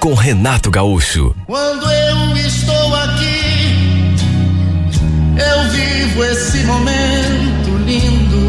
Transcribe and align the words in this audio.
com 0.00 0.14
Renato 0.14 0.70
Gaúcho. 0.70 1.36
Quando 1.46 1.84
eu 1.84 2.34
estou 2.38 2.94
aqui, 2.94 4.16
eu 5.36 5.70
vivo 5.70 6.24
esse 6.24 6.64
momento 6.64 7.76
lindo. 7.84 8.46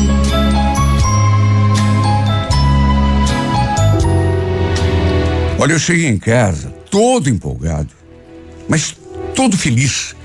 Olha, 5.59 5.73
eu 5.73 5.79
cheguei 5.79 6.07
em 6.07 6.17
casa 6.17 6.69
todo 6.89 7.29
empolgado, 7.29 7.89
mas 8.70 8.95
todo 9.35 9.57
feliz. 9.57 10.15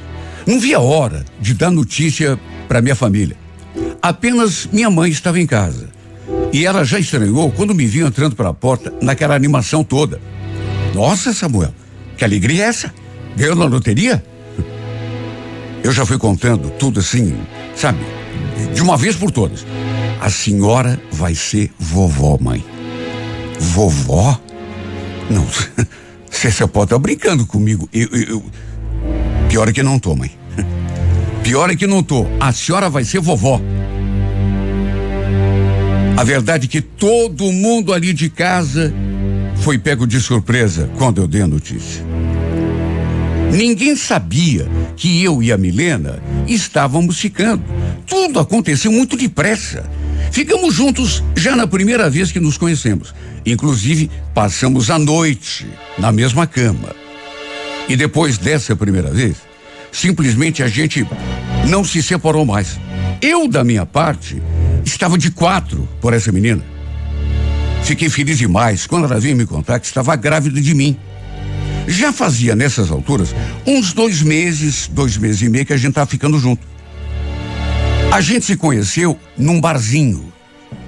Não 0.46 0.60
via 0.60 0.78
hora 0.78 1.24
de 1.40 1.54
dar 1.54 1.72
notícia 1.72 2.38
para 2.68 2.80
minha 2.80 2.94
família. 2.94 3.36
Apenas 4.00 4.68
minha 4.72 4.88
mãe 4.88 5.10
estava 5.10 5.40
em 5.40 5.46
casa. 5.46 5.88
E 6.52 6.64
ela 6.64 6.84
já 6.84 7.00
estranhou 7.00 7.50
quando 7.50 7.74
me 7.74 7.84
viu 7.84 8.06
entrando 8.06 8.36
pela 8.36 8.54
porta 8.54 8.94
naquela 9.02 9.34
animação 9.34 9.82
toda. 9.82 10.20
Nossa, 10.96 11.34
Samuel, 11.34 11.74
que 12.16 12.24
alegria 12.24 12.64
é 12.64 12.68
essa? 12.68 12.94
Ganhou 13.36 13.54
na 13.54 13.66
loteria? 13.66 14.24
Eu 15.84 15.92
já 15.92 16.06
fui 16.06 16.16
contando 16.16 16.70
tudo 16.70 17.00
assim, 17.00 17.36
sabe? 17.74 17.98
De 18.74 18.80
uma 18.80 18.96
vez 18.96 19.14
por 19.14 19.30
todas. 19.30 19.66
A 20.22 20.30
senhora 20.30 20.98
vai 21.12 21.34
ser 21.34 21.70
vovó, 21.78 22.38
mãe. 22.40 22.64
Vovó? 23.60 24.40
Não, 25.28 25.46
você 26.30 26.50
só 26.50 26.66
pode 26.66 26.86
estar 26.86 26.98
brincando 26.98 27.46
comigo. 27.46 27.86
Eu, 27.92 28.08
eu, 28.12 28.28
eu, 28.30 28.44
Pior 29.50 29.68
é 29.68 29.74
que 29.74 29.82
não 29.82 29.98
tô, 29.98 30.16
mãe. 30.16 30.30
Pior 31.44 31.68
é 31.68 31.76
que 31.76 31.86
não 31.86 32.02
tô. 32.02 32.24
A 32.40 32.52
senhora 32.52 32.88
vai 32.88 33.04
ser 33.04 33.20
vovó. 33.20 33.60
A 36.16 36.24
verdade 36.24 36.64
é 36.64 36.68
que 36.70 36.80
todo 36.80 37.52
mundo 37.52 37.92
ali 37.92 38.14
de 38.14 38.30
casa 38.30 38.94
foi 39.60 39.78
pego 39.78 40.06
de 40.06 40.20
surpresa 40.20 40.90
quando 40.96 41.20
eu 41.20 41.26
dei 41.26 41.42
a 41.42 41.46
notícia. 41.46 42.04
Ninguém 43.52 43.96
sabia 43.96 44.68
que 44.96 45.22
eu 45.22 45.42
e 45.42 45.52
a 45.52 45.56
Milena 45.56 46.22
estávamos 46.46 47.18
ficando. 47.18 47.62
Tudo 48.06 48.38
aconteceu 48.38 48.90
muito 48.90 49.16
depressa. 49.16 49.88
Ficamos 50.30 50.74
juntos 50.74 51.22
já 51.36 51.54
na 51.56 51.66
primeira 51.66 52.10
vez 52.10 52.32
que 52.32 52.40
nos 52.40 52.58
conhecemos. 52.58 53.14
Inclusive, 53.44 54.10
passamos 54.34 54.90
a 54.90 54.98
noite 54.98 55.66
na 55.98 56.10
mesma 56.10 56.46
cama. 56.46 56.94
E 57.88 57.96
depois 57.96 58.36
dessa 58.36 58.74
primeira 58.74 59.10
vez, 59.10 59.36
simplesmente 59.92 60.62
a 60.62 60.68
gente 60.68 61.06
não 61.68 61.84
se 61.84 62.02
separou 62.02 62.44
mais. 62.44 62.78
Eu, 63.22 63.48
da 63.48 63.64
minha 63.64 63.86
parte, 63.86 64.42
estava 64.84 65.16
de 65.16 65.30
quatro 65.30 65.88
por 66.00 66.12
essa 66.12 66.32
menina. 66.32 66.62
Fiquei 67.86 68.08
feliz 68.08 68.36
demais 68.36 68.84
quando 68.84 69.04
ela 69.04 69.20
veio 69.20 69.36
me 69.36 69.46
contar 69.46 69.78
que 69.78 69.86
estava 69.86 70.16
grávida 70.16 70.60
de 70.60 70.74
mim. 70.74 70.96
Já 71.86 72.12
fazia 72.12 72.56
nessas 72.56 72.90
alturas 72.90 73.32
uns 73.64 73.92
dois 73.92 74.22
meses, 74.22 74.90
dois 74.92 75.16
meses 75.16 75.40
e 75.42 75.48
meio 75.48 75.64
que 75.64 75.72
a 75.72 75.76
gente 75.76 75.90
estava 75.90 76.10
ficando 76.10 76.36
junto. 76.36 76.66
A 78.10 78.20
gente 78.20 78.44
se 78.44 78.56
conheceu 78.56 79.16
num 79.38 79.60
barzinho. 79.60 80.32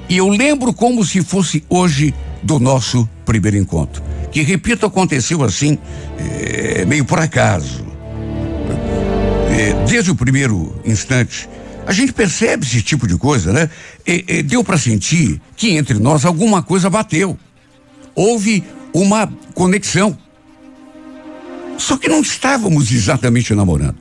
E 0.09 0.17
eu 0.17 0.29
lembro 0.29 0.73
como 0.73 1.05
se 1.05 1.23
fosse 1.23 1.63
hoje 1.69 2.13
do 2.43 2.59
nosso 2.59 3.09
primeiro 3.25 3.57
encontro. 3.57 4.03
Que, 4.33 4.43
repito, 4.43 4.85
aconteceu 4.85 5.45
assim, 5.45 5.79
é, 6.19 6.85
meio 6.85 7.05
por 7.05 7.21
acaso. 7.21 7.87
É, 9.57 9.87
desde 9.87 10.11
o 10.11 10.17
primeiro 10.17 10.75
instante, 10.85 11.49
a 11.89 11.93
gente 11.95 12.13
percebe 12.13 12.67
esse 12.67 12.83
tipo 12.83 13.07
de 13.07 13.17
coisa, 13.17 13.51
né? 13.51 13.71
E, 14.07 14.23
e 14.29 14.43
deu 14.43 14.63
para 14.63 14.77
sentir 14.77 15.41
que 15.57 15.71
entre 15.71 15.99
nós 15.99 16.27
alguma 16.27 16.63
coisa 16.63 16.91
bateu. 16.91 17.35
Houve 18.15 18.63
uma 18.93 19.27
conexão. 19.55 20.15
Só 21.79 21.97
que 21.97 22.07
não 22.07 22.21
estávamos 22.21 22.93
exatamente 22.93 23.55
namorando. 23.55 23.97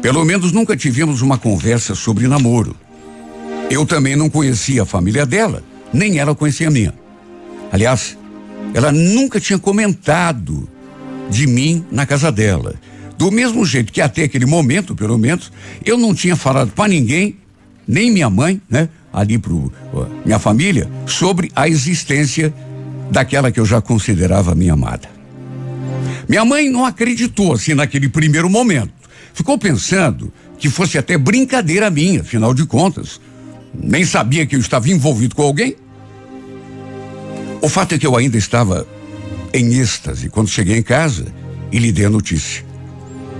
Pelo 0.00 0.24
menos 0.24 0.52
nunca 0.52 0.74
tivemos 0.74 1.20
uma 1.20 1.36
conversa 1.36 1.94
sobre 1.94 2.26
namoro. 2.26 2.74
Eu 3.68 3.84
também 3.84 4.16
não 4.16 4.30
conhecia 4.30 4.84
a 4.84 4.86
família 4.86 5.26
dela, 5.26 5.62
nem 5.92 6.18
ela 6.18 6.34
conhecia 6.34 6.68
a 6.68 6.70
minha. 6.70 6.94
Aliás, 7.70 8.16
ela 8.72 8.90
nunca 8.90 9.38
tinha 9.38 9.58
comentado 9.58 10.66
de 11.28 11.46
mim 11.46 11.84
na 11.90 12.06
casa 12.06 12.32
dela. 12.32 12.74
Do 13.22 13.30
mesmo 13.30 13.64
jeito 13.64 13.92
que 13.92 14.00
até 14.00 14.24
aquele 14.24 14.46
momento, 14.46 14.96
pelo 14.96 15.16
menos, 15.16 15.52
eu 15.84 15.96
não 15.96 16.12
tinha 16.12 16.34
falado 16.34 16.72
para 16.72 16.88
ninguém, 16.88 17.36
nem 17.86 18.10
minha 18.10 18.28
mãe, 18.28 18.60
né, 18.68 18.88
ali 19.12 19.38
pro 19.38 19.72
ó, 19.94 20.06
minha 20.24 20.40
família, 20.40 20.90
sobre 21.06 21.48
a 21.54 21.68
existência 21.68 22.52
daquela 23.12 23.52
que 23.52 23.60
eu 23.60 23.64
já 23.64 23.80
considerava 23.80 24.56
minha 24.56 24.72
amada. 24.72 25.08
Minha 26.28 26.44
mãe 26.44 26.68
não 26.68 26.84
acreditou 26.84 27.52
assim 27.52 27.74
naquele 27.74 28.08
primeiro 28.08 28.50
momento. 28.50 28.92
Ficou 29.32 29.56
pensando 29.56 30.32
que 30.58 30.68
fosse 30.68 30.98
até 30.98 31.16
brincadeira 31.16 31.88
minha, 31.90 32.22
afinal 32.22 32.52
de 32.52 32.66
contas. 32.66 33.20
Nem 33.72 34.04
sabia 34.04 34.44
que 34.44 34.56
eu 34.56 34.60
estava 34.60 34.90
envolvido 34.90 35.36
com 35.36 35.42
alguém. 35.42 35.76
O 37.60 37.68
fato 37.68 37.94
é 37.94 37.98
que 37.98 38.06
eu 38.08 38.16
ainda 38.16 38.36
estava 38.36 38.84
em 39.54 39.74
êxtase 39.74 40.28
quando 40.28 40.48
cheguei 40.48 40.76
em 40.76 40.82
casa 40.82 41.26
e 41.70 41.78
lhe 41.78 41.92
dei 41.92 42.06
a 42.06 42.10
notícia. 42.10 42.71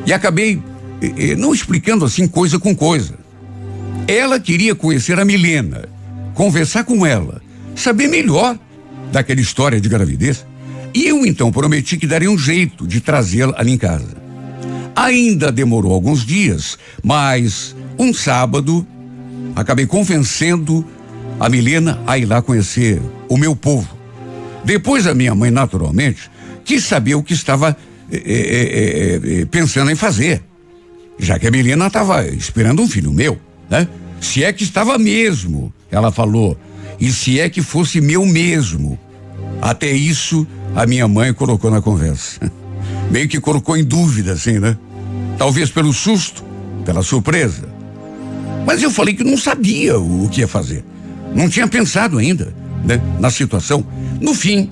E 0.06 0.12
acabei 0.12 0.62
eh, 1.00 1.12
eh, 1.16 1.36
não 1.36 1.52
explicando 1.52 2.04
assim 2.04 2.26
coisa 2.26 2.58
com 2.58 2.74
coisa. 2.74 3.14
Ela 4.06 4.40
queria 4.40 4.74
conhecer 4.74 5.18
a 5.18 5.24
Milena, 5.24 5.88
conversar 6.34 6.84
com 6.84 7.06
ela, 7.06 7.40
saber 7.74 8.08
melhor 8.08 8.58
daquela 9.12 9.40
história 9.40 9.80
de 9.80 9.88
gravidez. 9.88 10.44
E 10.94 11.06
eu 11.06 11.24
então 11.24 11.50
prometi 11.50 11.96
que 11.96 12.06
daria 12.06 12.30
um 12.30 12.38
jeito 12.38 12.86
de 12.86 13.00
trazê-la 13.00 13.54
ali 13.56 13.72
em 13.72 13.78
casa. 13.78 14.16
Ainda 14.94 15.50
demorou 15.50 15.92
alguns 15.92 16.24
dias, 16.24 16.78
mas 17.02 17.74
um 17.98 18.12
sábado 18.12 18.86
acabei 19.56 19.86
convencendo 19.86 20.84
a 21.40 21.48
Milena 21.48 22.00
a 22.06 22.19
ir 22.19 22.26
lá 22.26 22.42
conhecer 22.42 23.00
o 23.28 23.36
meu 23.36 23.56
povo. 23.56 23.88
Depois 24.64 25.06
a 25.06 25.14
minha 25.14 25.34
mãe, 25.34 25.50
naturalmente, 25.50 26.30
quis 26.64 26.84
saber 26.84 27.14
o 27.14 27.22
que 27.22 27.32
estava 27.32 27.70
eh, 27.70 27.91
eh, 28.12 29.21
eh, 29.25 29.47
pensando 29.50 29.91
em 29.91 29.95
fazer, 29.95 30.43
já 31.19 31.39
que 31.39 31.47
a 31.47 31.50
Milena 31.50 31.87
estava 31.87 32.27
esperando 32.27 32.83
um 32.83 32.89
filho 32.89 33.12
meu, 33.12 33.39
né? 33.71 33.89
Se 34.21 34.45
é 34.45 34.53
que 34.53 34.62
estava 34.62 34.99
mesmo, 34.99 35.73
ela 35.91 36.12
falou, 36.12 36.56
e 37.00 37.11
se 37.11 37.41
é 37.41 37.49
que 37.49 37.62
fosse 37.62 38.00
meu 38.00 38.25
mesmo. 38.25 38.99
Até 39.61 39.91
isso 39.91 40.47
a 40.75 40.87
minha 40.87 41.09
mãe 41.09 41.33
colocou 41.33 41.71
na 41.71 41.81
conversa. 41.81 42.41
Meio 43.11 43.28
que 43.28 43.41
colocou 43.41 43.77
em 43.77 43.84
dúvida, 43.84 44.33
assim, 44.33 44.59
né? 44.59 44.77
Talvez 45.39 45.71
pelo 45.71 45.93
susto, 45.93 46.44
pela 46.84 47.03
surpresa. 47.03 47.69
Mas 48.67 48.83
eu 48.83 48.91
falei 48.91 49.15
que 49.15 49.25
não 49.25 49.37
sabia 49.37 49.99
o 49.99 50.29
que 50.29 50.41
ia 50.41 50.49
fazer. 50.49 50.84
Não 51.34 51.49
tinha 51.49 51.67
pensado 51.67 52.19
ainda, 52.19 52.55
né? 52.84 53.00
Na 53.19 53.31
situação. 53.31 53.84
No 54.21 54.34
fim, 54.34 54.71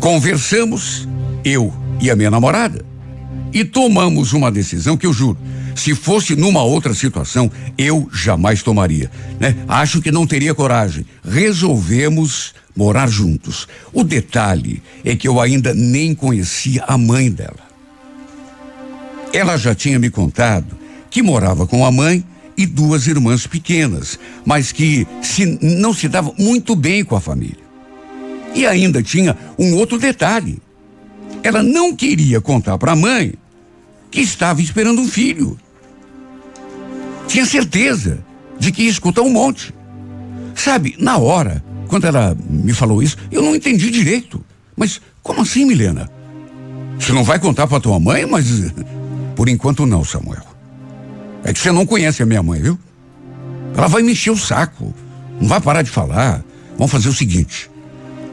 conversamos, 0.00 1.08
eu 1.44 1.72
e 2.00 2.10
a 2.10 2.16
minha 2.16 2.30
namorada, 2.30 2.84
e 3.52 3.64
tomamos 3.64 4.32
uma 4.32 4.50
decisão 4.50 4.96
que 4.96 5.06
eu 5.06 5.12
juro, 5.12 5.38
se 5.74 5.94
fosse 5.94 6.34
numa 6.34 6.62
outra 6.62 6.92
situação, 6.92 7.50
eu 7.76 8.08
jamais 8.12 8.62
tomaria, 8.62 9.10
né? 9.38 9.56
Acho 9.68 10.02
que 10.02 10.10
não 10.10 10.26
teria 10.26 10.52
coragem. 10.52 11.06
Resolvemos 11.24 12.52
morar 12.74 13.08
juntos. 13.08 13.68
O 13.92 14.02
detalhe 14.02 14.82
é 15.04 15.14
que 15.14 15.28
eu 15.28 15.40
ainda 15.40 15.72
nem 15.72 16.14
conhecia 16.14 16.82
a 16.82 16.98
mãe 16.98 17.30
dela. 17.30 17.68
Ela 19.32 19.56
já 19.56 19.74
tinha 19.74 19.98
me 19.98 20.10
contado 20.10 20.76
que 21.10 21.22
morava 21.22 21.66
com 21.66 21.86
a 21.86 21.92
mãe 21.92 22.24
e 22.56 22.66
duas 22.66 23.06
irmãs 23.06 23.46
pequenas, 23.46 24.18
mas 24.44 24.72
que 24.72 25.06
se, 25.22 25.58
não 25.62 25.94
se 25.94 26.08
dava 26.08 26.32
muito 26.36 26.74
bem 26.74 27.04
com 27.04 27.14
a 27.14 27.20
família. 27.20 27.68
E 28.52 28.66
ainda 28.66 29.00
tinha 29.00 29.36
um 29.56 29.76
outro 29.76 29.96
detalhe. 29.96 30.58
Ela 31.42 31.62
não 31.62 31.94
queria 31.94 32.40
contar 32.40 32.76
para 32.78 32.92
a 32.92 32.96
mãe 32.96 33.34
que 34.10 34.20
estava 34.20 34.60
esperando 34.60 35.00
um 35.00 35.08
filho. 35.08 35.58
Tinha 37.26 37.44
certeza 37.44 38.18
de 38.58 38.72
que 38.72 38.82
ia 38.82 38.90
escutar 38.90 39.22
um 39.22 39.30
monte. 39.30 39.74
Sabe, 40.54 40.96
na 40.98 41.18
hora, 41.18 41.62
quando 41.86 42.06
ela 42.06 42.36
me 42.48 42.72
falou 42.72 43.02
isso, 43.02 43.16
eu 43.30 43.42
não 43.42 43.54
entendi 43.54 43.90
direito. 43.90 44.44
Mas 44.76 45.00
como 45.22 45.42
assim, 45.42 45.64
Milena? 45.64 46.10
Você 46.98 47.12
não 47.12 47.22
vai 47.22 47.38
contar 47.38 47.66
para 47.66 47.80
tua 47.80 48.00
mãe, 48.00 48.26
mas 48.26 48.46
Por 49.38 49.48
enquanto 49.48 49.86
não, 49.86 50.04
Samuel. 50.04 50.42
É 51.44 51.52
que 51.52 51.60
você 51.60 51.70
não 51.70 51.86
conhece 51.86 52.20
a 52.20 52.26
minha 52.26 52.42
mãe, 52.42 52.60
viu? 52.60 52.76
Ela 53.76 53.86
vai 53.86 54.02
me 54.02 54.10
encher 54.10 54.32
o 54.32 54.36
saco. 54.36 54.92
Não 55.40 55.46
vai 55.46 55.60
parar 55.60 55.82
de 55.82 55.90
falar. 55.90 56.42
Vamos 56.76 56.90
fazer 56.90 57.08
o 57.08 57.12
seguinte: 57.12 57.70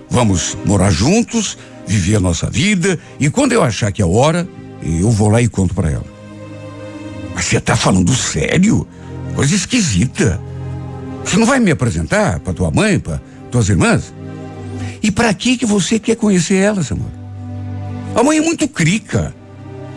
vamos 0.09 0.57
morar 0.65 0.89
juntos, 0.89 1.59
viver 1.87 2.15
a 2.15 2.19
nossa 2.19 2.49
vida, 2.49 2.99
e 3.19 3.29
quando 3.29 3.51
eu 3.51 3.63
achar 3.63 3.91
que 3.91 4.01
é 4.01 4.05
hora, 4.05 4.47
eu 4.81 5.09
vou 5.11 5.29
lá 5.29 5.41
e 5.41 5.47
conto 5.47 5.73
para 5.73 5.89
ela. 5.89 6.05
Mas 7.33 7.45
você 7.45 7.59
tá 7.59 7.75
falando 7.75 8.13
sério? 8.13 8.87
Coisa 9.35 9.53
esquisita. 9.53 10.39
Você 11.23 11.37
não 11.37 11.45
vai 11.45 11.59
me 11.59 11.71
apresentar 11.71 12.39
para 12.39 12.53
tua 12.53 12.71
mãe, 12.71 12.99
para 12.99 13.21
tuas 13.51 13.67
irmãs? 13.69 14.13
E 15.01 15.11
para 15.11 15.33
que 15.33 15.57
que 15.57 15.65
você 15.65 15.99
quer 15.99 16.15
conhecer 16.15 16.55
elas, 16.55 16.91
amor? 16.91 17.11
A 18.15 18.23
mãe 18.23 18.37
é 18.37 18.41
muito 18.41 18.67
crica. 18.67 19.35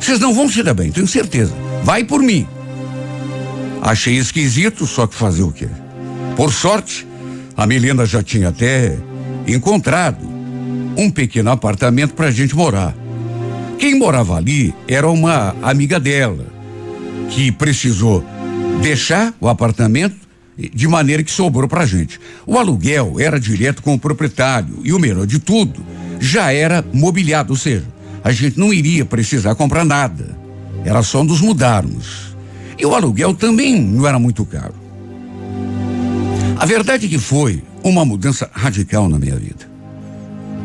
Vocês 0.00 0.18
não 0.18 0.34
vão 0.34 0.48
se 0.48 0.62
dar 0.62 0.74
bem, 0.74 0.90
tenho 0.90 1.06
certeza. 1.06 1.52
Vai 1.84 2.04
por 2.04 2.20
mim. 2.20 2.46
Achei 3.80 4.16
esquisito, 4.16 4.86
só 4.86 5.06
que 5.06 5.14
fazer 5.14 5.42
o 5.42 5.52
quê? 5.52 5.68
Por 6.36 6.52
sorte, 6.52 7.06
a 7.56 7.66
Milena 7.66 8.04
já 8.04 8.22
tinha 8.22 8.48
até 8.48 8.96
encontrado 9.46 10.37
um 10.98 11.08
pequeno 11.08 11.50
apartamento 11.52 12.12
para 12.14 12.26
a 12.26 12.30
gente 12.32 12.56
morar. 12.56 12.92
Quem 13.78 13.94
morava 13.94 14.36
ali 14.36 14.74
era 14.88 15.08
uma 15.08 15.54
amiga 15.62 16.00
dela, 16.00 16.44
que 17.30 17.52
precisou 17.52 18.24
deixar 18.82 19.32
o 19.40 19.48
apartamento 19.48 20.16
de 20.56 20.88
maneira 20.88 21.22
que 21.22 21.30
sobrou 21.30 21.68
para 21.68 21.82
a 21.82 21.86
gente. 21.86 22.18
O 22.44 22.58
aluguel 22.58 23.14
era 23.20 23.38
direto 23.38 23.80
com 23.80 23.94
o 23.94 23.98
proprietário 23.98 24.80
e 24.82 24.92
o 24.92 24.98
melhor 24.98 25.24
de 25.24 25.38
tudo, 25.38 25.80
já 26.18 26.52
era 26.52 26.84
mobiliado, 26.92 27.52
ou 27.52 27.56
seja, 27.56 27.86
a 28.24 28.32
gente 28.32 28.58
não 28.58 28.74
iria 28.74 29.04
precisar 29.04 29.54
comprar 29.54 29.84
nada. 29.84 30.36
Era 30.84 31.02
só 31.04 31.22
nos 31.22 31.40
mudarmos. 31.40 32.36
E 32.76 32.84
o 32.84 32.94
aluguel 32.94 33.34
também 33.34 33.80
não 33.80 34.06
era 34.06 34.18
muito 34.18 34.44
caro. 34.44 34.74
A 36.56 36.66
verdade 36.66 37.06
é 37.06 37.08
que 37.08 37.18
foi 37.18 37.62
uma 37.84 38.04
mudança 38.04 38.50
radical 38.52 39.08
na 39.08 39.18
minha 39.18 39.36
vida. 39.36 39.67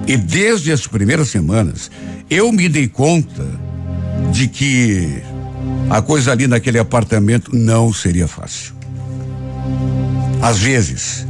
E 0.08 0.18
desde 0.18 0.72
as 0.72 0.86
primeiras 0.86 1.30
semanas, 1.30 1.90
eu 2.30 2.52
me 2.52 2.68
dei 2.68 2.88
conta 2.88 3.46
de 4.32 4.48
que 4.48 5.22
a 5.90 6.02
coisa 6.02 6.32
ali 6.32 6.48
naquele 6.48 6.80
apartamento 6.80 7.56
não 7.56 7.94
seria 7.94 8.28
fácil. 8.28 8.74
Às 10.42 10.60
vezes, 10.60 11.26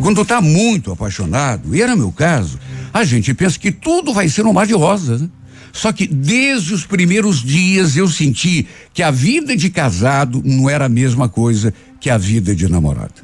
quando 0.00 0.22
está 0.22 0.40
muito 0.40 0.90
apaixonado, 0.90 1.74
e 1.74 1.82
era 1.82 1.94
meu 1.94 2.10
caso, 2.10 2.58
a 2.92 3.04
gente 3.04 3.34
pensa 3.34 3.58
que 3.58 3.70
tudo 3.70 4.14
vai 4.14 4.28
ser 4.28 4.46
um 4.46 4.52
mar 4.52 4.66
de 4.66 4.72
rosas. 4.72 5.20
Né? 5.20 5.28
Só 5.72 5.92
que 5.92 6.06
desde 6.06 6.72
os 6.72 6.86
primeiros 6.86 7.42
dias 7.42 7.96
eu 7.96 8.08
senti 8.08 8.66
que 8.94 9.02
a 9.02 9.10
vida 9.10 9.56
de 9.56 9.68
casado 9.68 10.40
não 10.44 10.70
era 10.70 10.86
a 10.86 10.88
mesma 10.88 11.28
coisa 11.28 11.74
que 12.00 12.08
a 12.08 12.16
vida 12.16 12.54
de 12.54 12.68
namorado. 12.68 13.22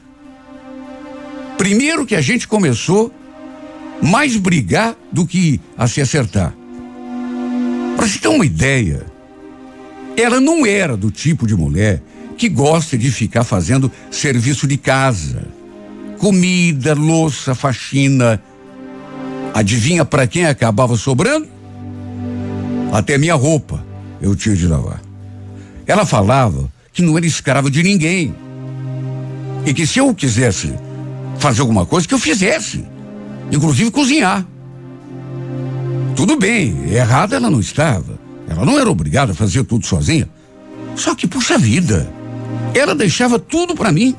Primeiro 1.57 2.05
que 2.05 2.17
a 2.17 2.21
gente 2.21 2.49
começou 2.49 3.15
mais 4.03 4.37
brigar 4.37 4.97
do 5.13 5.27
que 5.27 5.61
a 5.77 5.87
se 5.87 6.01
acertar. 6.01 6.55
Para 7.97 8.09
se 8.09 8.19
ter 8.19 8.29
uma 8.29 8.47
ideia, 8.47 9.05
ela 10.17 10.41
não 10.41 10.65
era 10.65 10.97
do 10.97 11.11
tipo 11.11 11.47
de 11.47 11.55
mulher 11.55 12.03
que 12.37 12.49
gosta 12.49 12.97
de 12.97 13.11
ficar 13.11 13.45
fazendo 13.45 13.93
serviço 14.11 14.67
de 14.67 14.77
casa. 14.77 15.47
Comida, 16.19 16.95
louça, 16.95 17.55
faxina. 17.55 18.43
Adivinha 19.53 20.05
para 20.05 20.27
quem 20.27 20.47
acabava 20.47 20.97
sobrando? 20.97 21.47
Até 22.93 23.19
minha 23.19 23.35
roupa 23.35 23.85
eu 24.21 24.35
tinha 24.35 24.57
de 24.57 24.67
lavar. 24.67 25.03
Ela 25.87 26.07
falava 26.07 26.71
que 26.93 27.03
não 27.03 27.17
era 27.17 27.27
escrava 27.27 27.71
de 27.71 27.83
ninguém. 27.83 28.35
E 29.67 29.75
que 29.75 29.87
se 29.87 29.99
eu 29.99 30.15
quisesse 30.15 30.73
fazer 31.39 31.61
alguma 31.61 31.85
coisa, 31.85 32.07
que 32.07 32.15
eu 32.15 32.19
fizesse. 32.19 32.85
Inclusive 33.51 33.91
cozinhar. 33.91 34.47
Tudo 36.15 36.37
bem, 36.37 36.93
errada 36.93 37.37
ela 37.37 37.51
não 37.51 37.61
estava. 37.61 38.19
Ela 38.49 38.65
não 38.65 38.79
era 38.79 38.91
obrigada 38.91 39.33
a 39.33 39.35
fazer 39.35 39.65
tudo 39.65 39.87
sozinha. 39.87 40.29
Só 40.97 41.15
que, 41.15 41.27
puxa 41.27 41.57
vida, 41.57 42.13
ela 42.75 42.95
deixava 42.95 43.39
tudo 43.39 43.75
para 43.75 43.93
mim. 43.93 44.15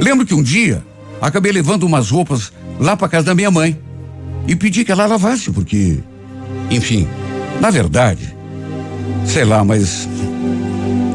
Lembro 0.00 0.26
que 0.26 0.34
um 0.34 0.42
dia 0.42 0.84
acabei 1.20 1.52
levando 1.52 1.84
umas 1.84 2.10
roupas 2.10 2.52
lá 2.80 2.96
para 2.96 3.08
casa 3.08 3.26
da 3.26 3.34
minha 3.34 3.50
mãe 3.50 3.78
e 4.46 4.56
pedi 4.56 4.84
que 4.84 4.92
ela 4.92 5.06
lavasse, 5.06 5.50
porque 5.50 6.00
enfim, 6.70 7.06
na 7.60 7.70
verdade, 7.70 8.34
sei 9.26 9.44
lá, 9.44 9.64
mas 9.64 10.08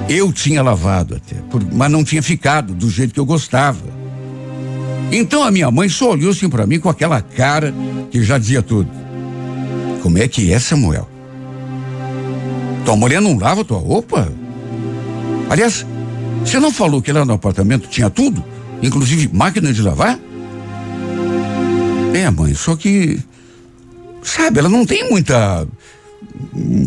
eu 0.08 0.32
tinha 0.32 0.62
lavado 0.62 1.16
até, 1.16 1.36
mas 1.74 1.92
não 1.92 2.04
tinha 2.04 2.24
ficado 2.24 2.74
do 2.74 2.90
jeito 2.90 3.14
que 3.14 3.20
eu 3.20 3.26
gostava. 3.26 3.99
Então 5.12 5.44
a 5.44 5.52
minha 5.52 5.72
mãe 5.72 5.90
só 5.90 6.12
olhou 6.12 6.32
assim 6.32 6.50
para 6.50 6.68
mim 6.68 6.80
com 6.80 6.90
aquela 6.90 7.22
cara 7.22 7.74
que 8.12 8.24
já 8.24 8.38
dizia 8.38 8.62
tudo. 8.62 8.90
Como 10.02 10.18
é 10.18 10.28
que 10.28 10.52
é, 10.54 10.60
Samuel? 10.60 11.10
Tua 12.86 12.96
mulher 12.96 13.22
não 13.22 13.38
lava 13.38 13.66
tua 13.66 13.80
roupa? 13.80 14.32
Aliás, 15.50 15.86
você 16.46 16.60
não 16.60 16.72
falou 16.72 17.02
que 17.02 17.12
lá 17.12 17.26
no 17.26 17.34
apartamento 17.34 17.88
tinha 17.90 18.10
tudo? 18.10 18.44
Inclusive 18.82 19.30
máquina 19.34 19.74
de 19.74 19.82
lavar? 19.82 20.20
É, 22.14 22.30
mãe, 22.30 22.54
só 22.54 22.76
que 22.76 23.20
sabe, 24.22 24.60
ela 24.60 24.70
não 24.70 24.86
tem 24.86 25.10
muita. 25.10 25.68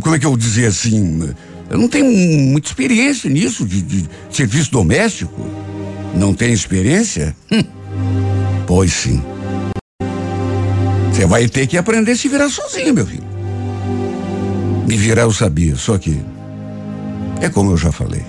Como 0.01 0.15
é 0.15 0.19
que 0.19 0.27
eu 0.27 0.31
vou 0.31 0.39
dizer 0.39 0.67
assim? 0.67 1.35
Ela 1.69 1.79
não 1.79 1.89
tem 1.89 2.03
muita 2.03 2.69
experiência 2.69 3.29
nisso, 3.29 3.65
de, 3.65 3.83
de 3.83 4.09
serviço 4.31 4.71
doméstico. 4.71 5.47
Não 6.15 6.35
tem 6.35 6.53
experiência? 6.53 7.35
Hum. 7.51 7.63
Pois 8.67 8.93
sim. 8.93 9.23
Você 11.13 11.27
vai 11.27 11.49
ter 11.49 11.67
que 11.67 11.77
aprender 11.77 12.13
a 12.13 12.17
se 12.17 12.29
virar 12.29 12.49
sozinho, 12.49 12.95
meu 12.95 13.07
filho. 13.07 13.27
Me 14.87 14.97
virar 14.97 15.23
eu 15.23 15.33
sabia, 15.33 15.77
só 15.77 15.99
que. 15.99 16.21
É 17.41 17.49
como 17.49 17.73
eu 17.73 17.77
já 17.77 17.93
falei. 17.93 18.25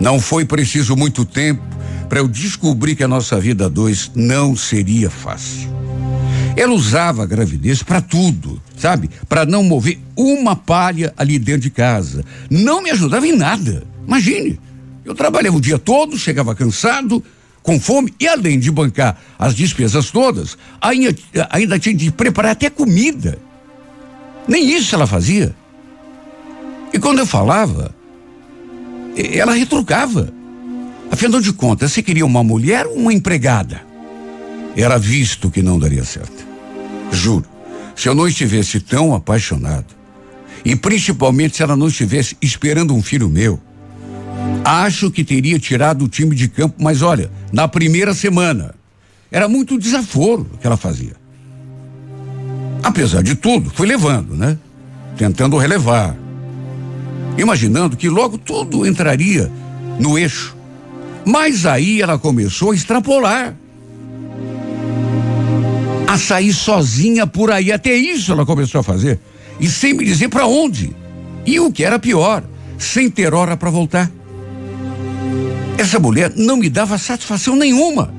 Não 0.00 0.20
foi 0.20 0.44
preciso 0.44 0.96
muito 0.96 1.24
tempo 1.24 1.62
para 2.08 2.20
eu 2.20 2.28
descobrir 2.28 2.96
que 2.96 3.04
a 3.04 3.08
nossa 3.08 3.38
vida 3.38 3.66
a 3.66 3.68
dois 3.68 4.10
não 4.14 4.56
seria 4.56 5.10
fácil. 5.10 5.68
Ela 6.56 6.72
usava 6.72 7.22
a 7.22 7.26
gravidez 7.26 7.82
para 7.82 8.00
tudo, 8.00 8.60
sabe? 8.76 9.10
Para 9.28 9.44
não 9.44 9.62
mover 9.62 10.00
uma 10.16 10.56
palha 10.56 11.12
ali 11.16 11.38
dentro 11.38 11.62
de 11.62 11.70
casa. 11.70 12.24
Não 12.50 12.82
me 12.82 12.90
ajudava 12.90 13.26
em 13.26 13.36
nada. 13.36 13.84
Imagine, 14.06 14.58
eu 15.04 15.14
trabalhava 15.14 15.56
o 15.56 15.60
dia 15.60 15.78
todo, 15.78 16.18
chegava 16.18 16.54
cansado, 16.54 17.22
com 17.68 17.78
fome 17.78 18.14
e 18.18 18.26
além 18.26 18.58
de 18.58 18.70
bancar 18.70 19.20
as 19.38 19.54
despesas 19.54 20.10
todas, 20.10 20.56
ainda, 20.80 21.14
ainda 21.50 21.78
tinha 21.78 21.94
de 21.94 22.10
preparar 22.10 22.52
até 22.52 22.70
comida. 22.70 23.38
Nem 24.48 24.74
isso 24.74 24.94
ela 24.94 25.06
fazia. 25.06 25.54
E 26.94 26.98
quando 26.98 27.18
eu 27.18 27.26
falava, 27.26 27.94
ela 29.14 29.52
retrucava. 29.52 30.32
Afinal 31.10 31.42
de 31.42 31.52
contas, 31.52 31.92
você 31.92 32.02
queria 32.02 32.24
uma 32.24 32.42
mulher 32.42 32.86
ou 32.86 32.94
uma 32.94 33.12
empregada? 33.12 33.82
Era 34.74 34.98
visto 34.98 35.50
que 35.50 35.60
não 35.60 35.78
daria 35.78 36.04
certo. 36.04 36.46
Juro, 37.12 37.44
se 37.94 38.08
eu 38.08 38.14
não 38.14 38.26
estivesse 38.26 38.80
tão 38.80 39.14
apaixonado, 39.14 39.94
e 40.64 40.74
principalmente 40.74 41.58
se 41.58 41.62
ela 41.62 41.76
não 41.76 41.88
estivesse 41.88 42.34
esperando 42.40 42.94
um 42.94 43.02
filho 43.02 43.28
meu, 43.28 43.60
acho 44.64 45.10
que 45.10 45.24
teria 45.24 45.58
tirado 45.58 46.04
o 46.04 46.08
time 46.08 46.34
de 46.34 46.48
campo, 46.48 46.76
mas 46.78 47.02
olha, 47.02 47.30
na 47.52 47.66
primeira 47.66 48.12
semana, 48.12 48.74
era 49.30 49.48
muito 49.48 49.78
desaforo 49.78 50.46
que 50.60 50.66
ela 50.66 50.76
fazia. 50.76 51.16
Apesar 52.82 53.22
de 53.22 53.34
tudo, 53.34 53.70
foi 53.70 53.86
levando, 53.86 54.34
né? 54.34 54.56
Tentando 55.16 55.56
relevar. 55.56 56.16
Imaginando 57.36 57.96
que 57.96 58.08
logo 58.08 58.38
tudo 58.38 58.86
entraria 58.86 59.50
no 59.98 60.18
eixo. 60.18 60.56
Mas 61.24 61.66
aí 61.66 62.00
ela 62.00 62.18
começou 62.18 62.70
a 62.70 62.74
extrapolar 62.74 63.54
a 66.06 66.16
sair 66.16 66.54
sozinha 66.54 67.26
por 67.26 67.50
aí. 67.50 67.70
Até 67.70 67.94
isso 67.94 68.32
ela 68.32 68.46
começou 68.46 68.80
a 68.80 68.84
fazer. 68.84 69.20
E 69.60 69.68
sem 69.68 69.92
me 69.92 70.04
dizer 70.04 70.28
para 70.28 70.46
onde. 70.46 70.96
E 71.44 71.60
o 71.60 71.70
que 71.70 71.84
era 71.84 71.98
pior, 71.98 72.42
sem 72.78 73.10
ter 73.10 73.34
hora 73.34 73.56
para 73.56 73.70
voltar. 73.70 74.10
Essa 75.78 75.98
mulher 75.98 76.32
não 76.36 76.58
me 76.58 76.68
dava 76.68 76.98
satisfação 76.98 77.56
nenhuma. 77.56 78.12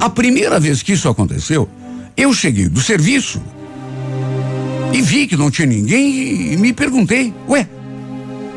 A 0.00 0.08
primeira 0.08 0.58
vez 0.58 0.82
que 0.82 0.92
isso 0.92 1.08
aconteceu, 1.08 1.68
eu 2.16 2.32
cheguei 2.32 2.68
do 2.68 2.80
serviço 2.80 3.42
e 4.92 5.02
vi 5.02 5.26
que 5.26 5.36
não 5.36 5.50
tinha 5.50 5.66
ninguém 5.66 6.52
e 6.52 6.56
me 6.56 6.72
perguntei: 6.72 7.34
Ué, 7.48 7.68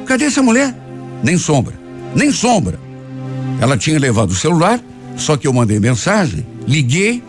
cadê 0.06 0.26
essa 0.26 0.42
mulher? 0.42 0.74
Nem 1.22 1.38
sombra, 1.38 1.74
nem 2.16 2.32
sombra. 2.32 2.80
Ela 3.60 3.78
tinha 3.78 4.00
levado 4.00 4.30
o 4.30 4.36
celular, 4.36 4.80
só 5.18 5.36
que 5.36 5.48
eu 5.48 5.52
mandei 5.52 5.80
mensagem, 5.80 6.46
liguei 6.66 7.22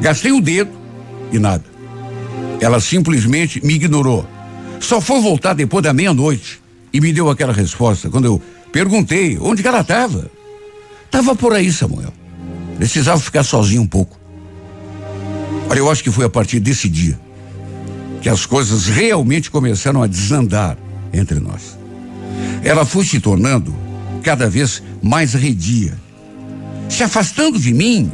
Gastei 0.00 0.32
o 0.32 0.40
dedo 0.40 0.70
e 1.32 1.38
nada. 1.38 1.64
Ela 2.60 2.80
simplesmente 2.80 3.64
me 3.64 3.74
ignorou. 3.74 4.26
Só 4.80 5.00
foi 5.00 5.20
voltar 5.20 5.54
depois 5.54 5.82
da 5.82 5.92
meia-noite 5.92 6.60
e 6.92 7.00
me 7.00 7.12
deu 7.12 7.28
aquela 7.28 7.52
resposta 7.52 8.08
quando 8.08 8.26
eu 8.26 8.42
perguntei 8.72 9.38
onde 9.40 9.62
que 9.62 9.68
ela 9.68 9.80
estava. 9.80 10.30
Tava 11.10 11.34
por 11.34 11.52
aí, 11.52 11.72
Samuel. 11.72 12.12
Precisava 12.76 13.20
ficar 13.20 13.42
sozinho 13.42 13.82
um 13.82 13.86
pouco. 13.86 14.18
Olha, 15.68 15.78
eu 15.78 15.90
acho 15.90 16.02
que 16.02 16.10
foi 16.10 16.24
a 16.24 16.30
partir 16.30 16.60
desse 16.60 16.88
dia 16.88 17.18
que 18.20 18.28
as 18.28 18.46
coisas 18.46 18.86
realmente 18.86 19.50
começaram 19.50 20.02
a 20.02 20.06
desandar 20.06 20.76
entre 21.12 21.38
nós. 21.38 21.78
Ela 22.62 22.84
foi 22.84 23.04
se 23.04 23.20
tornando 23.20 23.74
cada 24.22 24.48
vez 24.48 24.82
mais 25.02 25.34
redia, 25.34 25.96
se 26.88 27.02
afastando 27.02 27.58
de 27.58 27.72
mim 27.72 28.10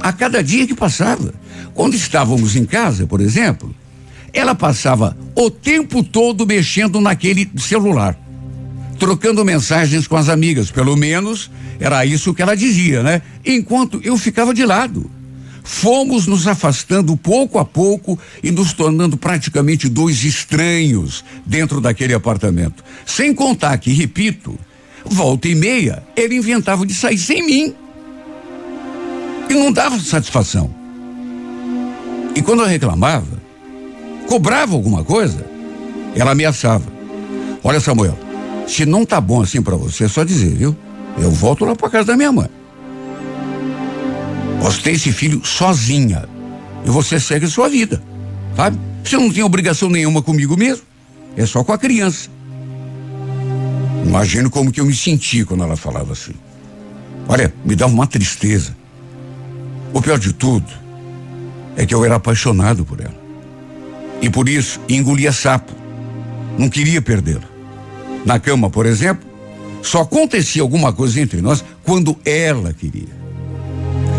a 0.00 0.12
cada 0.12 0.42
dia 0.42 0.66
que 0.66 0.74
passava. 0.74 1.34
Quando 1.74 1.94
estávamos 1.94 2.54
em 2.54 2.64
casa, 2.64 3.06
por 3.06 3.20
exemplo, 3.20 3.74
ela 4.32 4.54
passava 4.54 5.16
o 5.34 5.50
tempo 5.50 6.02
todo 6.02 6.46
mexendo 6.46 7.00
naquele 7.00 7.50
celular, 7.58 8.16
trocando 8.98 9.44
mensagens 9.44 10.06
com 10.06 10.16
as 10.16 10.28
amigas, 10.28 10.70
pelo 10.70 10.96
menos 10.96 11.50
era 11.78 12.04
isso 12.06 12.32
que 12.32 12.42
ela 12.42 12.56
dizia, 12.56 13.02
né? 13.02 13.22
Enquanto 13.44 14.00
eu 14.02 14.16
ficava 14.16 14.54
de 14.54 14.64
lado. 14.64 15.10
Fomos 15.66 16.26
nos 16.26 16.46
afastando 16.46 17.16
pouco 17.16 17.58
a 17.58 17.64
pouco 17.64 18.18
e 18.42 18.50
nos 18.50 18.74
tornando 18.74 19.16
praticamente 19.16 19.88
dois 19.88 20.22
estranhos 20.22 21.24
dentro 21.46 21.80
daquele 21.80 22.12
apartamento. 22.12 22.84
Sem 23.06 23.34
contar 23.34 23.78
que, 23.78 23.90
repito, 23.90 24.58
volta 25.04 25.48
e 25.48 25.54
meia, 25.54 26.02
ele 26.14 26.36
inventava 26.36 26.84
de 26.84 26.92
sair 26.92 27.16
sem 27.16 27.46
mim. 27.46 27.74
E 29.48 29.54
não 29.54 29.72
dava 29.72 29.98
satisfação. 29.98 30.74
E 32.34 32.42
quando 32.42 32.60
eu 32.60 32.66
reclamava, 32.66 33.42
cobrava 34.26 34.74
alguma 34.74 35.02
coisa, 35.02 35.46
ela 36.14 36.32
ameaçava. 36.32 36.84
Olha, 37.62 37.80
Samuel, 37.80 38.18
se 38.66 38.86
não 38.86 39.04
tá 39.04 39.20
bom 39.20 39.42
assim 39.42 39.62
para 39.62 39.76
você, 39.76 40.04
é 40.04 40.08
só 40.08 40.24
dizer, 40.24 40.54
viu? 40.54 40.76
Eu 41.18 41.30
volto 41.30 41.64
lá 41.64 41.76
para 41.76 41.90
casa 41.90 42.06
da 42.08 42.16
minha 42.16 42.32
mãe. 42.32 42.48
Você 44.60 44.80
tem 44.80 44.94
esse 44.94 45.12
filho 45.12 45.44
sozinha. 45.44 46.26
E 46.84 46.90
você 46.90 47.20
segue 47.20 47.46
a 47.46 47.48
sua 47.48 47.68
vida. 47.68 48.02
Sabe? 48.56 48.78
Você 49.02 49.16
não 49.16 49.30
tem 49.30 49.42
obrigação 49.42 49.88
nenhuma 49.88 50.22
comigo 50.22 50.56
mesmo. 50.56 50.84
É 51.36 51.44
só 51.44 51.62
com 51.62 51.72
a 51.72 51.78
criança. 51.78 52.28
Imagino 54.06 54.50
como 54.50 54.72
que 54.72 54.80
eu 54.80 54.86
me 54.86 54.94
senti 54.94 55.44
quando 55.44 55.64
ela 55.64 55.76
falava 55.76 56.12
assim. 56.12 56.34
Olha, 57.28 57.52
me 57.64 57.74
dava 57.74 57.92
uma 57.92 58.06
tristeza. 58.06 58.76
O 59.92 60.00
pior 60.00 60.18
de 60.18 60.32
tudo 60.32 60.66
é 61.76 61.86
que 61.86 61.94
eu 61.94 62.04
era 62.04 62.16
apaixonado 62.16 62.84
por 62.84 63.00
ela. 63.00 63.22
E 64.20 64.30
por 64.30 64.48
isso 64.48 64.80
engolia 64.88 65.32
sapo. 65.32 65.72
Não 66.58 66.68
queria 66.68 67.02
perdê-la. 67.02 67.53
Na 68.24 68.38
cama, 68.38 68.70
por 68.70 68.86
exemplo, 68.86 69.28
só 69.82 70.00
acontecia 70.00 70.62
alguma 70.62 70.92
coisa 70.92 71.20
entre 71.20 71.42
nós 71.42 71.64
quando 71.82 72.16
ela 72.24 72.72
queria. 72.72 73.24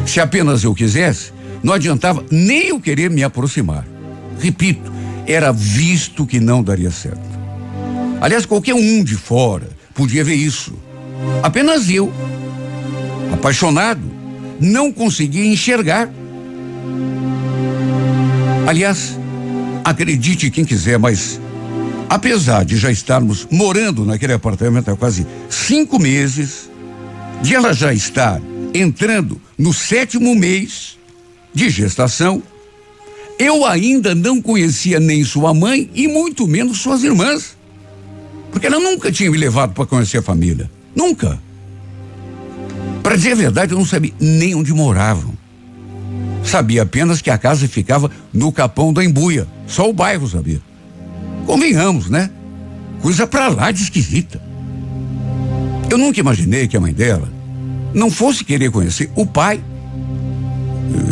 Se 0.05 0.19
apenas 0.19 0.63
eu 0.63 0.75
quisesse, 0.75 1.33
não 1.63 1.73
adiantava 1.73 2.23
nem 2.29 2.67
eu 2.67 2.79
querer 2.79 3.09
me 3.09 3.23
aproximar. 3.23 3.85
Repito, 4.39 4.93
era 5.25 5.51
visto 5.51 6.25
que 6.25 6.39
não 6.39 6.61
daria 6.61 6.91
certo. 6.91 7.35
Aliás, 8.21 8.45
qualquer 8.45 8.75
um 8.75 9.03
de 9.03 9.15
fora 9.15 9.67
podia 9.93 10.23
ver 10.23 10.35
isso. 10.35 10.73
Apenas 11.41 11.89
eu, 11.89 12.11
apaixonado, 13.33 14.01
não 14.59 14.91
conseguia 14.91 15.45
enxergar. 15.45 16.09
Aliás, 18.67 19.17
acredite 19.83 20.51
quem 20.51 20.63
quiser, 20.63 20.99
mas 20.99 21.39
apesar 22.09 22.63
de 22.65 22.77
já 22.77 22.91
estarmos 22.91 23.47
morando 23.51 24.05
naquele 24.05 24.33
apartamento 24.33 24.89
há 24.89 24.95
quase 24.95 25.25
cinco 25.49 25.99
meses, 25.99 26.69
de 27.41 27.55
ela 27.55 27.73
já 27.73 27.93
estar 27.93 28.41
entrando 28.73 29.41
no 29.57 29.73
sétimo 29.73 30.35
mês 30.35 30.97
de 31.53 31.69
gestação, 31.69 32.43
eu 33.37 33.65
ainda 33.65 34.15
não 34.15 34.41
conhecia 34.41 34.99
nem 34.99 35.23
sua 35.23 35.53
mãe 35.53 35.89
e 35.93 36.07
muito 36.07 36.47
menos 36.47 36.81
suas 36.81 37.03
irmãs. 37.03 37.57
Porque 38.51 38.67
ela 38.67 38.79
nunca 38.79 39.11
tinha 39.11 39.29
me 39.29 39.37
levado 39.37 39.73
para 39.73 39.85
conhecer 39.85 40.19
a 40.19 40.21
família. 40.21 40.69
Nunca. 40.95 41.39
Para 43.03 43.15
dizer 43.15 43.33
a 43.33 43.35
verdade, 43.35 43.73
eu 43.73 43.77
não 43.77 43.85
sabia 43.85 44.13
nem 44.19 44.55
onde 44.55 44.73
moravam. 44.73 45.33
Sabia 46.43 46.83
apenas 46.83 47.21
que 47.21 47.29
a 47.29 47.37
casa 47.37 47.67
ficava 47.67 48.09
no 48.31 48.51
Capão 48.51 48.93
da 48.93 49.03
Embuia. 49.03 49.47
Só 49.67 49.89
o 49.89 49.93
bairro 49.93 50.27
sabia. 50.27 50.61
Convenhamos, 51.45 52.09
né? 52.09 52.29
Coisa 53.01 53.27
pra 53.27 53.47
lá 53.47 53.71
de 53.71 53.83
esquisita. 53.83 54.41
Eu 55.89 55.97
nunca 55.97 56.19
imaginei 56.19 56.67
que 56.67 56.75
a 56.75 56.79
mãe 56.79 56.93
dela 56.93 57.31
não 57.93 58.09
fosse 58.09 58.43
querer 58.43 58.71
conhecer 58.71 59.09
o 59.15 59.25
pai 59.25 59.63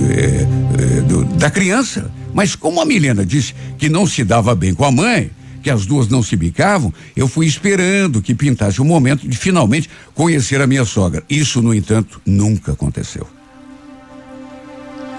é, 0.09 0.97
é, 0.97 1.01
do, 1.01 1.23
da 1.23 1.49
criança. 1.49 2.11
Mas 2.33 2.55
como 2.55 2.81
a 2.81 2.85
Milena 2.85 3.25
disse 3.25 3.53
que 3.77 3.89
não 3.89 4.07
se 4.07 4.23
dava 4.23 4.55
bem 4.55 4.73
com 4.73 4.83
a 4.83 4.91
mãe, 4.91 5.29
que 5.61 5.69
as 5.69 5.85
duas 5.85 6.09
não 6.09 6.21
se 6.21 6.35
bicavam, 6.35 6.93
eu 7.15 7.27
fui 7.27 7.45
esperando 7.45 8.21
que 8.21 8.35
pintasse 8.35 8.81
o 8.81 8.85
momento 8.85 9.27
de 9.27 9.37
finalmente 9.37 9.89
conhecer 10.13 10.59
a 10.59 10.67
minha 10.67 10.83
sogra. 10.83 11.23
Isso, 11.29 11.61
no 11.61 11.73
entanto, 11.73 12.21
nunca 12.25 12.73
aconteceu. 12.73 13.25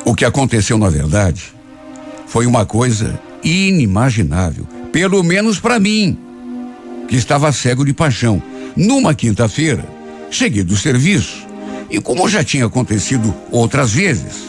O 0.04 0.14
que 0.14 0.24
aconteceu, 0.24 0.76
na 0.76 0.90
verdade, 0.90 1.54
foi 2.26 2.44
uma 2.46 2.66
coisa 2.66 3.18
inimaginável, 3.42 4.66
pelo 4.94 5.24
menos 5.24 5.58
para 5.58 5.80
mim, 5.80 6.16
que 7.08 7.16
estava 7.16 7.50
cego 7.50 7.84
de 7.84 7.92
paixão. 7.92 8.40
Numa 8.76 9.12
quinta-feira, 9.12 9.84
cheguei 10.30 10.62
do 10.62 10.76
serviço 10.76 11.44
e 11.90 12.00
como 12.00 12.28
já 12.28 12.44
tinha 12.44 12.66
acontecido 12.66 13.34
outras 13.50 13.92
vezes, 13.92 14.44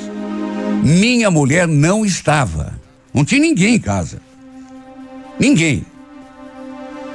minha 0.84 1.32
mulher 1.32 1.68
não 1.68 2.06
estava. 2.06 2.80
Não 3.12 3.25
tinha 3.25 3.42
ninguém 3.42 3.74
em 3.74 3.80
casa. 3.80 4.22
Ninguém. 5.40 5.84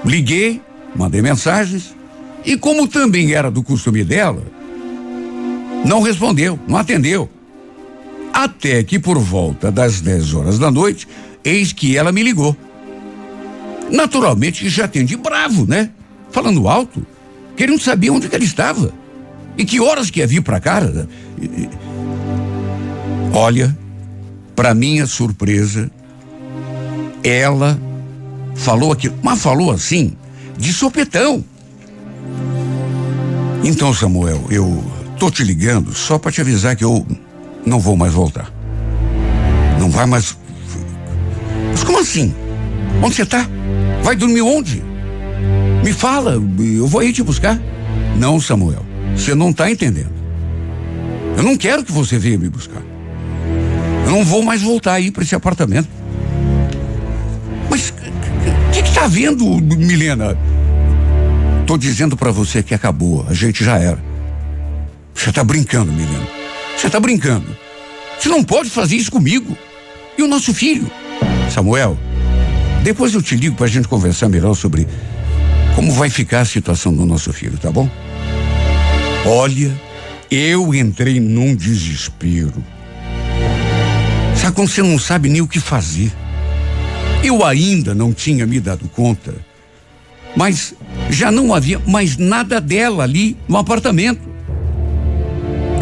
Liguei, 0.05 0.61
mandei 0.97 1.23
mensagens 1.23 1.95
e 2.45 2.57
como 2.57 2.89
também 2.89 3.33
era 3.33 3.49
do 3.49 3.63
costume 3.63 4.03
dela, 4.03 4.43
não 5.85 6.03
respondeu, 6.03 6.59
não 6.67 6.77
atendeu. 6.77 7.31
Até 8.33 8.83
que 8.83 8.99
por 8.99 9.21
volta 9.21 9.71
das 9.71 10.01
10 10.01 10.35
horas 10.35 10.59
da 10.59 10.69
noite, 10.69 11.07
eis 11.45 11.73
que 11.73 11.97
ela 11.97 12.11
me 12.11 12.25
ligou. 12.25 12.57
Naturalmente 13.91 14.69
já 14.69 14.85
atendi 14.85 15.17
bravo, 15.17 15.67
né? 15.67 15.91
Falando 16.31 16.69
alto, 16.69 17.05
querendo 17.57 17.81
saber 17.81 18.11
onde 18.11 18.29
que 18.29 18.35
ela 18.35 18.45
estava. 18.45 18.93
E 19.57 19.65
que 19.65 19.81
horas 19.81 20.11
que 20.11 20.21
ia 20.21 20.27
vir 20.27 20.43
para 20.43 20.61
cá? 20.61 20.81
Olha, 23.33 23.77
para 24.55 24.75
minha 24.75 25.07
surpresa, 25.07 25.91
ela 27.23 27.79
falou 28.55 28.93
aquilo, 28.93 29.19
mas 29.23 29.41
falou 29.41 29.71
assim, 29.71 30.13
de 30.57 30.73
sopetão. 30.73 31.45
Então, 33.63 33.93
Samuel, 33.93 34.47
eu 34.51 34.83
tô 35.19 35.31
te 35.31 35.45
ligando 35.45 35.95
só 35.95 36.19
para 36.19 36.33
te 36.33 36.41
avisar 36.41 36.77
que 36.77 36.85
eu 36.85 37.07
não 37.67 37.79
vou 37.79 37.97
mais 37.97 38.13
voltar. 38.13 38.51
Não 39.79 39.91
vai 39.91 40.07
mais. 40.07 40.37
Mas 41.71 41.85
como 41.85 41.99
assim? 41.99 42.35
Onde 43.03 43.15
você 43.15 43.25
tá? 43.25 43.47
Vai 44.03 44.15
dormir 44.15 44.43
onde? 44.43 44.83
Me 45.85 45.93
fala, 45.93 46.33
eu 46.33 46.87
vou 46.87 47.01
aí 47.01 47.13
te 47.13 47.23
buscar. 47.23 47.59
Não, 48.17 48.41
Samuel. 48.41 48.85
Você 49.17 49.35
não 49.35 49.51
está 49.51 49.71
entendendo. 49.71 50.13
Eu 51.37 51.43
não 51.43 51.57
quero 51.57 51.85
que 51.85 51.93
você 51.93 52.19
venha 52.19 52.39
me 52.39 52.49
buscar. 52.49 52.83
Eu 54.05 54.11
não 54.11 54.25
vou 54.25 54.43
mais 54.43 54.61
voltar 54.63 54.95
aí 54.95 55.11
para 55.11 55.23
esse 55.23 55.35
apartamento. 55.35 55.89
Mas 57.71 57.91
o 57.91 58.73
que, 58.73 58.81
está 58.81 59.07
vendo, 59.07 59.47
Milena? 59.59 60.37
Tô 61.67 61.79
dizendo 61.79 62.17
para 62.17 62.31
você 62.31 62.63
que 62.63 62.75
acabou. 62.75 63.25
A 63.29 63.33
gente 63.33 63.65
já 63.65 63.79
era. 63.79 64.03
Você 65.15 65.31
está 65.31 65.43
brincando, 65.45 65.93
Milena. 65.93 66.27
Você 66.77 66.89
está 66.89 67.01
brincando. 67.01 67.57
Você 68.19 68.29
não 68.29 68.45
pode 68.45 68.69
fazer 68.69 68.97
isso 68.97 69.11
comigo. 69.11 69.57
E 70.19 70.23
o 70.23 70.29
nosso 70.29 70.53
filho? 70.53 70.91
Samuel, 71.49 71.97
depois 72.83 73.15
eu 73.15 73.23
te 73.23 73.37
ligo 73.37 73.57
para 73.57 73.67
a 73.67 73.69
gente 73.69 73.89
conversar 73.89 74.29
melhor 74.29 74.55
sobre 74.55 74.87
como 75.75 75.93
vai 75.93 76.11
ficar 76.11 76.41
a 76.41 76.45
situação 76.45 76.93
do 76.93 77.07
nosso 77.07 77.33
filho, 77.33 77.59
tá 77.59 77.71
bom? 77.71 77.89
Olha, 79.27 79.71
eu 80.31 80.75
entrei 80.75 81.21
num 81.21 81.55
desespero. 81.55 82.65
Sabe 84.35 84.55
quando 84.55 84.69
você 84.69 84.83
não 84.83 84.99
sabe 84.99 85.29
nem 85.29 85.41
o 85.41 85.49
que 85.49 85.61
fazer? 85.61 86.13
Eu 87.23 87.45
ainda 87.45 87.95
não 87.95 88.13
tinha 88.13 88.47
me 88.47 88.59
dado 88.59 88.89
conta, 88.89 89.35
mas 90.35 90.75
já 91.11 91.31
não 91.31 91.55
havia 91.55 91.79
mais 91.81 92.17
nada 92.17 92.61
dela 92.61 93.05
ali 93.05 93.37
no 93.47 93.59
apartamento. 93.59 94.29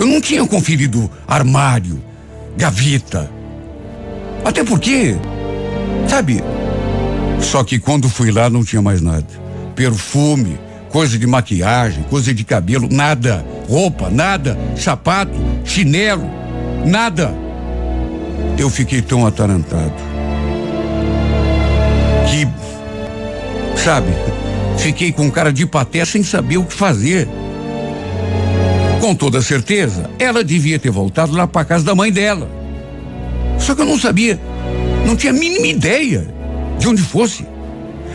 Eu 0.00 0.07
não 0.07 0.21
tinha 0.21 0.45
conferido 0.47 1.11
armário, 1.26 2.02
gaveta. 2.57 3.31
Até 4.45 4.64
porque, 4.64 5.17
sabe, 6.09 6.43
Só 7.40 7.64
que 7.64 7.78
quando 7.78 8.09
fui 8.09 8.30
lá 8.30 8.50
não 8.50 8.64
tinha 8.64 8.83
mais 8.83 9.00
nada. 9.00 9.26
Perfume, 9.75 10.59
coisa 10.90 11.18
de 11.18 11.26
maquiagem, 11.26 12.04
coisa 12.04 12.35
de 12.35 12.45
cabelo, 12.45 12.88
nada. 12.90 13.45
Roupa, 13.68 14.11
nada. 14.11 14.59
Sapato, 14.76 15.33
chinelo, 15.64 16.28
nada. 16.85 17.35
Eu 18.59 18.68
fiquei 18.68 19.00
tão 19.00 19.26
atarantado 19.26 19.95
que, 22.28 22.47
sabe, 23.78 24.09
fiquei 24.76 25.12
com 25.12 25.30
cara 25.30 25.52
de 25.52 25.64
paté 25.64 26.04
sem 26.04 26.23
saber 26.23 26.59
o 26.59 26.64
que 26.64 26.75
fazer. 26.75 27.28
Com 29.00 29.14
toda 29.14 29.40
certeza, 29.40 30.11
ela 30.18 30.42
devia 30.42 30.78
ter 30.78 30.90
voltado 30.90 31.33
lá 31.33 31.47
para 31.47 31.64
casa 31.64 31.85
da 31.85 31.95
mãe 31.95 32.11
dela. 32.11 32.50
Só 33.59 33.75
que 33.75 33.80
eu 33.80 33.87
não 33.87 33.99
sabia, 33.99 34.38
não 35.07 35.16
tinha 35.16 35.33
a 35.33 35.37
mínima 35.37 35.66
ideia 35.66 36.38
de 36.78 36.88
onde 36.88 37.02
fosse. 37.02 37.47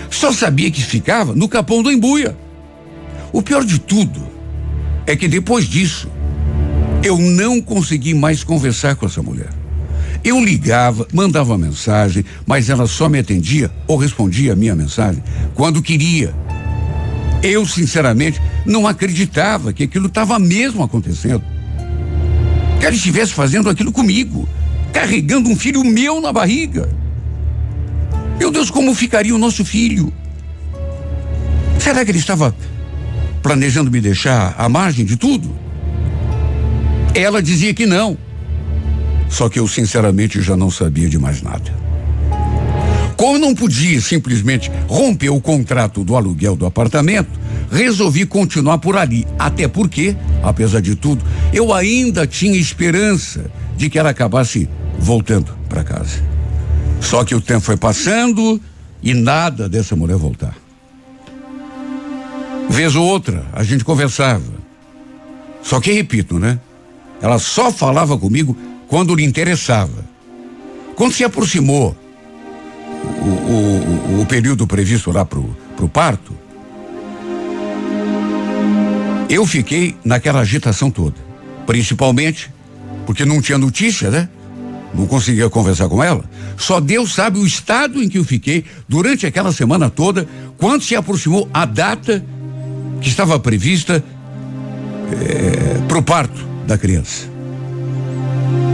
Só 0.10 0.32
sabia 0.32 0.70
que 0.72 0.82
ficava 0.82 1.36
no 1.36 1.50
Capão 1.50 1.82
do 1.82 1.92
Embuia. 1.92 2.38
O 3.32 3.42
pior 3.42 3.66
de 3.66 3.80
tudo 3.80 4.28
é 5.06 5.16
que 5.16 5.28
depois 5.28 5.66
disso, 5.66 6.08
eu 7.04 7.18
não 7.18 7.60
consegui 7.60 8.14
mais 8.14 8.44
conversar 8.44 8.96
com 8.96 9.06
essa 9.06 9.22
mulher. 9.22 9.50
Eu 10.24 10.44
ligava, 10.44 11.06
mandava 11.12 11.58
mensagem, 11.58 12.24
mas 12.46 12.70
ela 12.70 12.88
só 12.88 13.10
me 13.10 13.20
atendia 13.20 13.70
ou 13.88 13.98
respondia 13.98 14.54
a 14.54 14.56
minha 14.56 14.76
mensagem 14.76 15.22
quando 15.54 15.82
queria. 15.82 16.34
Eu, 17.42 17.66
sinceramente, 17.66 18.42
não 18.66 18.88
acreditava 18.88 19.74
que 19.74 19.84
aquilo 19.84 20.08
estava 20.08 20.40
mesmo 20.40 20.82
acontecendo. 20.82 21.44
Que 22.80 22.86
ela 22.86 22.96
estivesse 22.96 23.34
fazendo 23.34 23.70
aquilo 23.70 23.92
comigo, 23.92 24.48
carregando 24.94 25.50
um 25.50 25.56
filho 25.56 25.84
meu 25.84 26.22
na 26.22 26.32
barriga. 26.32 26.90
Meu 28.40 28.52
Deus, 28.52 28.70
como 28.70 28.94
ficaria 28.94 29.34
o 29.34 29.38
nosso 29.38 29.64
filho? 29.64 30.12
Será 31.80 32.04
que 32.04 32.12
ele 32.12 32.20
estava 32.20 32.56
planejando 33.42 33.92
me 33.92 34.00
deixar 34.00 34.56
à 34.58 34.68
margem 34.68 35.06
de 35.06 35.18
tudo? 35.18 35.54
Ela 37.14 37.42
dizia 37.42 37.74
que 37.74 37.86
não. 37.86 38.18
Só 39.30 39.50
que 39.50 39.60
eu, 39.60 39.68
sinceramente, 39.68 40.42
já 40.42 40.56
não 40.56 40.72
sabia 40.72 41.10
de 41.10 41.18
mais 41.18 41.42
nada. 41.42 41.74
Como 43.18 43.38
não 43.38 43.54
podia 43.54 44.02
simplesmente 44.02 44.72
romper 44.88 45.30
o 45.30 45.40
contrato 45.40 46.04
do 46.04 46.16
aluguel 46.16 46.56
do 46.56 46.66
apartamento, 46.66 47.30
resolvi 47.72 48.26
continuar 48.26 48.80
por 48.80 48.98
ali. 48.98 49.26
Até 49.38 49.68
porque, 49.68 50.16
apesar 50.42 50.82
de 50.82 50.96
tudo, 50.96 51.24
eu 51.54 51.74
ainda 51.74 52.28
tinha 52.28 52.58
esperança 52.58 53.50
de 53.78 53.90
que 53.90 54.00
ela 54.00 54.10
acabasse 54.10 54.68
voltando 55.00 55.56
para 55.70 55.84
casa. 55.84 56.33
Só 57.04 57.24
que 57.24 57.36
o 57.36 57.42
tempo 57.42 57.62
foi 57.62 57.78
passando 57.78 58.60
e 59.02 59.14
nada 59.14 59.68
dessa 59.68 59.96
mulher 59.96 60.18
voltar. 60.18 60.56
Vez 62.70 62.96
ou 62.96 63.06
outra, 63.06 63.46
a 63.52 63.62
gente 63.62 63.84
conversava. 63.84 64.64
Só 65.62 65.80
que, 65.80 65.92
repito, 65.92 66.40
né? 66.40 66.60
Ela 67.22 67.38
só 67.38 67.72
falava 67.72 68.18
comigo 68.18 68.58
quando 68.88 69.14
lhe 69.14 69.24
interessava. 69.24 70.06
Quando 70.96 71.14
se 71.14 71.24
aproximou 71.24 71.96
o, 73.22 74.18
o, 74.18 74.22
o 74.22 74.26
período 74.26 74.66
previsto 74.66 75.12
lá 75.12 75.26
pro, 75.26 75.56
pro 75.76 75.90
parto, 75.90 76.34
eu 79.30 79.46
fiquei 79.46 79.96
naquela 80.04 80.40
agitação 80.40 80.90
toda. 80.90 81.18
Principalmente 81.66 82.50
porque 83.06 83.26
não 83.26 83.42
tinha 83.42 83.58
notícia, 83.58 84.10
né? 84.10 84.30
Não 84.94 85.08
conseguia 85.08 85.50
conversar 85.50 85.90
com 85.90 86.04
ela. 86.04 86.24
Só 86.58 86.80
Deus 86.80 87.14
sabe 87.14 87.40
o 87.40 87.46
estado 87.46 88.02
em 88.02 88.08
que 88.08 88.18
eu 88.18 88.24
fiquei 88.24 88.64
durante 88.88 89.26
aquela 89.26 89.52
semana 89.52 89.90
toda, 89.90 90.28
quando 90.58 90.84
se 90.84 90.96
aproximou 90.96 91.50
a 91.54 91.66
data 91.66 92.24
que 93.02 93.10
estava 93.10 93.40
prevista 93.40 94.04
é, 95.12 95.80
para 95.88 95.98
o 95.98 96.04
parto 96.04 96.46
da 96.68 96.78
criança. 96.78 97.28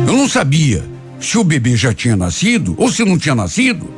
Eu 0.07 0.17
não 0.17 0.27
sabia 0.27 0.83
se 1.19 1.37
o 1.37 1.43
bebê 1.43 1.75
já 1.75 1.93
tinha 1.93 2.15
nascido 2.15 2.75
ou 2.77 2.91
se 2.91 3.03
não 3.05 3.17
tinha 3.17 3.35
nascido, 3.35 3.89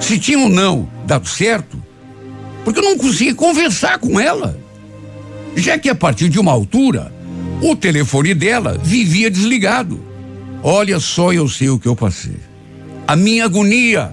se 0.00 0.18
tinha 0.18 0.38
ou 0.38 0.48
não 0.48 0.88
dado 1.06 1.28
certo, 1.28 1.82
porque 2.64 2.80
eu 2.80 2.84
não 2.84 2.98
conseguia 2.98 3.34
conversar 3.34 3.98
com 3.98 4.18
ela. 4.18 4.58
Já 5.56 5.78
que 5.78 5.88
a 5.88 5.94
partir 5.94 6.28
de 6.28 6.38
uma 6.38 6.52
altura, 6.52 7.12
o 7.62 7.74
telefone 7.74 8.34
dela 8.34 8.78
vivia 8.82 9.30
desligado. 9.30 10.07
Olha 10.62 10.98
só, 10.98 11.32
eu 11.32 11.48
sei 11.48 11.70
o 11.70 11.78
que 11.78 11.86
eu 11.86 11.94
passei. 11.94 12.36
A 13.06 13.14
minha 13.14 13.44
agonia. 13.44 14.12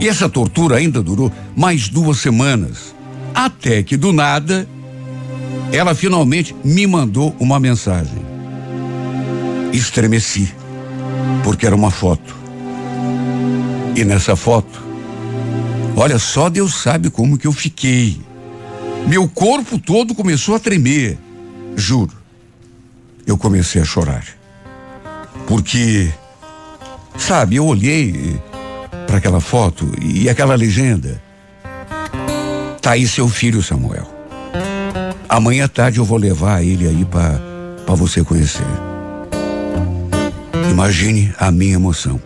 E 0.00 0.08
essa 0.08 0.28
tortura 0.28 0.76
ainda 0.76 1.02
durou 1.02 1.30
mais 1.56 1.88
duas 1.88 2.18
semanas. 2.18 2.94
Até 3.34 3.82
que 3.82 3.96
do 3.96 4.12
nada, 4.12 4.68
ela 5.72 5.94
finalmente 5.94 6.54
me 6.64 6.86
mandou 6.86 7.34
uma 7.38 7.60
mensagem. 7.60 8.20
Estremeci, 9.72 10.52
porque 11.44 11.64
era 11.64 11.74
uma 11.74 11.90
foto. 11.90 12.36
E 13.94 14.04
nessa 14.04 14.34
foto, 14.34 14.82
olha 15.96 16.18
só, 16.18 16.50
Deus 16.50 16.74
sabe 16.74 17.08
como 17.08 17.38
que 17.38 17.46
eu 17.46 17.52
fiquei. 17.52 18.20
Meu 19.06 19.28
corpo 19.28 19.78
todo 19.78 20.14
começou 20.14 20.54
a 20.54 20.58
tremer. 20.58 21.18
Juro, 21.76 22.12
eu 23.26 23.38
comecei 23.38 23.80
a 23.80 23.84
chorar. 23.84 24.41
Porque, 25.52 26.10
sabe, 27.18 27.56
eu 27.56 27.66
olhei 27.66 28.40
para 29.06 29.18
aquela 29.18 29.38
foto 29.38 29.86
e 30.00 30.26
aquela 30.30 30.54
legenda. 30.54 31.22
Tá 32.80 32.92
aí 32.92 33.06
seu 33.06 33.28
filho, 33.28 33.62
Samuel. 33.62 34.10
Amanhã 35.28 35.68
tarde 35.68 35.98
eu 35.98 36.06
vou 36.06 36.16
levar 36.16 36.64
ele 36.64 36.88
aí 36.88 37.04
para 37.04 37.94
você 37.94 38.24
conhecer. 38.24 38.64
Imagine 40.70 41.34
a 41.38 41.50
minha 41.50 41.74
emoção. 41.74 42.18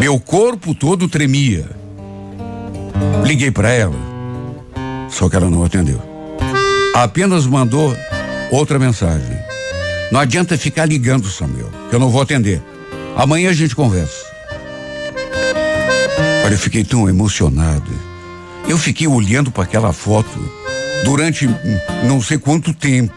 Meu 0.00 0.18
corpo 0.18 0.74
todo 0.74 1.08
tremia. 1.08 1.64
Liguei 3.24 3.52
para 3.52 3.70
ela, 3.70 3.94
só 5.10 5.28
que 5.28 5.36
ela 5.36 5.48
não 5.48 5.64
atendeu. 5.64 6.02
Apenas 6.92 7.46
mandou 7.46 7.96
outra 8.50 8.80
mensagem. 8.80 9.35
Não 10.10 10.20
adianta 10.20 10.56
ficar 10.56 10.86
ligando, 10.86 11.28
Samuel, 11.28 11.70
que 11.88 11.94
eu 11.94 11.98
não 11.98 12.10
vou 12.10 12.22
atender. 12.22 12.62
Amanhã 13.16 13.50
a 13.50 13.52
gente 13.52 13.74
conversa. 13.74 14.24
Olha, 16.44 16.54
eu 16.54 16.58
fiquei 16.58 16.84
tão 16.84 17.08
emocionado. 17.08 17.90
Eu 18.68 18.78
fiquei 18.78 19.06
olhando 19.06 19.50
para 19.50 19.64
aquela 19.64 19.92
foto 19.92 20.38
durante 21.04 21.48
não 22.06 22.22
sei 22.22 22.38
quanto 22.38 22.72
tempo. 22.72 23.14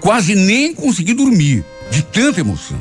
Quase 0.00 0.34
nem 0.34 0.74
consegui 0.74 1.14
dormir 1.14 1.64
de 1.90 2.02
tanta 2.02 2.40
emoção. 2.40 2.78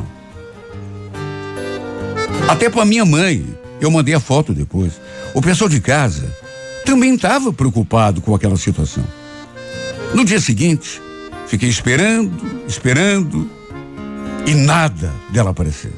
Até 2.48 2.70
para 2.70 2.84
minha 2.84 3.06
mãe, 3.06 3.46
eu 3.80 3.90
mandei 3.90 4.14
a 4.14 4.20
foto 4.20 4.54
depois. 4.54 4.94
O 5.34 5.42
pessoal 5.42 5.70
de 5.70 5.80
casa 5.80 6.30
também 6.86 7.16
estava 7.16 7.54
preocupado 7.54 8.22
com 8.22 8.36
aquela 8.36 8.58
situação. 8.58 9.04
No 10.14 10.26
dia 10.26 10.40
seguinte, 10.40 11.02
fiquei 11.48 11.70
esperando, 11.70 12.64
esperando 12.68 13.50
e 14.46 14.54
nada 14.54 15.12
dela 15.30 15.52
aparecer. 15.52 15.94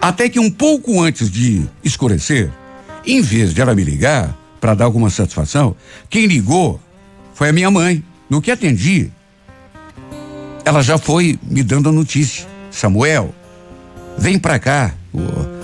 Até 0.00 0.28
que 0.28 0.40
um 0.40 0.50
pouco 0.50 1.00
antes 1.00 1.30
de 1.30 1.64
escurecer, 1.84 2.50
em 3.06 3.20
vez 3.20 3.54
de 3.54 3.60
ela 3.60 3.74
me 3.74 3.84
ligar 3.84 4.36
para 4.60 4.74
dar 4.74 4.84
alguma 4.84 5.10
satisfação, 5.10 5.76
quem 6.08 6.26
ligou 6.26 6.80
foi 7.34 7.48
a 7.48 7.52
minha 7.52 7.70
mãe. 7.70 8.02
No 8.28 8.40
que 8.40 8.50
atendi, 8.50 9.10
ela 10.64 10.82
já 10.82 10.96
foi 10.98 11.38
me 11.42 11.62
dando 11.62 11.88
a 11.88 11.92
notícia. 11.92 12.46
Samuel, 12.70 13.34
vem 14.16 14.38
pra 14.38 14.58
cá. 14.58 14.94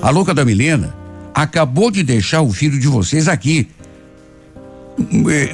A 0.03 0.11
louca 0.11 0.35
da 0.35 0.45
Milena 0.45 0.95
acabou 1.35 1.91
de 1.91 2.03
deixar 2.03 2.43
o 2.43 2.53
filho 2.53 2.79
de 2.79 2.87
vocês 2.87 3.29
aqui. 3.29 3.69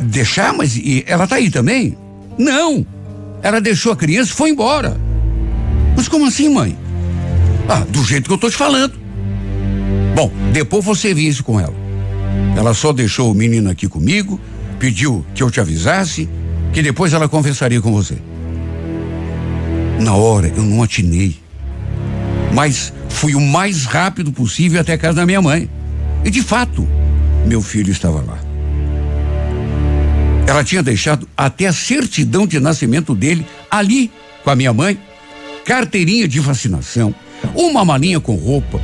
Deixar, 0.02 0.52
mas 0.52 0.80
ela 1.06 1.26
tá 1.26 1.37
aí 1.37 1.50
também? 1.50 1.96
Não. 2.38 2.84
Ela 3.44 3.61
deixou 3.61 3.92
a 3.92 3.96
criança 3.96 4.30
e 4.30 4.35
foi 4.35 4.48
embora. 4.48 4.98
Mas 5.94 6.09
como 6.09 6.24
assim, 6.24 6.48
mãe? 6.48 6.78
Ah, 7.68 7.85
do 7.90 8.02
jeito 8.02 8.26
que 8.26 8.33
eu 8.33 8.38
tô 8.38 8.48
te 8.48 8.57
falando. 8.57 8.94
Bom, 10.16 10.33
depois 10.50 10.83
você 10.83 11.12
viu 11.12 11.28
isso 11.28 11.44
com 11.44 11.61
ela. 11.61 11.74
Ela 12.57 12.72
só 12.72 12.90
deixou 12.90 13.30
o 13.30 13.35
menino 13.35 13.70
aqui 13.70 13.87
comigo, 13.87 14.40
pediu 14.78 15.26
que 15.35 15.42
eu 15.42 15.50
te 15.50 15.61
avisasse, 15.61 16.26
que 16.72 16.80
depois 16.80 17.12
ela 17.12 17.28
conversaria 17.28 17.83
com 17.83 17.92
você. 17.92 18.16
Na 20.00 20.14
hora 20.14 20.48
eu 20.48 20.62
não 20.62 20.83
atinei. 20.83 21.37
Mas 22.54 22.94
fui 23.11 23.35
o 23.35 23.40
mais 23.40 23.85
rápido 23.85 24.33
possível 24.33 24.80
até 24.80 24.94
a 24.94 24.98
casa 24.98 25.16
da 25.16 25.26
minha 25.26 25.42
mãe. 25.42 25.68
E 26.24 26.30
de 26.30 26.42
fato, 26.42 26.88
meu 27.46 27.61
filho 27.61 27.92
estava 27.92 28.22
lá. 28.22 28.38
Ela 30.46 30.62
tinha 30.62 30.83
deixado 30.83 31.28
até 31.37 31.66
a 31.66 31.72
certidão 31.72 32.46
de 32.46 32.61
nascimento 32.61 33.14
dele 33.14 33.46
ali 33.70 34.11
com 34.42 34.50
a 34.50 34.57
minha 34.57 34.72
mãe, 34.72 34.98
carteirinha 35.64 36.28
de 36.28 36.38
vacinação, 36.38 37.14
uma 37.54 37.85
malinha 37.85 38.20
com 38.20 38.35
roupa, 38.35 38.80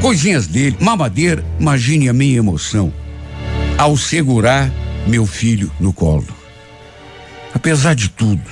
coisinhas 0.00 0.46
dele, 0.46 0.76
mamadeira. 0.80 1.44
Imagine 1.60 2.08
a 2.08 2.12
minha 2.12 2.38
emoção 2.38 2.92
ao 3.76 3.96
segurar 3.96 4.70
meu 5.06 5.26
filho 5.26 5.70
no 5.78 5.92
colo. 5.92 6.26
Apesar 7.54 7.94
de 7.94 8.08
tudo, 8.08 8.42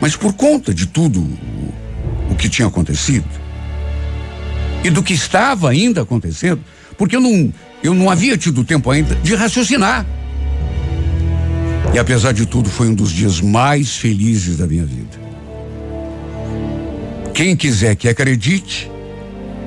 mas 0.00 0.14
por 0.14 0.32
conta 0.34 0.72
de 0.72 0.86
tudo 0.86 1.20
o, 1.20 2.32
o 2.32 2.34
que 2.36 2.48
tinha 2.48 2.68
acontecido 2.68 3.28
e 4.84 4.90
do 4.90 5.02
que 5.02 5.12
estava 5.12 5.70
ainda 5.70 6.02
acontecendo, 6.02 6.62
porque 6.96 7.16
eu 7.16 7.20
não, 7.20 7.52
eu 7.82 7.94
não 7.94 8.08
havia 8.08 8.38
tido 8.38 8.64
tempo 8.64 8.90
ainda 8.90 9.16
de 9.16 9.34
raciocinar. 9.34 10.06
E 11.94 11.98
apesar 11.98 12.32
de 12.32 12.46
tudo, 12.46 12.68
foi 12.68 12.88
um 12.88 12.94
dos 12.94 13.10
dias 13.10 13.40
mais 13.40 13.96
felizes 13.96 14.56
da 14.56 14.66
minha 14.66 14.84
vida. 14.84 15.18
Quem 17.34 17.56
quiser 17.56 17.94
que 17.96 18.08
acredite, 18.08 18.90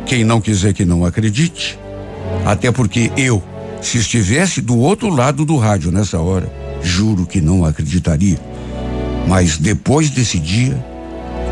quem 0.06 0.24
não 0.24 0.42
quiser 0.42 0.74
que 0.74 0.86
não 0.86 1.06
acredite, 1.06 1.80
até 2.46 2.72
porque 2.72 3.12
eu, 3.16 3.42
se 3.82 3.98
estivesse 3.98 4.62
do 4.62 4.78
outro 4.78 5.10
lado 5.10 5.46
do 5.46 5.58
rádio 5.58 5.92
nessa 5.92 6.20
hora, 6.20 6.52
juro 6.84 7.26
que 7.26 7.40
não 7.40 7.66
acreditaria. 7.66 8.40
Mas 9.28 9.58
depois 9.58 10.10
desse 10.10 10.38
dia, 10.40 10.84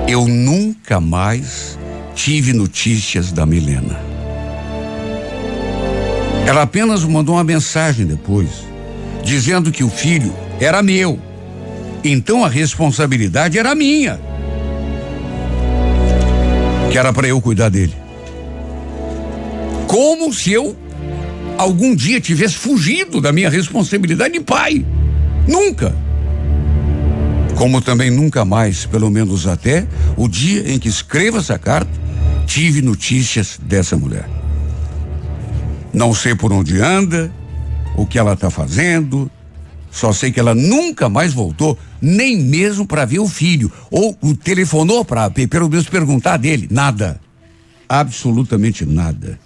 eu 0.07 0.27
nunca 0.27 0.99
mais 0.99 1.77
tive 2.15 2.51
notícias 2.51 3.31
da 3.31 3.45
Milena. 3.45 3.99
Ela 6.45 6.63
apenas 6.63 7.03
mandou 7.03 7.35
uma 7.35 7.43
mensagem 7.43 8.05
depois, 8.05 8.49
dizendo 9.23 9.71
que 9.71 9.83
o 9.83 9.89
filho 9.89 10.33
era 10.59 10.81
meu. 10.81 11.19
Então 12.03 12.43
a 12.43 12.49
responsabilidade 12.49 13.57
era 13.57 13.75
minha. 13.75 14.19
Que 16.91 16.97
era 16.97 17.13
para 17.13 17.27
eu 17.27 17.39
cuidar 17.41 17.69
dele. 17.69 17.95
Como 19.87 20.33
se 20.33 20.51
eu 20.51 20.75
algum 21.57 21.93
dia 21.93 22.21
tivesse 22.21 22.55
fugido 22.55 23.19
da 23.19 23.33
minha 23.33 23.49
responsabilidade 23.49 24.33
de 24.33 24.39
pai. 24.39 24.85
Nunca. 25.47 25.93
Como 27.55 27.81
também 27.81 28.09
nunca 28.09 28.45
mais, 28.45 28.85
pelo 28.85 29.09
menos 29.09 29.45
até 29.45 29.85
o 30.15 30.27
dia 30.27 30.71
em 30.71 30.79
que 30.79 30.87
escrevo 30.87 31.39
essa 31.39 31.59
carta, 31.59 31.91
tive 32.45 32.81
notícias 32.81 33.59
dessa 33.61 33.97
mulher. 33.97 34.29
Não 35.91 36.13
sei 36.13 36.33
por 36.33 36.53
onde 36.53 36.79
anda, 36.79 37.29
o 37.97 38.05
que 38.05 38.17
ela 38.17 38.33
está 38.33 38.49
fazendo, 38.49 39.29
só 39.91 40.13
sei 40.13 40.31
que 40.31 40.39
ela 40.39 40.53
nunca 40.53 41.09
mais 41.09 41.33
voltou, 41.33 41.77
nem 42.01 42.37
mesmo 42.37 42.85
para 42.85 43.05
ver 43.05 43.19
o 43.19 43.27
filho, 43.27 43.71
ou 43.89 44.17
o 44.21 44.35
telefonou 44.35 45.03
para 45.03 45.29
pelo 45.29 45.69
menos 45.69 45.89
perguntar 45.89 46.37
dele. 46.37 46.67
Nada. 46.69 47.19
Absolutamente 47.87 48.85
nada. 48.85 49.39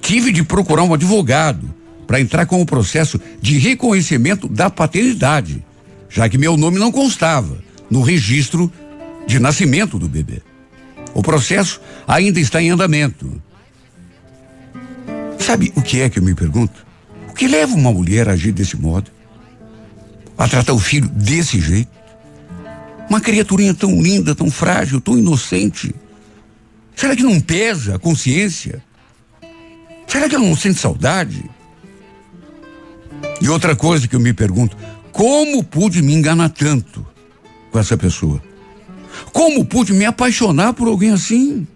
Tive 0.00 0.32
de 0.32 0.42
procurar 0.42 0.84
um 0.84 0.94
advogado 0.94 1.74
para 2.06 2.20
entrar 2.20 2.46
com 2.46 2.62
o 2.62 2.66
processo 2.66 3.20
de 3.42 3.58
reconhecimento 3.58 4.48
da 4.48 4.70
paternidade, 4.70 5.62
já 6.08 6.28
que 6.28 6.38
meu 6.38 6.56
nome 6.56 6.78
não 6.78 6.90
constava 6.90 7.58
no 7.90 8.00
registro 8.00 8.72
de 9.26 9.38
nascimento 9.38 9.98
do 9.98 10.08
bebê. 10.08 10.40
O 11.12 11.22
processo 11.22 11.80
ainda 12.06 12.40
está 12.40 12.62
em 12.62 12.70
andamento. 12.70 13.42
Sabe 15.38 15.72
o 15.76 15.82
que 15.82 16.00
é 16.00 16.08
que 16.08 16.18
eu 16.18 16.22
me 16.22 16.34
pergunto? 16.34 16.87
Que 17.38 17.46
leva 17.46 17.72
uma 17.76 17.92
mulher 17.92 18.28
a 18.28 18.32
agir 18.32 18.50
desse 18.50 18.76
modo? 18.76 19.12
A 20.36 20.48
tratar 20.48 20.72
o 20.72 20.78
filho 20.80 21.08
desse 21.08 21.60
jeito? 21.60 21.90
Uma 23.08 23.20
criaturinha 23.20 23.72
tão 23.72 24.02
linda, 24.02 24.34
tão 24.34 24.50
frágil, 24.50 25.00
tão 25.00 25.16
inocente. 25.16 25.94
Será 26.96 27.14
que 27.14 27.22
não 27.22 27.40
pesa 27.40 27.94
a 27.94 27.98
consciência? 27.98 28.82
Será 30.08 30.28
que 30.28 30.34
ela 30.34 30.44
não 30.44 30.56
sente 30.56 30.80
saudade? 30.80 31.48
E 33.40 33.48
outra 33.48 33.76
coisa 33.76 34.08
que 34.08 34.16
eu 34.16 34.20
me 34.20 34.34
pergunto: 34.34 34.76
como 35.12 35.62
pude 35.62 36.02
me 36.02 36.12
enganar 36.12 36.48
tanto 36.48 37.06
com 37.70 37.78
essa 37.78 37.96
pessoa? 37.96 38.42
Como 39.32 39.64
pude 39.64 39.92
me 39.92 40.04
apaixonar 40.04 40.74
por 40.74 40.88
alguém 40.88 41.12
assim? 41.12 41.68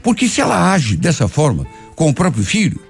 Porque 0.00 0.28
se 0.28 0.40
ela 0.40 0.72
age 0.72 0.96
dessa 0.96 1.26
forma, 1.26 1.66
com 1.96 2.08
o 2.08 2.14
próprio 2.14 2.44
filho. 2.44 2.87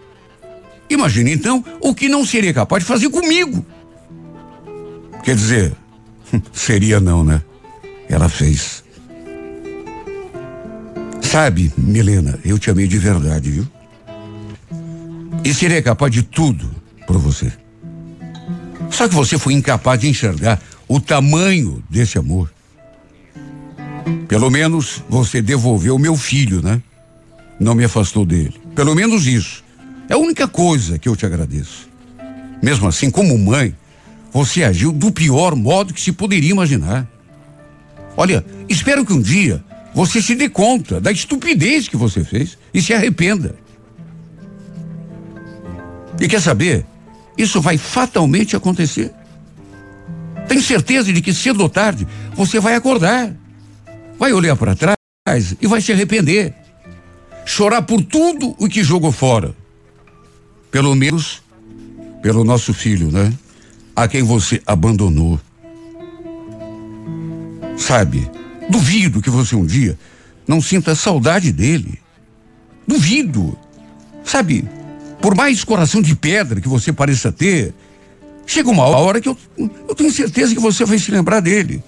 Imagine 0.91 1.33
então 1.33 1.65
o 1.81 1.95
que 1.95 2.09
não 2.09 2.25
seria 2.25 2.53
capaz 2.53 2.83
de 2.83 2.89
fazer 2.89 3.11
comigo. 3.11 3.65
Quer 5.23 5.35
dizer, 5.35 5.73
seria 6.53 7.01
não, 7.01 7.23
né? 7.23 7.43
Ela 8.09 8.29
fez. 8.29 8.83
Sabe, 11.21 11.73
Milena, 11.77 12.39
eu 12.45 12.59
te 12.59 12.71
amei 12.71 12.87
de 12.87 12.99
verdade, 12.99 13.51
viu? 13.51 13.69
E 15.45 15.53
seria 15.53 15.83
capaz 15.83 16.13
de 16.13 16.23
tudo 16.23 16.71
por 17.07 17.19
você. 17.19 17.53
Só 18.91 19.07
que 19.07 19.15
você 19.15 19.39
foi 19.39 19.53
incapaz 19.53 20.01
de 20.01 20.09
enxergar 20.09 20.61
o 20.89 20.99
tamanho 20.99 21.83
desse 21.89 22.19
amor. 22.19 22.51
Pelo 24.27 24.51
menos 24.51 25.03
você 25.09 25.43
devolveu 25.43 25.99
meu 25.99 26.17
filho, 26.17 26.63
né? 26.63 26.83
Não 27.61 27.75
me 27.75 27.85
afastou 27.85 28.25
dele. 28.25 28.55
Pelo 28.75 28.95
menos 28.95 29.27
isso. 29.27 29.63
É 30.09 30.15
a 30.15 30.19
única 30.19 30.49
coisa 30.49 30.99
que 30.99 31.09
eu 31.09 31.17
te 31.17 31.27
agradeço. 31.27 31.89
Mesmo 32.63 32.89
assim, 32.89 33.11
como 33.11 33.37
mãe, 33.39 33.75
você 34.33 34.65
agiu 34.65 34.93
do 34.93 35.13
pior 35.13 35.55
modo 35.55 35.93
que 35.95 36.01
se 36.01 36.13
poderia 36.13 36.51
imaginar. 36.51 37.07
Olha, 38.17 38.45
espero 38.69 39.05
que 39.05 39.13
um 39.13 39.21
dia 39.21 39.63
você 39.95 40.21
se 40.21 40.35
dê 40.35 40.49
conta 40.49 41.01
da 41.01 41.13
estupidez 41.13 41.89
que 41.89 41.97
você 41.97 42.25
fez 42.25 42.59
e 42.73 42.81
se 42.81 42.93
arrependa. 42.93 43.57
E 46.21 46.27
quer 46.27 46.41
saber? 46.41 46.85
Isso 47.37 47.61
vai 47.61 47.79
fatalmente 47.79 48.57
acontecer. 48.57 49.13
Tenho 50.49 50.63
certeza 50.63 51.13
de 51.13 51.21
que 51.21 51.33
cedo 51.33 51.61
ou 51.61 51.69
tarde 51.69 52.07
você 52.35 52.59
vai 52.59 52.75
acordar, 52.75 53.33
vai 54.19 54.33
olhar 54.33 54.57
para 54.57 54.75
trás 54.75 54.97
e 55.61 55.67
vai 55.67 55.81
se 55.81 55.93
arrepender 55.93 56.55
chorar 57.49 57.83
por 57.83 58.03
tudo 58.03 58.55
o 58.59 58.69
que 58.69 58.85
jogou 58.85 59.11
fora. 59.11 59.55
Pelo 60.71 60.95
menos 60.95 61.43
pelo 62.23 62.45
nosso 62.45 62.75
filho, 62.75 63.11
né? 63.11 63.33
A 63.95 64.07
quem 64.07 64.23
você 64.23 64.61
abandonou. 64.67 65.41
Sabe, 67.77 68.29
duvido 68.69 69.23
que 69.23 69.31
você 69.31 69.55
um 69.55 69.65
dia 69.65 69.99
não 70.47 70.61
sinta 70.61 70.95
saudade 70.95 71.53
dele. 71.53 71.99
Duvido. 72.87 73.57
Sabe, 74.25 74.69
por 75.21 75.35
mais 75.35 75.63
coração 75.63 76.01
de 76.01 76.15
pedra 76.15 76.61
que 76.61 76.69
você 76.69 76.93
pareça 76.93 77.31
ter, 77.31 77.75
chega 78.47 78.71
uma 78.71 78.85
hora 78.85 79.21
que 79.21 79.29
eu, 79.29 79.37
eu 79.57 79.95
tenho 79.95 80.11
certeza 80.11 80.55
que 80.55 80.61
você 80.61 80.85
vai 80.85 80.99
se 80.99 81.11
lembrar 81.11 81.41
dele. 81.41 81.83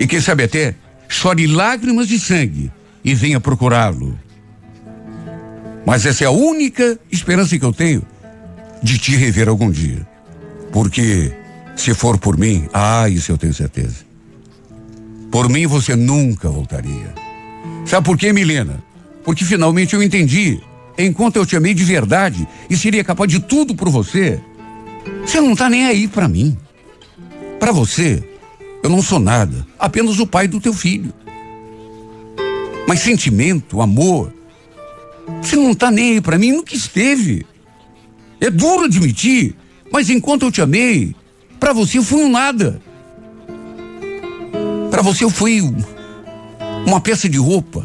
E 0.00 0.06
quem 0.06 0.20
sabe 0.20 0.44
até 0.44 0.74
chore 1.08 1.46
lágrimas 1.46 2.08
de 2.08 2.18
sangue 2.18 2.70
e 3.04 3.14
venha 3.14 3.40
procurá-lo. 3.40 4.18
Mas 5.88 6.04
essa 6.04 6.22
é 6.22 6.26
a 6.26 6.30
única 6.30 7.00
esperança 7.10 7.58
que 7.58 7.64
eu 7.64 7.72
tenho 7.72 8.02
de 8.82 8.98
te 8.98 9.16
rever 9.16 9.48
algum 9.48 9.70
dia. 9.70 10.06
Porque 10.70 11.32
se 11.74 11.94
for 11.94 12.18
por 12.18 12.36
mim, 12.36 12.68
ah, 12.74 13.08
isso 13.08 13.32
eu 13.32 13.38
tenho 13.38 13.54
certeza. 13.54 14.04
Por 15.30 15.48
mim 15.48 15.66
você 15.66 15.96
nunca 15.96 16.50
voltaria. 16.50 17.14
Sabe 17.86 18.04
por 18.04 18.18
quê, 18.18 18.34
Milena? 18.34 18.84
Porque 19.24 19.46
finalmente 19.46 19.94
eu 19.94 20.02
entendi. 20.02 20.60
Enquanto 20.98 21.36
eu 21.36 21.46
te 21.46 21.56
amei 21.56 21.72
de 21.72 21.84
verdade 21.84 22.46
e 22.68 22.76
seria 22.76 23.02
capaz 23.02 23.30
de 23.30 23.40
tudo 23.40 23.74
por 23.74 23.88
você, 23.88 24.38
você 25.24 25.40
não 25.40 25.56
tá 25.56 25.70
nem 25.70 25.86
aí 25.86 26.06
para 26.06 26.28
mim. 26.28 26.54
Para 27.58 27.72
você, 27.72 28.22
eu 28.82 28.90
não 28.90 29.00
sou 29.00 29.18
nada, 29.18 29.66
apenas 29.78 30.18
o 30.18 30.26
pai 30.26 30.46
do 30.46 30.60
teu 30.60 30.74
filho. 30.74 31.14
Mas 32.86 33.00
sentimento, 33.00 33.80
amor, 33.80 34.34
você 35.42 35.56
não 35.56 35.74
tá 35.74 35.90
nem 35.90 36.12
aí 36.12 36.20
pra 36.20 36.38
mim, 36.38 36.52
nunca 36.52 36.74
esteve. 36.74 37.46
É 38.40 38.50
duro 38.50 38.84
admitir, 38.84 39.54
mas 39.92 40.10
enquanto 40.10 40.42
eu 40.42 40.52
te 40.52 40.60
amei, 40.60 41.14
para 41.58 41.72
você 41.72 41.98
eu 41.98 42.02
fui 42.02 42.22
um 42.22 42.30
nada. 42.30 42.80
Para 44.90 45.02
você 45.02 45.24
eu 45.24 45.30
fui 45.30 45.60
uma 46.86 47.00
peça 47.00 47.28
de 47.28 47.38
roupa, 47.38 47.84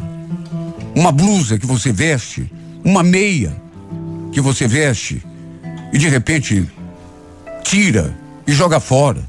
uma 0.94 1.12
blusa 1.12 1.58
que 1.58 1.66
você 1.66 1.92
veste, 1.92 2.50
uma 2.84 3.02
meia 3.02 3.54
que 4.32 4.40
você 4.40 4.66
veste 4.66 5.22
e 5.92 5.98
de 5.98 6.08
repente 6.08 6.68
tira 7.62 8.16
e 8.46 8.52
joga 8.52 8.80
fora. 8.80 9.22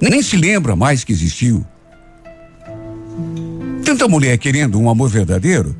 Nem 0.00 0.22
se 0.22 0.36
lembra 0.36 0.74
mais 0.74 1.04
que 1.04 1.12
existiu. 1.12 1.64
Tanta 3.84 4.08
mulher 4.08 4.38
querendo 4.38 4.80
um 4.80 4.88
amor 4.88 5.08
verdadeiro 5.08 5.76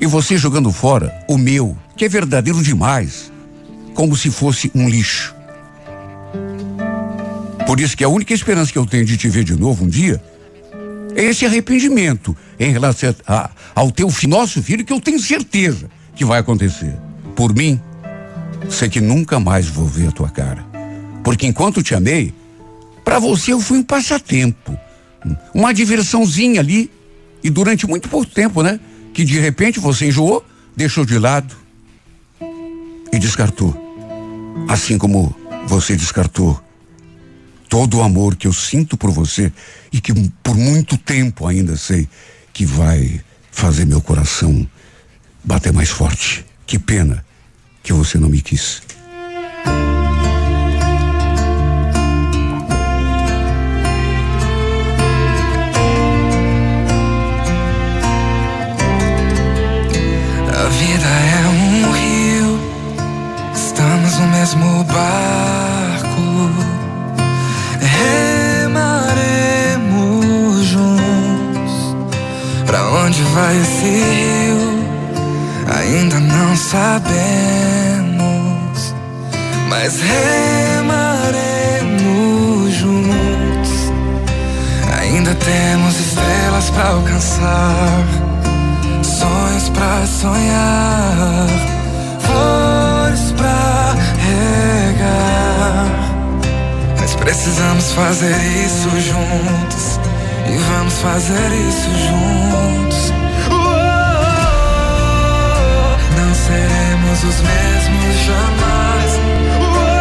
e 0.00 0.06
você 0.06 0.36
jogando 0.36 0.72
fora 0.72 1.12
o 1.28 1.36
meu, 1.36 1.76
que 1.96 2.04
é 2.04 2.08
verdadeiro 2.08 2.62
demais, 2.62 3.32
como 3.94 4.16
se 4.16 4.30
fosse 4.30 4.70
um 4.74 4.88
lixo. 4.88 5.34
Por 7.66 7.80
isso 7.80 7.96
que 7.96 8.04
a 8.04 8.08
única 8.08 8.32
esperança 8.32 8.72
que 8.72 8.78
eu 8.78 8.86
tenho 8.86 9.04
de 9.04 9.16
te 9.16 9.28
ver 9.28 9.44
de 9.44 9.54
novo 9.54 9.84
um 9.84 9.88
dia 9.88 10.22
É 11.14 11.24
esse 11.24 11.44
arrependimento 11.44 12.36
em 12.58 12.70
relação 12.70 13.14
a, 13.26 13.50
ao 13.74 13.90
teu 13.90 14.08
nosso 14.28 14.62
filho 14.62 14.84
que 14.84 14.92
eu 14.92 15.00
tenho 15.00 15.18
certeza 15.18 15.90
que 16.14 16.24
vai 16.24 16.38
acontecer. 16.38 16.96
Por 17.34 17.54
mim, 17.54 17.80
sei 18.70 18.88
que 18.88 19.00
nunca 19.00 19.40
mais 19.40 19.66
vou 19.66 19.84
ver 19.84 20.08
a 20.08 20.12
tua 20.12 20.30
cara. 20.30 20.64
Porque 21.24 21.46
enquanto 21.46 21.82
te 21.82 21.94
amei, 21.94 22.32
para 23.04 23.18
você 23.18 23.52
eu 23.52 23.60
fui 23.60 23.78
um 23.78 23.82
passatempo, 23.82 24.78
uma 25.52 25.74
diversãozinha 25.74 26.60
ali 26.60 26.90
e 27.42 27.50
durante 27.50 27.86
muito 27.86 28.08
pouco 28.08 28.26
tempo, 28.26 28.62
né? 28.62 28.78
Que 29.18 29.24
de 29.24 29.36
repente 29.40 29.80
você 29.80 30.06
enjoou, 30.06 30.46
deixou 30.76 31.04
de 31.04 31.18
lado 31.18 31.52
e 33.12 33.18
descartou. 33.18 33.74
Assim 34.68 34.96
como 34.96 35.34
você 35.66 35.96
descartou 35.96 36.62
todo 37.68 37.98
o 37.98 38.02
amor 38.04 38.36
que 38.36 38.46
eu 38.46 38.52
sinto 38.52 38.96
por 38.96 39.10
você 39.10 39.52
e 39.92 40.00
que 40.00 40.14
por 40.40 40.56
muito 40.56 40.96
tempo 40.96 41.48
ainda 41.48 41.76
sei 41.76 42.08
que 42.52 42.64
vai 42.64 43.20
fazer 43.50 43.86
meu 43.86 44.00
coração 44.00 44.64
bater 45.42 45.72
mais 45.72 45.88
forte. 45.88 46.46
Que 46.64 46.78
pena 46.78 47.26
que 47.82 47.92
você 47.92 48.18
não 48.18 48.28
me 48.28 48.40
quis. 48.40 48.82
Vai 73.38 73.56
esse 73.60 73.84
rio? 73.84 74.58
Ainda 75.78 76.18
não 76.18 76.56
sabemos, 76.56 77.14
mas 79.68 80.00
remaremos 80.00 81.12
juntos. 82.74 83.92
Ainda 85.00 85.34
temos 85.34 86.00
estrelas 86.00 86.70
pra 86.70 86.88
alcançar 86.88 88.04
sonhos 89.02 89.68
pra 89.70 90.06
sonhar, 90.06 91.48
flores 92.20 93.32
pra 93.36 93.94
regar. 94.26 95.86
Mas 96.98 97.14
precisamos 97.14 97.92
fazer 97.92 98.36
isso 98.64 98.90
juntos 99.00 100.00
e 100.48 100.56
vamos 100.70 100.94
fazer 100.94 101.52
isso 101.68 101.90
juntos. 102.08 103.17
Seremos 107.18 107.24
os 107.24 107.40
mesmos 107.40 108.14
jamais. 108.24 109.10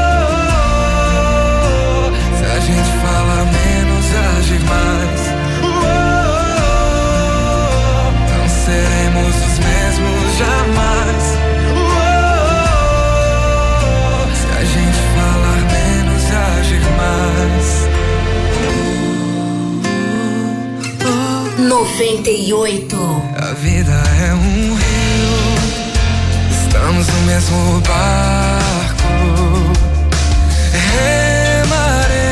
Uou, 0.10 0.54
se 2.38 2.46
a 2.46 2.60
gente 2.60 2.92
fala 3.02 3.46
menos 3.46 4.06
e 4.12 4.18
agir 4.38 4.64
mais. 4.66 5.22
Não 8.30 8.46
seremos 8.50 9.36
os 9.36 9.58
mesmos 9.60 10.38
jamais. 10.38 11.24
Se 14.36 14.48
a 14.52 14.64
gente 14.64 15.00
falar 15.16 15.62
menos 15.72 16.24
e 16.30 16.36
agir 16.60 16.86
mais. 16.98 17.68
98. 21.58 22.96
A 23.36 23.37
vida 23.37 23.37
mesmo 27.38 27.80
barco. 27.82 29.14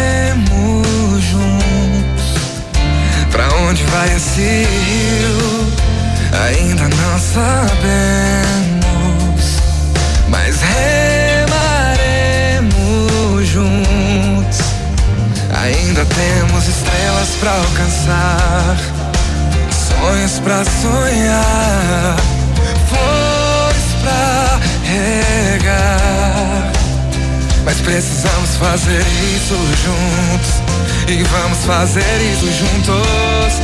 Remaremos 0.02 1.24
juntos. 1.24 2.26
Pra 3.32 3.48
onde 3.68 3.84
vai 3.84 4.16
esse 4.16 4.42
rio? 4.42 5.72
Ainda 6.48 6.90
não 6.90 7.20
sabemos, 7.20 7.46
mas 10.28 10.56
remaremos 12.50 13.48
juntos. 13.48 14.58
Ainda 15.56 16.04
temos 16.06 16.68
estrelas 16.68 17.30
pra 17.40 17.52
alcançar 17.52 18.76
sonhos 19.70 20.40
pra 20.40 20.66
sonhar, 20.66 22.16
precisamos 27.96 28.58
fazer 28.58 29.00
isso 29.34 29.56
juntos 29.56 30.62
e 31.08 31.24
vamos 31.24 31.64
fazer 31.64 32.02
isso 32.30 32.46
juntos. 32.52 33.62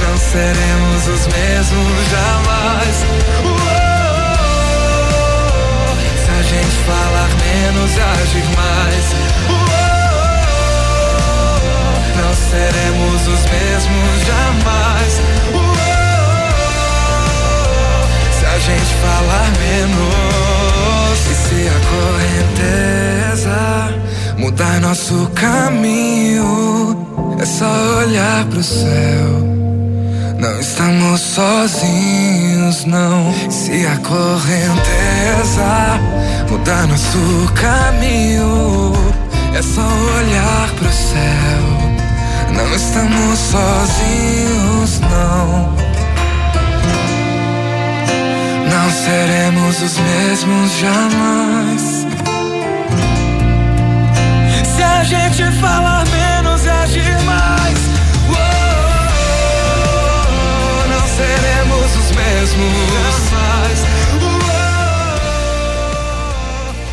Não 0.00 0.16
seremos 0.16 1.06
os 1.06 1.26
mesmos 1.26 2.08
jamais. 2.10 3.04
Se 6.16 6.30
a 6.30 6.42
gente 6.44 6.76
falar 6.86 7.28
menos 7.44 7.94
e 7.94 8.00
agir 8.00 8.46
mais. 8.56 9.06
Não 12.16 12.34
seremos 12.34 13.20
os 13.28 13.44
mesmos 13.50 14.26
jamais. 14.26 15.67
Gente 18.66 18.94
falar 18.96 19.50
menos 19.60 21.18
e 21.30 21.34
se 21.34 21.68
a 21.68 21.80
correnteza 21.90 23.58
mudar 24.36 24.80
nosso 24.80 25.30
caminho, 25.34 27.06
é 27.40 27.46
só 27.46 27.70
olhar 28.00 28.44
pro 28.46 28.62
céu. 28.62 29.48
Não 30.38 30.60
estamos 30.60 31.20
sozinhos, 31.20 32.84
não. 32.84 33.32
Se 33.50 33.86
a 33.86 33.96
correnteza 33.98 35.98
mudar 36.50 36.86
nosso 36.86 37.50
caminho, 37.54 38.92
é 39.54 39.62
só 39.62 39.80
olhar 39.80 40.68
pro 40.76 40.92
céu. 40.92 41.62
Não 42.54 42.74
estamos 42.74 43.38
sozinhos, 43.38 45.00
não. 45.00 45.87
Não 48.88 48.94
seremos 48.94 49.82
os 49.82 49.98
mesmos 49.98 50.78
jamais. 50.78 52.06
Se 54.64 54.82
a 54.82 55.04
gente 55.04 55.42
falar 55.60 56.06
menos 56.08 56.64
e 56.64 56.70
agir 56.70 57.18
mais, 57.26 57.78
uou, 58.30 58.38
não 60.88 61.06
seremos 61.06 61.96
os 61.96 62.10
mesmos 62.16 62.72
jamais. 62.94 63.78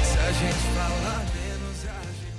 Se 0.03 0.17
a 0.19 0.31
gente 0.34 0.63
falar 0.75 1.23
menos 1.31 1.77
agir 1.95 2.36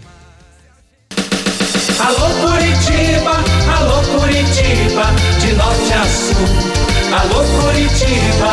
mais. 1.17 2.07
Alô 2.07 2.29
Curitiba, 2.43 3.35
alô 3.75 3.99
Curitiba, 4.21 5.07
de 5.41 5.51
norte 5.55 5.93
a 5.95 6.05
sul. 6.05 6.45
Alô 7.19 7.41
Curitiba, 7.63 8.53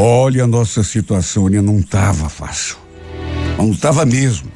Olha, 0.00 0.44
a 0.44 0.46
nossa 0.46 0.84
situação 0.84 1.48
né, 1.48 1.60
não 1.60 1.80
estava 1.80 2.28
fácil. 2.28 2.76
Não 3.56 3.72
estava 3.72 4.06
mesmo. 4.06 4.48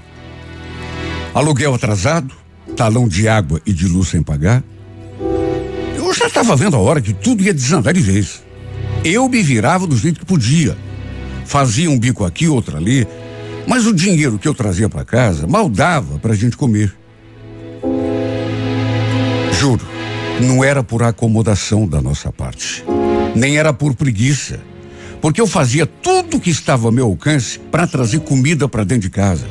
Aluguel 1.34 1.74
atrasado, 1.74 2.32
talão 2.76 3.08
de 3.08 3.26
água 3.26 3.60
e 3.66 3.72
de 3.72 3.88
luz 3.88 4.10
sem 4.10 4.22
pagar. 4.22 4.62
Eu 5.96 6.14
já 6.14 6.28
estava 6.28 6.54
vendo 6.54 6.76
a 6.76 6.78
hora 6.78 7.00
que 7.00 7.12
tudo 7.12 7.42
ia 7.42 7.52
desandar 7.52 7.92
de 7.92 8.00
vez. 8.00 8.40
Eu 9.04 9.28
me 9.28 9.42
virava 9.42 9.84
do 9.84 9.96
jeito 9.96 10.20
que 10.20 10.26
podia. 10.26 10.78
Fazia 11.44 11.90
um 11.90 11.98
bico 11.98 12.24
aqui, 12.24 12.46
outro 12.46 12.76
ali. 12.76 13.04
Mas 13.66 13.84
o 13.84 13.92
dinheiro 13.92 14.38
que 14.38 14.46
eu 14.46 14.54
trazia 14.54 14.88
para 14.88 15.04
casa 15.04 15.48
mal 15.48 15.68
dava 15.68 16.20
para 16.20 16.34
a 16.34 16.36
gente 16.36 16.56
comer. 16.56 16.94
Juro, 19.58 19.84
não 20.40 20.62
era 20.62 20.84
por 20.84 21.02
acomodação 21.02 21.88
da 21.88 22.00
nossa 22.00 22.30
parte, 22.30 22.84
nem 23.34 23.58
era 23.58 23.72
por 23.72 23.94
preguiça, 23.94 24.60
porque 25.22 25.40
eu 25.40 25.46
fazia 25.46 25.86
tudo 25.86 26.40
que 26.40 26.50
estava 26.50 26.88
ao 26.88 26.92
meu 26.92 27.06
alcance 27.06 27.60
para 27.70 27.86
trazer 27.86 28.18
comida 28.20 28.68
para 28.68 28.82
dentro 28.82 29.02
de 29.02 29.10
casa. 29.10 29.46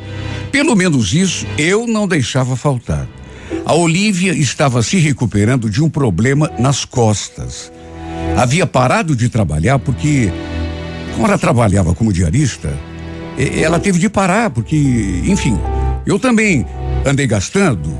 Pelo 0.51 0.75
menos 0.75 1.13
isso 1.13 1.47
eu 1.57 1.87
não 1.87 2.05
deixava 2.05 2.57
faltar. 2.57 3.07
A 3.65 3.73
Olivia 3.73 4.33
estava 4.33 4.83
se 4.83 4.97
recuperando 4.97 5.69
de 5.69 5.81
um 5.81 5.89
problema 5.89 6.51
nas 6.59 6.83
costas. 6.83 7.71
Havia 8.37 8.67
parado 8.67 9.15
de 9.15 9.29
trabalhar 9.29 9.79
porque, 9.79 10.29
como 11.13 11.25
ela 11.25 11.37
trabalhava 11.37 11.95
como 11.95 12.11
diarista, 12.11 12.77
ela 13.37 13.79
teve 13.79 13.97
de 13.97 14.09
parar 14.09 14.49
porque, 14.49 14.75
enfim, 15.25 15.57
eu 16.05 16.19
também 16.19 16.65
andei 17.05 17.25
gastando 17.25 17.97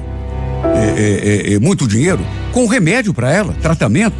é, 0.76 1.52
é, 1.52 1.54
é, 1.54 1.60
muito 1.60 1.88
dinheiro 1.88 2.20
com 2.52 2.68
remédio 2.68 3.14
para 3.14 3.32
ela, 3.32 3.54
tratamento. 3.62 4.16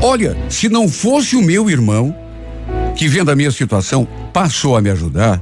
Olha, 0.00 0.36
se 0.48 0.68
não 0.68 0.88
fosse 0.88 1.34
o 1.34 1.42
meu 1.42 1.68
irmão, 1.68 2.14
que 2.96 3.06
vendo 3.06 3.30
a 3.30 3.36
minha 3.36 3.50
situação 3.50 4.08
passou 4.32 4.76
a 4.76 4.80
me 4.80 4.90
ajudar, 4.90 5.40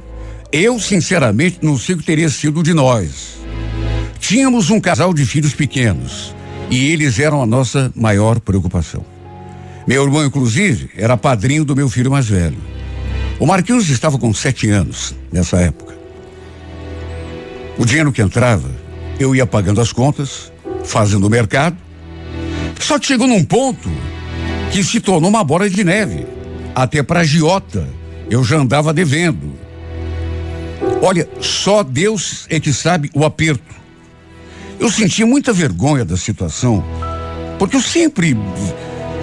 eu 0.51 0.79
sinceramente 0.79 1.59
não 1.61 1.77
sei 1.77 1.95
o 1.95 1.97
que 1.97 2.03
teria 2.03 2.29
sido 2.29 2.61
de 2.61 2.73
nós. 2.73 3.37
Tínhamos 4.19 4.69
um 4.69 4.79
casal 4.79 5.13
de 5.13 5.25
filhos 5.25 5.53
pequenos 5.53 6.35
e 6.69 6.91
eles 6.91 7.17
eram 7.17 7.41
a 7.41 7.45
nossa 7.45 7.91
maior 7.95 8.39
preocupação. 8.39 9.05
Meu 9.87 10.03
irmão, 10.03 10.25
inclusive, 10.25 10.89
era 10.97 11.15
padrinho 11.15 11.63
do 11.63 11.75
meu 11.75 11.89
filho 11.89 12.11
mais 12.11 12.27
velho. 12.27 12.57
O 13.39 13.45
Marquinhos 13.45 13.89
estava 13.89 14.17
com 14.17 14.33
sete 14.33 14.69
anos 14.69 15.15
nessa 15.31 15.57
época. 15.57 15.95
O 17.77 17.85
dinheiro 17.85 18.11
que 18.11 18.21
entrava, 18.21 18.69
eu 19.19 19.35
ia 19.35 19.45
pagando 19.45 19.79
as 19.79 19.91
contas, 19.91 20.51
fazendo 20.83 21.27
o 21.27 21.29
mercado. 21.29 21.77
Só 22.79 22.97
que 22.99 23.07
chegou 23.07 23.27
num 23.27 23.43
ponto 23.43 23.89
que 24.71 24.83
se 24.83 24.99
tornou 24.99 25.29
uma 25.29 25.43
bola 25.43 25.69
de 25.69 25.83
neve. 25.83 26.25
Até 26.75 27.01
para 27.01 27.21
agiota 27.21 27.87
eu 28.29 28.43
já 28.43 28.57
andava 28.57 28.93
devendo. 28.93 29.53
Olha, 31.01 31.27
só 31.39 31.83
Deus 31.83 32.45
é 32.49 32.59
que 32.59 32.73
sabe 32.73 33.09
o 33.13 33.23
aperto. 33.23 33.73
Eu 34.77 34.91
sentia 34.91 35.25
muita 35.25 35.53
vergonha 35.53 36.03
da 36.03 36.17
situação, 36.17 36.83
porque 37.57 37.77
eu 37.77 37.81
sempre 37.81 38.37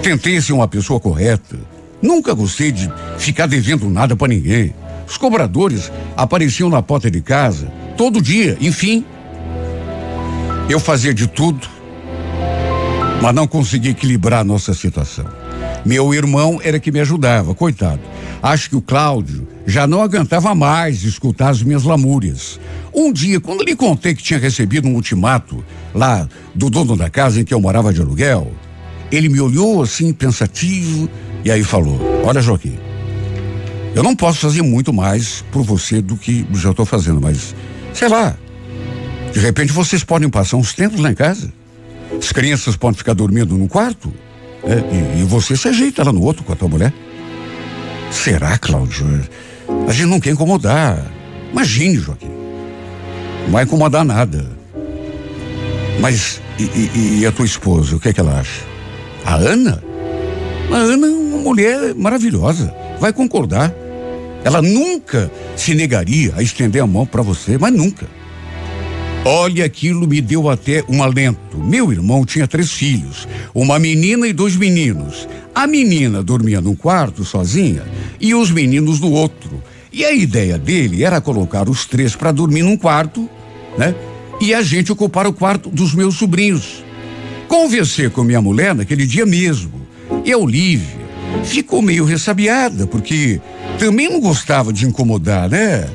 tentei 0.03 0.41
ser 0.41 0.55
uma 0.55 0.67
pessoa 0.67 0.99
correta. 0.99 1.59
Nunca 2.01 2.33
gostei 2.33 2.73
de 2.73 2.91
ficar 3.19 3.47
devendo 3.47 3.89
nada 3.91 4.17
para 4.17 4.29
ninguém. 4.29 4.75
Os 5.07 5.19
cobradores 5.19 5.93
apareciam 6.17 6.71
na 6.71 6.81
porta 6.81 7.11
de 7.11 7.21
casa 7.21 7.71
todo 7.99 8.23
dia, 8.23 8.57
enfim. 8.61 9.05
Eu 10.71 10.81
fazia 10.81 11.13
de 11.13 11.27
tudo, 11.27 11.69
mas 13.21 13.35
não 13.35 13.47
conseguia 13.47 13.91
equilibrar 13.91 14.41
a 14.41 14.45
nossa 14.45 14.73
situação. 14.73 15.42
Meu 15.85 16.15
irmão 16.15 16.61
era 16.63 16.79
que 16.79 16.93
me 16.93 17.01
ajudava, 17.01 17.55
coitado. 17.55 18.01
Acho 18.43 18.71
que 18.71 18.77
o 18.77 18.83
Cláudio 18.83 19.47
já 19.67 19.87
não 19.87 20.03
aguentava 20.03 20.55
mais 20.55 21.03
escutar 21.03 21.51
as 21.51 21.63
minhas 21.63 21.85
lamúrias. 21.85 22.59
Um 22.95 23.13
dia, 23.13 23.41
quando 23.41 23.65
lhe 23.65 23.75
contei 23.75 24.15
que 24.15 24.23
tinha 24.23 24.39
recebido 24.39 24.87
um 24.89 24.95
ultimato 24.95 25.65
lá 25.95 26.29
do 26.55 26.69
dono 26.69 26.97
da 26.97 27.09
casa 27.09 27.41
em 27.41 27.45
que 27.45 27.55
eu 27.55 27.61
morava 27.61 27.93
de 27.93 28.01
aluguel, 28.01 28.53
ele 29.11 29.29
me 29.29 29.41
olhou 29.41 29.83
assim, 29.83 30.13
pensativo, 30.13 31.09
e 31.45 31.51
aí 31.51 31.63
falou: 31.65 31.99
Olha, 32.25 32.41
Joaquim, 32.41 32.79
eu 33.95 34.03
não 34.03 34.17
posso 34.17 34.41
fazer 34.41 34.63
muito 34.63 34.93
mais 34.93 35.45
por 35.53 35.63
você 35.63 36.01
do 36.01 36.17
que 36.17 36.47
já 36.55 36.71
estou 36.71 36.87
fazendo, 36.87 37.21
mas 37.21 37.55
sei 37.93 38.09
lá. 38.09 38.37
De 39.33 39.41
repente 39.41 39.73
vocês 39.73 40.05
podem 40.05 40.29
passar 40.29 40.57
uns 40.57 40.75
tempos 40.75 41.01
lá 41.01 41.11
em 41.11 41.15
casa. 41.15 41.53
As 42.19 42.33
crianças 42.33 42.77
podem 42.77 42.99
ficar 42.99 43.15
dormindo 43.15 43.57
num 43.57 43.67
quarto. 43.67 44.13
É, 44.65 45.19
e, 45.19 45.23
e, 45.23 45.25
você 45.25 45.57
se 45.57 45.69
ajeita 45.69 46.05
lá 46.05 46.13
no 46.13 46.23
outro 46.23 46.45
com 46.45 46.53
a 46.53 46.57
tua 46.57 46.69
mulher. 46.69 46.93
Será, 48.11 48.57
Cláudio? 48.59 49.07
A 49.89 49.93
gente 49.93 50.07
não 50.07 50.21
quer 50.21 50.31
incomodar. 50.31 51.05
Imagine, 51.51 51.97
Joaquim. 51.97 52.31
Não 53.45 53.53
vai 53.53 53.65
incomodar 53.65 54.05
nada. 54.05 54.47
Mas 56.01 56.41
e, 56.59 56.63
e, 56.63 57.21
e, 57.21 57.27
a 57.27 57.33
tua 57.33 57.45
esposa, 57.45 57.97
o 57.97 58.01
que 58.01 58.11
é 58.11 58.13
que 58.13 58.21
ela 58.21 58.39
acha? 58.39 58.63
A 59.25 59.35
Ana? 59.35 59.83
A 60.71 60.77
Ana 60.77 61.07
é 61.07 61.11
uma 61.11 61.39
mulher 61.39 61.95
maravilhosa. 61.95 62.73
Vai 63.01 63.13
concordar. 63.13 63.73
Ela 64.45 64.61
nunca 64.61 65.31
se 65.57 65.75
negaria 65.75 66.35
a 66.37 66.43
estender 66.43 66.83
a 66.83 66.87
mão 66.87 67.07
para 67.07 67.23
você, 67.23 67.59
mas 67.59 67.73
nunca. 67.73 68.07
Olha, 69.25 69.65
aquilo 69.65 70.09
me 70.09 70.21
deu 70.21 70.51
até 70.51 70.85
um 70.89 71.01
alento. 71.01 71.57
Meu 71.57 71.93
irmão 71.93 72.27
tinha 72.27 72.49
três 72.49 72.73
filhos, 72.73 73.29
uma 73.55 73.79
menina 73.79 74.27
e 74.27 74.33
dois 74.33 74.57
meninos. 74.57 75.29
A 75.55 75.65
menina 75.65 76.25
dormia 76.25 76.61
num 76.61 76.75
quarto 76.75 77.25
sozinha 77.25 77.85
e 78.21 78.35
os 78.35 78.51
meninos 78.51 78.99
no 78.99 79.13
outro. 79.13 79.63
E 79.93 80.05
a 80.05 80.13
ideia 80.13 80.59
dele 80.59 81.05
era 81.05 81.21
colocar 81.21 81.69
os 81.69 81.87
três 81.87 82.17
para 82.17 82.33
dormir 82.33 82.65
num 82.65 82.77
quarto, 82.77 83.31
né? 83.79 83.95
E 84.41 84.53
a 84.53 84.61
gente 84.61 84.91
ocupar 84.91 85.25
o 85.27 85.33
quarto 85.33 85.71
dos 85.71 85.95
meus 85.95 86.17
sobrinhos. 86.17 86.83
Conversei 87.47 88.11
com 88.11 88.25
minha 88.25 88.43
mulher 88.43 88.75
naquele 88.75 89.07
dia 89.07 89.25
mesmo. 89.25 89.83
E 90.25 90.33
a 90.33 90.39
Olivia 90.39 91.01
ficou 91.45 91.81
meio 91.81 92.05
ressabiada, 92.05 92.89
porque 92.89 93.41
também 93.79 94.09
não 94.09 94.21
gostava 94.21 94.73
de 94.73 94.85
incomodar, 94.85 95.49
né? 95.49 95.89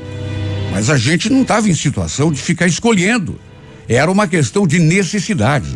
Mas 0.77 0.91
a 0.91 0.95
gente 0.95 1.27
não 1.27 1.41
estava 1.41 1.67
em 1.67 1.73
situação 1.73 2.31
de 2.31 2.39
ficar 2.39 2.67
escolhendo. 2.67 3.39
Era 3.89 4.11
uma 4.11 4.27
questão 4.27 4.67
de 4.67 4.77
necessidade. 4.77 5.75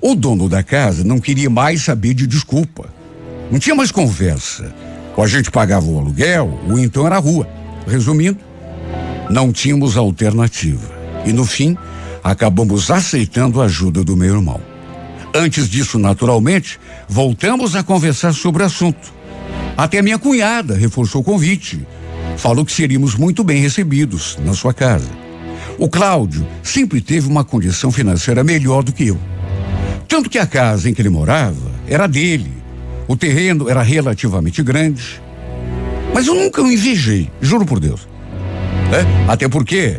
O 0.00 0.14
dono 0.14 0.48
da 0.48 0.62
casa 0.62 1.04
não 1.04 1.20
queria 1.20 1.50
mais 1.50 1.82
saber 1.82 2.14
de 2.14 2.26
desculpa. 2.26 2.88
Não 3.50 3.58
tinha 3.58 3.74
mais 3.74 3.92
conversa. 3.92 4.74
Ou 5.14 5.22
a 5.22 5.26
gente 5.26 5.50
pagava 5.50 5.84
o 5.84 5.98
aluguel, 5.98 6.58
ou 6.66 6.78
então 6.78 7.04
era 7.04 7.16
a 7.16 7.18
rua. 7.18 7.46
Resumindo, 7.86 8.38
não 9.28 9.52
tínhamos 9.52 9.98
alternativa. 9.98 10.90
E 11.26 11.34
no 11.34 11.44
fim, 11.44 11.76
acabamos 12.24 12.90
aceitando 12.90 13.60
a 13.60 13.66
ajuda 13.66 14.02
do 14.02 14.16
meu 14.16 14.36
irmão. 14.36 14.62
Antes 15.34 15.68
disso, 15.68 15.98
naturalmente, 15.98 16.80
voltamos 17.06 17.76
a 17.76 17.82
conversar 17.82 18.32
sobre 18.32 18.62
o 18.62 18.66
assunto. 18.66 19.12
Até 19.76 20.00
minha 20.00 20.18
cunhada 20.18 20.74
reforçou 20.74 21.20
o 21.20 21.24
convite 21.24 21.86
falou 22.36 22.64
que 22.64 22.72
seríamos 22.72 23.14
muito 23.14 23.44
bem 23.44 23.60
recebidos 23.60 24.38
na 24.44 24.54
sua 24.54 24.72
casa. 24.72 25.08
O 25.78 25.88
Cláudio 25.88 26.46
sempre 26.62 27.00
teve 27.00 27.28
uma 27.28 27.44
condição 27.44 27.90
financeira 27.90 28.44
melhor 28.44 28.82
do 28.82 28.92
que 28.92 29.08
eu. 29.08 29.18
Tanto 30.06 30.28
que 30.28 30.38
a 30.38 30.46
casa 30.46 30.90
em 30.90 30.94
que 30.94 31.00
ele 31.00 31.08
morava 31.08 31.70
era 31.86 32.06
dele. 32.06 32.52
O 33.08 33.16
terreno 33.16 33.68
era 33.68 33.82
relativamente 33.82 34.62
grande. 34.62 35.20
Mas 36.12 36.26
eu 36.26 36.34
nunca 36.34 36.62
o 36.62 36.70
invejei, 36.70 37.30
juro 37.40 37.64
por 37.64 37.80
Deus. 37.80 38.08
É? 38.92 39.30
Até 39.30 39.48
porque 39.48 39.98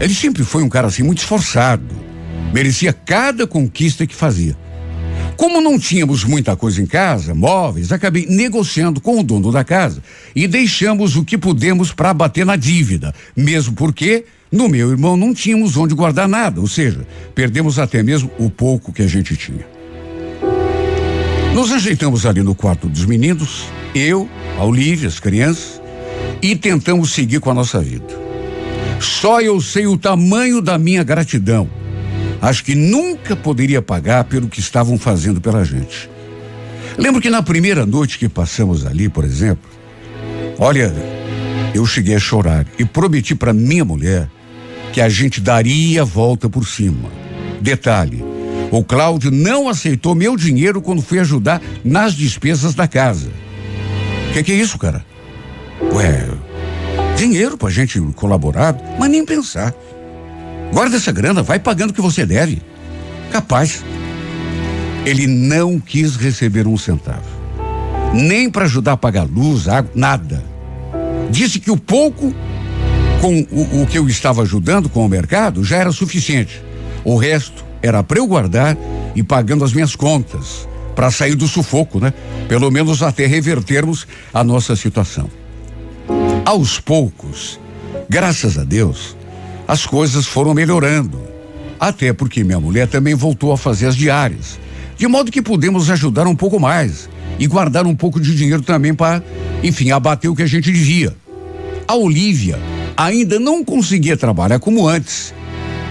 ele 0.00 0.14
sempre 0.14 0.44
foi 0.44 0.62
um 0.62 0.68
cara 0.68 0.86
assim 0.86 1.02
muito 1.02 1.18
esforçado. 1.18 1.94
Merecia 2.52 2.92
cada 2.92 3.46
conquista 3.46 4.06
que 4.06 4.14
fazia. 4.14 4.56
Como 5.38 5.60
não 5.60 5.78
tínhamos 5.78 6.24
muita 6.24 6.56
coisa 6.56 6.82
em 6.82 6.86
casa, 6.86 7.32
móveis, 7.32 7.92
acabei 7.92 8.26
negociando 8.26 9.00
com 9.00 9.20
o 9.20 9.22
dono 9.22 9.52
da 9.52 9.62
casa 9.62 10.02
e 10.34 10.48
deixamos 10.48 11.14
o 11.14 11.24
que 11.24 11.38
pudemos 11.38 11.92
para 11.92 12.12
bater 12.12 12.44
na 12.44 12.56
dívida, 12.56 13.14
mesmo 13.36 13.72
porque 13.72 14.24
no 14.50 14.68
meu 14.68 14.90
irmão 14.90 15.16
não 15.16 15.32
tínhamos 15.32 15.76
onde 15.76 15.94
guardar 15.94 16.26
nada, 16.26 16.60
ou 16.60 16.66
seja, 16.66 17.06
perdemos 17.36 17.78
até 17.78 18.02
mesmo 18.02 18.28
o 18.36 18.50
pouco 18.50 18.92
que 18.92 19.00
a 19.00 19.06
gente 19.06 19.36
tinha. 19.36 19.64
Nos 21.54 21.70
ajeitamos 21.70 22.26
ali 22.26 22.42
no 22.42 22.56
quarto 22.56 22.88
dos 22.88 23.04
meninos, 23.04 23.66
eu, 23.94 24.28
a 24.58 24.64
Olivia, 24.64 25.06
as 25.06 25.20
crianças, 25.20 25.80
e 26.42 26.56
tentamos 26.56 27.12
seguir 27.12 27.38
com 27.38 27.52
a 27.52 27.54
nossa 27.54 27.80
vida. 27.80 28.08
Só 28.98 29.40
eu 29.40 29.60
sei 29.60 29.86
o 29.86 29.96
tamanho 29.96 30.60
da 30.60 30.76
minha 30.76 31.04
gratidão 31.04 31.70
acho 32.40 32.64
que 32.64 32.74
nunca 32.74 33.34
poderia 33.34 33.82
pagar 33.82 34.24
pelo 34.24 34.48
que 34.48 34.60
estavam 34.60 34.98
fazendo 34.98 35.40
pela 35.40 35.64
gente. 35.64 36.08
Lembro 36.96 37.20
que 37.20 37.30
na 37.30 37.42
primeira 37.42 37.86
noite 37.86 38.18
que 38.18 38.28
passamos 38.28 38.86
ali, 38.86 39.08
por 39.08 39.24
exemplo, 39.24 39.70
olha, 40.58 40.92
eu 41.74 41.84
cheguei 41.86 42.16
a 42.16 42.20
chorar 42.20 42.66
e 42.78 42.84
prometi 42.84 43.34
para 43.34 43.52
minha 43.52 43.84
mulher 43.84 44.28
que 44.92 45.00
a 45.00 45.08
gente 45.08 45.40
daria 45.40 46.02
a 46.02 46.04
volta 46.04 46.48
por 46.48 46.66
cima. 46.66 47.10
Detalhe: 47.60 48.24
o 48.70 48.82
Cláudio 48.82 49.30
não 49.30 49.68
aceitou 49.68 50.14
meu 50.14 50.36
dinheiro 50.36 50.82
quando 50.82 51.02
fui 51.02 51.18
ajudar 51.18 51.62
nas 51.84 52.14
despesas 52.14 52.74
da 52.74 52.88
casa. 52.88 53.30
O 54.28 54.32
que, 54.32 54.42
que 54.42 54.52
é 54.52 54.56
isso, 54.56 54.78
cara? 54.78 55.04
Ué, 55.92 56.28
dinheiro 57.16 57.56
pra 57.56 57.70
gente 57.70 58.00
colaborar, 58.14 58.76
mas 58.98 59.10
nem 59.10 59.24
pensar. 59.24 59.72
Guarda 60.72 60.96
essa 60.96 61.12
grana, 61.12 61.42
vai 61.42 61.58
pagando 61.58 61.90
o 61.90 61.94
que 61.94 62.00
você 62.00 62.24
deve. 62.24 62.62
Capaz. 63.30 63.84
Ele 65.04 65.26
não 65.26 65.78
quis 65.78 66.16
receber 66.16 66.66
um 66.66 66.76
centavo. 66.76 67.38
Nem 68.12 68.50
para 68.50 68.64
ajudar 68.64 68.92
a 68.92 68.96
pagar 68.96 69.24
luz, 69.24 69.68
água, 69.68 69.90
nada. 69.94 70.44
Disse 71.30 71.58
que 71.58 71.70
o 71.70 71.76
pouco 71.76 72.34
com 73.20 73.40
o, 73.50 73.82
o 73.82 73.86
que 73.86 73.98
eu 73.98 74.08
estava 74.08 74.42
ajudando 74.42 74.88
com 74.88 75.04
o 75.04 75.08
mercado 75.08 75.64
já 75.64 75.76
era 75.76 75.92
suficiente. 75.92 76.62
O 77.04 77.16
resto 77.16 77.64
era 77.82 78.02
para 78.02 78.18
eu 78.18 78.26
guardar 78.26 78.76
e 79.14 79.22
pagando 79.22 79.64
as 79.64 79.72
minhas 79.72 79.94
contas 79.94 80.68
para 80.94 81.10
sair 81.10 81.34
do 81.34 81.46
sufoco, 81.46 82.00
né? 82.00 82.12
Pelo 82.48 82.70
menos 82.70 83.02
até 83.02 83.26
revertermos 83.26 84.06
a 84.32 84.42
nossa 84.42 84.74
situação. 84.74 85.30
Aos 86.44 86.80
poucos, 86.80 87.60
graças 88.08 88.58
a 88.58 88.64
Deus, 88.64 89.16
as 89.68 89.84
coisas 89.84 90.26
foram 90.26 90.54
melhorando. 90.54 91.20
Até 91.78 92.14
porque 92.14 92.42
minha 92.42 92.58
mulher 92.58 92.88
também 92.88 93.14
voltou 93.14 93.52
a 93.52 93.58
fazer 93.58 93.86
as 93.86 93.94
diárias. 93.94 94.58
De 94.96 95.06
modo 95.06 95.30
que 95.30 95.42
pudemos 95.42 95.90
ajudar 95.90 96.26
um 96.26 96.34
pouco 96.34 96.58
mais 96.58 97.08
e 97.38 97.46
guardar 97.46 97.86
um 97.86 97.94
pouco 97.94 98.18
de 98.18 98.34
dinheiro 98.34 98.62
também 98.62 98.94
para, 98.94 99.22
enfim, 99.62 99.90
abater 99.90 100.30
o 100.30 100.34
que 100.34 100.42
a 100.42 100.46
gente 100.46 100.72
devia. 100.72 101.14
A 101.86 101.94
Olivia 101.94 102.58
ainda 102.96 103.38
não 103.38 103.62
conseguia 103.62 104.16
trabalhar 104.16 104.58
como 104.58 104.88
antes, 104.88 105.34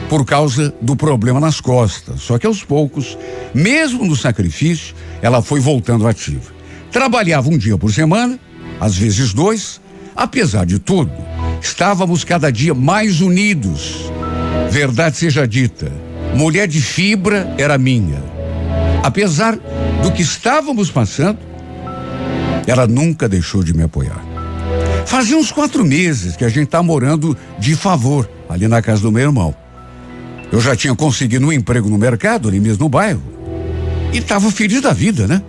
por 0.10 0.26
causa 0.26 0.74
do 0.82 0.96
problema 0.96 1.40
nas 1.40 1.62
costas. 1.62 2.22
Só 2.22 2.38
que 2.38 2.48
aos 2.48 2.64
poucos, 2.64 3.18
mesmo 3.54 4.06
no 4.06 4.16
sacrifício, 4.16 4.96
ela 5.22 5.42
foi 5.42 5.60
voltando 5.60 6.08
ativa. 6.08 6.52
Trabalhava 6.92 7.50
um 7.50 7.58
dia 7.58 7.78
por 7.78 7.94
semana, 7.94 8.40
às 8.80 8.98
vezes 8.98 9.34
dois. 9.34 9.80
Apesar 10.16 10.66
de 10.66 10.80
tudo, 10.80 11.12
estávamos 11.62 12.24
cada 12.24 12.52
dia 12.52 12.74
mais 12.74 13.22
unidos. 13.22 14.12
Verdade 14.70 15.18
seja 15.18 15.48
dita, 15.48 15.92
mulher 16.36 16.68
de 16.68 16.82
fibra 16.82 17.54
era 17.58 17.78
minha. 17.78 18.22
Apesar 19.04 19.58
do 20.04 20.12
que 20.12 20.22
estávamos 20.22 20.92
passando, 20.92 21.40
ela 22.66 22.86
nunca 22.86 23.30
deixou 23.30 23.64
de 23.64 23.74
me 23.74 23.84
apoiar. 23.84 24.22
Fazia 25.06 25.38
uns 25.38 25.52
quatro 25.52 25.86
meses 25.86 26.36
que 26.36 26.44
a 26.44 26.50
gente 26.50 26.68
tá 26.68 26.84
morando 26.84 27.38
de 27.58 27.76
favor 27.76 28.30
ali 28.50 28.68
na 28.68 28.82
casa 28.82 29.02
do 29.02 29.12
meu 29.12 29.24
irmão. 29.24 29.56
Eu 30.52 30.60
já 30.60 30.76
tinha 30.76 30.94
conseguido 30.96 31.46
um 31.46 31.52
emprego 31.52 31.90
no 31.90 31.98
mercado, 31.98 32.48
ali 32.48 32.60
mesmo 32.60 32.84
no 32.84 32.90
bairro. 32.90 33.22
E 34.14 34.18
estava 34.18 34.50
feliz 34.52 34.82
da 34.82 34.94
vida, 34.94 35.28
né? 35.28 35.42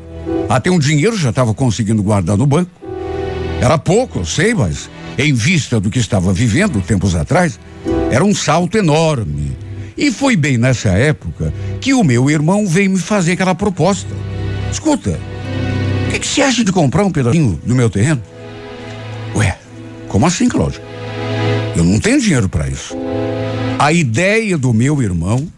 Até 0.48 0.70
um 0.70 0.78
dinheiro 0.78 1.16
já 1.16 1.30
estava 1.30 1.54
conseguindo 1.54 2.02
guardar 2.02 2.36
no 2.36 2.46
banco. 2.46 2.70
Era 3.60 3.76
pouco, 3.78 4.20
eu 4.20 4.24
sei, 4.24 4.54
mas 4.54 4.88
em 5.18 5.32
vista 5.32 5.80
do 5.80 5.90
que 5.90 5.98
estava 5.98 6.32
vivendo 6.32 6.80
tempos 6.80 7.16
atrás, 7.16 7.58
era 8.08 8.24
um 8.24 8.32
salto 8.32 8.78
enorme. 8.78 9.56
E 9.96 10.12
foi 10.12 10.36
bem 10.36 10.56
nessa 10.56 10.90
época 10.90 11.52
que 11.80 11.92
o 11.92 12.04
meu 12.04 12.30
irmão 12.30 12.68
veio 12.68 12.92
me 12.92 12.98
fazer 12.98 13.32
aquela 13.32 13.54
proposta. 13.54 14.14
Escuta, 14.70 15.18
o 16.06 16.10
que, 16.12 16.24
você 16.24 16.40
acha 16.40 16.62
de 16.62 16.70
comprar 16.70 17.04
um 17.04 17.10
pedacinho 17.10 17.60
do 17.66 17.74
meu 17.74 17.90
terreno? 17.90 18.22
Ué, 19.34 19.58
como 20.06 20.24
assim, 20.24 20.48
Cláudio? 20.48 20.80
Eu 21.76 21.82
não 21.82 21.98
tenho 21.98 22.20
dinheiro 22.20 22.48
para 22.48 22.68
isso. 22.68 22.96
A 23.76 23.92
ideia 23.92 24.56
do 24.56 24.72
meu 24.72 25.02
irmão 25.02 25.48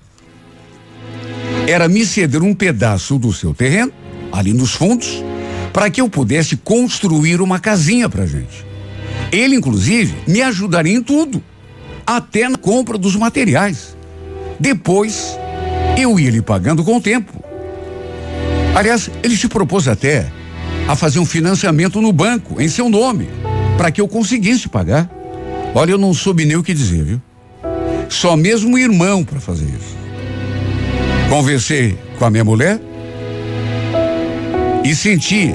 era 1.68 1.86
me 1.86 2.04
ceder 2.06 2.42
um 2.42 2.54
pedaço 2.54 3.18
do 3.18 3.30
seu 3.30 3.52
terreno, 3.52 3.92
ali 4.32 4.54
nos 4.54 4.72
fundos, 4.72 5.22
para 5.70 5.90
que 5.90 6.00
eu 6.00 6.08
pudesse 6.08 6.56
construir 6.56 7.42
uma 7.42 7.58
casinha 7.58 8.08
para 8.08 8.26
gente. 8.26 8.69
Ele, 9.32 9.56
inclusive, 9.56 10.14
me 10.26 10.42
ajudaria 10.42 10.94
em 10.94 11.02
tudo, 11.02 11.42
até 12.06 12.48
na 12.48 12.58
compra 12.58 12.98
dos 12.98 13.16
materiais. 13.16 13.96
Depois, 14.58 15.38
eu 15.96 16.18
ia 16.18 16.30
lhe 16.30 16.42
pagando 16.42 16.82
com 16.84 16.96
o 16.96 17.00
tempo. 17.00 17.32
Aliás, 18.74 19.10
ele 19.22 19.36
se 19.36 19.48
propôs 19.48 19.88
até 19.88 20.30
a 20.88 20.96
fazer 20.96 21.18
um 21.18 21.26
financiamento 21.26 22.00
no 22.00 22.12
banco, 22.12 22.60
em 22.60 22.68
seu 22.68 22.88
nome 22.88 23.28
para 23.80 23.90
que 23.90 23.98
eu 23.98 24.06
conseguisse 24.06 24.68
pagar. 24.68 25.08
Olha, 25.74 25.92
eu 25.92 25.96
não 25.96 26.12
soube 26.12 26.44
nem 26.44 26.54
o 26.54 26.62
que 26.62 26.74
dizer, 26.74 27.02
viu? 27.02 27.22
Só 28.10 28.36
mesmo 28.36 28.74
o 28.74 28.78
irmão 28.78 29.24
para 29.24 29.40
fazer 29.40 29.64
isso. 29.64 29.96
Conversei 31.30 31.98
com 32.18 32.26
a 32.26 32.30
minha 32.30 32.44
mulher 32.44 32.78
e 34.84 34.94
senti 34.94 35.54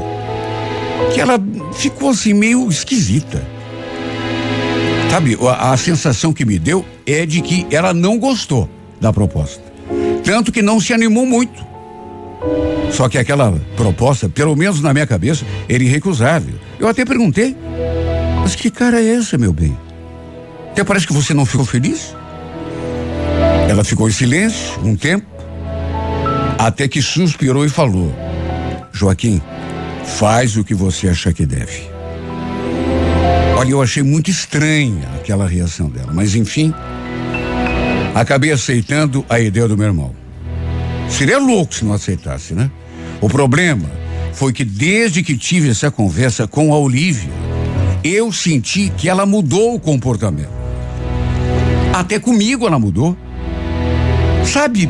que 1.13 1.21
ela 1.21 1.39
ficou 1.75 2.09
assim 2.09 2.33
meio 2.33 2.67
esquisita. 2.67 3.45
Sabe, 5.15 5.37
a, 5.47 5.71
a 5.71 5.77
sensação 5.77 6.33
que 6.33 6.43
me 6.43 6.59
deu 6.59 6.85
é 7.05 7.25
de 7.25 7.39
que 7.39 7.65
ela 7.71 7.93
não 7.93 8.19
gostou 8.19 8.69
da 8.99 9.13
proposta. 9.13 9.63
Tanto 10.25 10.51
que 10.51 10.61
não 10.61 10.77
se 10.77 10.93
animou 10.93 11.25
muito. 11.25 11.65
Só 12.91 13.07
que 13.07 13.17
aquela 13.17 13.57
proposta, 13.77 14.27
pelo 14.27 14.57
menos 14.57 14.81
na 14.81 14.91
minha 14.91 15.07
cabeça, 15.07 15.45
era 15.69 15.81
irrecusável. 15.81 16.55
Eu 16.77 16.89
até 16.89 17.05
perguntei 17.05 17.55
mas 18.41 18.55
que 18.55 18.69
cara 18.69 19.01
é 19.01 19.15
essa, 19.15 19.37
meu 19.37 19.53
bem? 19.53 19.75
Até 20.71 20.83
parece 20.83 21.07
que 21.07 21.13
você 21.13 21.33
não 21.33 21.45
ficou 21.45 21.65
feliz? 21.65 22.13
Ela 23.69 23.85
ficou 23.85 24.09
em 24.09 24.11
silêncio 24.11 24.77
um 24.83 24.97
tempo, 24.97 25.25
até 26.59 26.89
que 26.89 27.01
suspirou 27.01 27.65
e 27.65 27.69
falou: 27.69 28.13
Joaquim, 28.91 29.41
faz 30.03 30.57
o 30.57 30.63
que 30.63 30.75
você 30.75 31.07
acha 31.07 31.31
que 31.31 31.45
deve. 31.45 31.94
Olha, 33.57 33.71
eu 33.71 33.81
achei 33.81 34.03
muito 34.03 34.29
estranha 34.29 35.07
aquela 35.15 35.47
reação 35.47 35.89
dela, 35.89 36.11
mas 36.13 36.35
enfim, 36.35 36.73
acabei 38.13 38.51
aceitando 38.51 39.25
a 39.29 39.39
ideia 39.39 39.67
do 39.67 39.77
meu 39.77 39.87
irmão. 39.87 40.13
Seria 41.09 41.39
louco 41.39 41.73
se 41.73 41.85
não 41.85 41.93
aceitasse, 41.93 42.53
né? 42.53 42.69
O 43.21 43.29
problema 43.29 43.89
foi 44.33 44.51
que 44.51 44.65
desde 44.65 45.23
que 45.23 45.37
tive 45.37 45.69
essa 45.69 45.89
conversa 45.89 46.45
com 46.45 46.73
a 46.73 46.77
Olivia, 46.77 47.31
eu 48.03 48.31
senti 48.31 48.91
que 48.97 49.07
ela 49.07 49.25
mudou 49.25 49.75
o 49.75 49.79
comportamento. 49.79 50.53
Até 51.93 52.19
comigo 52.19 52.67
ela 52.67 52.77
mudou. 52.77 53.17
Sabe, 54.43 54.89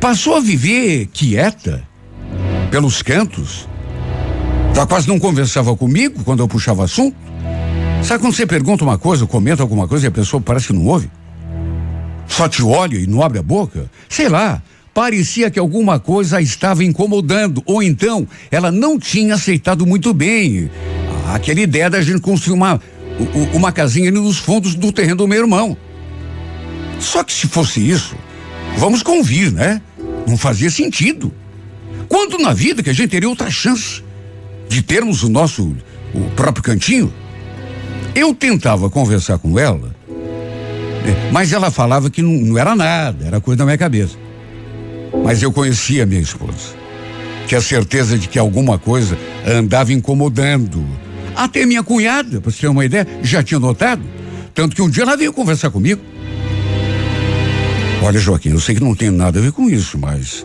passou 0.00 0.36
a 0.36 0.40
viver 0.40 1.08
quieta, 1.12 1.82
pelos 2.70 3.02
cantos. 3.02 3.68
Já 4.74 4.86
quase 4.86 5.08
não 5.08 5.18
conversava 5.18 5.76
comigo 5.76 6.22
quando 6.22 6.40
eu 6.40 6.48
puxava 6.48 6.84
assunto. 6.84 7.27
Sabe 8.02 8.20
quando 8.20 8.34
você 8.34 8.46
pergunta 8.46 8.84
uma 8.84 8.96
coisa, 8.96 9.26
comenta 9.26 9.62
alguma 9.62 9.86
coisa 9.86 10.06
e 10.06 10.08
a 10.08 10.10
pessoa 10.10 10.40
parece 10.40 10.68
que 10.68 10.72
não 10.72 10.86
ouve? 10.86 11.10
Só 12.26 12.48
te 12.48 12.62
olha 12.62 12.96
e 12.96 13.06
não 13.06 13.22
abre 13.22 13.38
a 13.38 13.42
boca? 13.42 13.90
Sei 14.08 14.28
lá, 14.28 14.62
parecia 14.94 15.50
que 15.50 15.58
alguma 15.58 15.98
coisa 15.98 16.38
a 16.38 16.42
estava 16.42 16.84
incomodando, 16.84 17.62
ou 17.66 17.82
então 17.82 18.26
ela 18.50 18.70
não 18.70 18.98
tinha 18.98 19.34
aceitado 19.34 19.86
muito 19.86 20.14
bem 20.14 20.70
aquela 21.34 21.60
ideia 21.60 21.90
da 21.90 22.00
gente 22.00 22.20
construir 22.20 22.54
uma, 22.54 22.80
uma 23.52 23.72
casinha 23.72 24.08
ali 24.08 24.18
nos 24.18 24.38
fundos 24.38 24.74
do 24.74 24.90
terreno 24.90 25.16
do 25.16 25.28
meu 25.28 25.40
irmão. 25.40 25.76
Só 26.98 27.22
que 27.22 27.32
se 27.32 27.46
fosse 27.46 27.80
isso, 27.80 28.16
vamos 28.76 29.02
convir, 29.02 29.52
né? 29.52 29.80
Não 30.26 30.36
fazia 30.36 30.70
sentido. 30.70 31.32
Quando 32.08 32.38
na 32.38 32.52
vida 32.52 32.82
que 32.82 32.90
a 32.90 32.92
gente 32.92 33.10
teria 33.10 33.28
outra 33.28 33.50
chance 33.50 34.02
de 34.68 34.82
termos 34.82 35.22
o 35.22 35.28
nosso 35.28 35.76
o 36.14 36.20
próprio 36.34 36.62
cantinho? 36.62 37.12
Eu 38.18 38.34
tentava 38.34 38.90
conversar 38.90 39.38
com 39.38 39.56
ela, 39.56 39.94
né? 41.04 41.30
mas 41.30 41.52
ela 41.52 41.70
falava 41.70 42.10
que 42.10 42.20
não, 42.20 42.32
não 42.32 42.58
era 42.58 42.74
nada, 42.74 43.24
era 43.24 43.40
coisa 43.40 43.58
da 43.58 43.64
minha 43.64 43.78
cabeça. 43.78 44.16
Mas 45.24 45.40
eu 45.40 45.52
conhecia 45.52 46.04
minha 46.04 46.20
esposa. 46.20 46.74
Tinha 47.46 47.60
certeza 47.60 48.18
de 48.18 48.26
que 48.26 48.36
alguma 48.36 48.76
coisa 48.76 49.16
andava 49.46 49.92
incomodando 49.92 50.84
até 51.36 51.64
minha 51.64 51.84
cunhada, 51.84 52.40
para 52.40 52.50
você 52.50 52.62
ter 52.62 52.66
uma 52.66 52.84
ideia, 52.84 53.06
já 53.22 53.40
tinha 53.40 53.60
notado. 53.60 54.02
Tanto 54.52 54.74
que 54.74 54.82
um 54.82 54.90
dia 54.90 55.04
ela 55.04 55.16
veio 55.16 55.32
conversar 55.32 55.70
comigo. 55.70 56.02
Olha, 58.02 58.18
Joaquim, 58.18 58.50
eu 58.50 58.58
sei 58.58 58.74
que 58.74 58.82
não 58.82 58.96
tem 58.96 59.12
nada 59.12 59.38
a 59.38 59.42
ver 59.42 59.52
com 59.52 59.70
isso, 59.70 59.96
mas. 59.96 60.44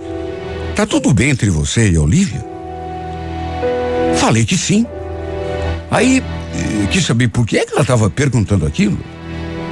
Tá 0.76 0.86
tudo 0.86 1.12
bem 1.12 1.32
entre 1.32 1.50
você 1.50 1.90
e 1.90 1.96
a 1.96 2.02
Olivia? 2.02 2.46
Falei 4.18 4.46
que 4.46 4.56
sim. 4.56 4.86
Aí, 5.90 6.22
eh, 6.54 6.88
quis 6.92 7.06
saber 7.06 7.28
por 7.28 7.46
que, 7.46 7.58
é 7.58 7.66
que 7.66 7.74
ela 7.74 7.82
estava 7.82 8.10
perguntando 8.10 8.66
aquilo. 8.66 8.98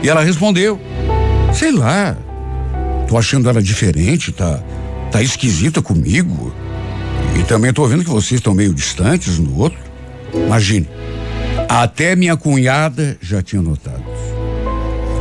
E 0.04 0.10
ela 0.10 0.24
respondeu: 0.24 0.80
Sei 1.54 1.72
lá. 1.72 2.18
Tô 3.08 3.18
achando 3.18 3.50
ela 3.50 3.62
diferente, 3.62 4.32
tá, 4.32 4.64
tá 5.12 5.22
esquisita 5.22 5.82
comigo. 5.82 6.54
E 7.38 7.44
também 7.44 7.74
tô 7.74 7.86
vendo 7.86 8.04
que 8.04 8.10
vocês 8.10 8.40
estão 8.40 8.54
meio 8.54 8.74
distantes 8.74 9.38
um 9.38 9.44
do 9.44 9.60
outro. 9.60 9.78
Imagine. 10.34 10.88
Até 11.68 12.16
minha 12.16 12.38
cunhada 12.38 13.18
já 13.22 13.42
tinha 13.42 13.62
notado. 13.62 14.04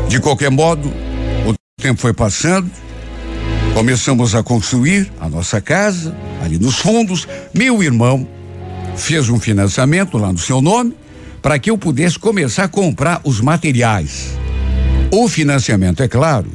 De 0.08 0.20
qualquer 0.20 0.50
modo, 0.50 0.88
o 1.46 1.54
tempo 1.80 2.00
foi 2.00 2.12
passando, 2.12 2.70
começamos 3.74 4.34
a 4.34 4.42
construir 4.42 5.10
a 5.20 5.28
nossa 5.28 5.60
casa, 5.60 6.14
ali 6.42 6.58
nos 6.58 6.78
fundos. 6.78 7.26
Meu 7.52 7.82
irmão 7.82 8.26
fez 8.96 9.28
um 9.28 9.38
financiamento 9.38 10.16
lá 10.16 10.32
no 10.32 10.38
seu 10.38 10.60
nome 10.60 10.94
para 11.42 11.58
que 11.58 11.70
eu 11.70 11.78
pudesse 11.78 12.18
começar 12.18 12.64
a 12.64 12.68
comprar 12.68 13.20
os 13.24 13.40
materiais. 13.40 14.38
O 15.12 15.28
financiamento, 15.28 16.02
é 16.02 16.08
claro, 16.08 16.50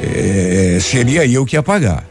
é, 0.00 0.78
seria 0.80 1.26
eu 1.26 1.44
que 1.44 1.56
ia 1.56 1.62
pagar. 1.62 2.06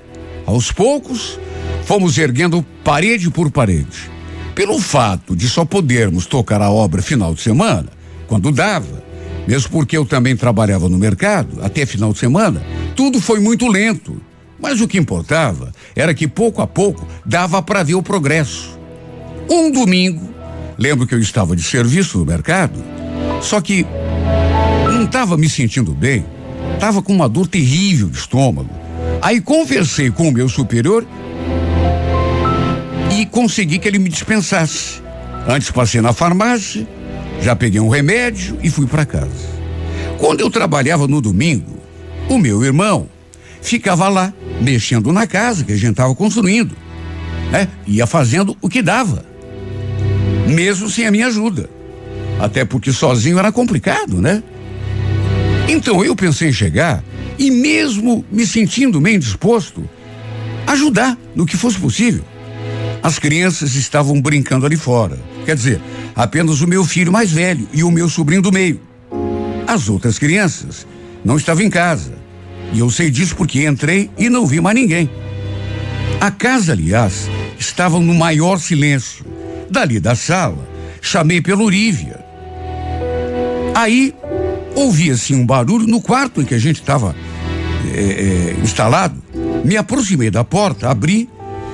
Aos 0.45 0.72
poucos, 0.72 1.39
fomos 1.86 2.17
erguendo 2.17 2.65
parede 2.84 3.30
por 3.30 3.49
parede. 3.49 4.11
Pelo 4.53 4.80
fato 4.80 5.36
de 5.36 5.47
só 5.47 5.65
podermos 5.65 6.26
tocar 6.26 6.61
a 6.61 6.69
obra 6.69 7.01
final 7.01 7.34
de 7.34 7.41
semana, 7.41 7.88
quando 8.28 8.51
dava, 8.51 9.01
Mesmo 9.47 9.72
porque 9.72 9.97
eu 9.97 10.05
também 10.05 10.36
trabalhava 10.36 10.88
no 10.88 10.97
mercado, 10.97 11.63
até 11.63 11.86
final 11.86 12.13
de 12.13 12.19
semana, 12.19 12.61
tudo 12.95 13.19
foi 13.19 13.39
muito 13.39 13.67
lento. 13.67 14.22
Mas 14.59 14.80
o 14.80 14.88
que 14.88 14.97
importava 14.97 15.72
era 15.95 16.13
que 16.13 16.28
pouco 16.28 16.61
a 16.61 16.67
pouco 16.67 17.07
dava 17.26 17.61
para 17.61 17.84
ver 17.84 17.95
o 17.95 18.03
progresso. 18.03 18.80
Um 19.49 19.72
domingo, 19.72 20.30
lembro 20.78 21.05
que 21.05 21.13
eu 21.13 21.19
estava 21.19 21.55
de 21.55 21.63
serviço 21.63 22.17
no 22.17 22.26
mercado, 22.26 22.84
só 23.41 23.59
que 23.61 23.86
não 24.86 25.03
estava 25.03 25.38
me 25.38 25.49
sentindo 25.49 25.93
bem, 25.93 26.26
estava 26.74 27.01
com 27.01 27.13
uma 27.13 27.28
dor 27.28 27.47
terrível 27.47 28.09
de 28.09 28.17
estômago. 28.17 28.69
Aí 29.22 29.39
conversei 29.39 30.09
com 30.09 30.28
o 30.30 30.32
meu 30.32 30.49
superior 30.49 31.05
e 33.15 33.26
consegui 33.26 33.78
que 33.78 33.88
ele 33.88 33.99
me 33.99 34.09
dispensasse. 34.09 35.01
Antes 35.47 35.72
passei 35.72 36.01
na 36.01 36.13
farmácia, 36.13 36.88
já 37.41 37.55
peguei 37.55 37.80
um 37.80 37.89
remédio 37.89 38.57
e 38.63 38.69
fui 38.69 38.86
para 38.86 39.05
casa. 39.05 39.51
Quando 40.17 40.41
eu 40.41 40.49
trabalhava 40.49 41.07
no 41.07 41.19
domingo, 41.19 41.80
o 42.30 42.38
meu 42.38 42.63
irmão 42.63 43.09
ficava 43.61 44.07
lá, 44.07 44.34
mexendo 44.61 45.11
na 45.11 45.26
casa 45.26 45.63
que 45.63 45.72
a 45.72 45.78
gente 45.78 45.91
estava 45.91 46.13
construindo, 46.15 46.76
né? 47.51 47.67
Ia 47.88 48.05
fazendo 48.05 48.55
o 48.61 48.69
que 48.69 48.82
dava, 48.82 49.26
mesmo 50.48 50.89
sem 50.89 51.06
a 51.06 51.12
minha 51.12 51.28
ajuda. 51.28 51.70
Até 52.39 52.66
porque 52.66 52.92
sozinho 52.92 53.38
era 53.38 53.52
complicado, 53.52 54.22
né? 54.22 54.44
Então 55.68 56.04
eu 56.04 56.16
pensei 56.16 56.50
em 56.50 56.54
chegar 56.54 57.04
e, 57.38 57.50
mesmo 57.50 58.26
me 58.32 58.46
sentindo 58.46 59.00
bem 59.00 59.18
disposto, 59.18 59.88
ajudar 60.68 61.18
no 61.36 61.46
que 61.46 61.58
fosse 61.58 61.78
possível. 61.78 62.24
As 63.02 63.18
crianças 63.18 63.76
estavam 63.76 64.22
brincando 64.22 64.66
ali 64.66 64.76
fora. 64.76 65.20
Quer 65.46 65.56
dizer, 65.56 65.82
apenas 66.16 66.62
o 66.62 66.68
meu 66.68 66.84
filho 66.86 67.12
mais 67.12 67.32
velho 67.32 67.68
e 67.74 67.84
o 67.84 67.92
meu 67.92 68.10
sobrinho 68.10 68.42
do 68.42 68.52
meio. 68.52 68.80
As 69.68 69.89
outras 69.89 70.20
crianças 70.20 70.86
não 71.24 71.38
estavam 71.38 71.64
em 71.64 71.70
casa. 71.70 72.14
E 72.74 72.80
eu 72.80 72.89
sei 72.89 73.10
disso 73.10 73.36
porque 73.36 73.66
entrei 73.66 74.10
e 74.18 74.30
não 74.30 74.46
vi 74.46 74.62
mais 74.62 74.76
ninguém. 74.76 75.10
A 76.20 76.30
casa, 76.30 76.74
aliás, 76.74 77.30
estava 77.58 78.00
no 78.00 78.14
maior 78.14 78.60
silêncio. 78.60 79.26
Dali 79.72 80.01
da 80.01 80.15
sala, 80.15 80.67
chamei 81.01 81.41
pela 81.41 81.63
Olívia. 81.63 82.19
Aí, 83.74 84.13
ouvia-se 84.76 85.34
um 85.34 85.45
barulho 85.45 85.88
no 85.88 86.01
quarto 86.01 86.41
em 86.41 86.45
que 86.45 86.53
a 86.53 86.59
gente 86.59 86.82
estava 86.82 87.15
é, 87.95 88.01
é, 88.01 88.55
instalado. 88.61 89.24
Me 89.63 89.78
aproximei 89.78 90.30
da 90.30 90.43
porta, 90.43 90.89
abri 90.89 91.30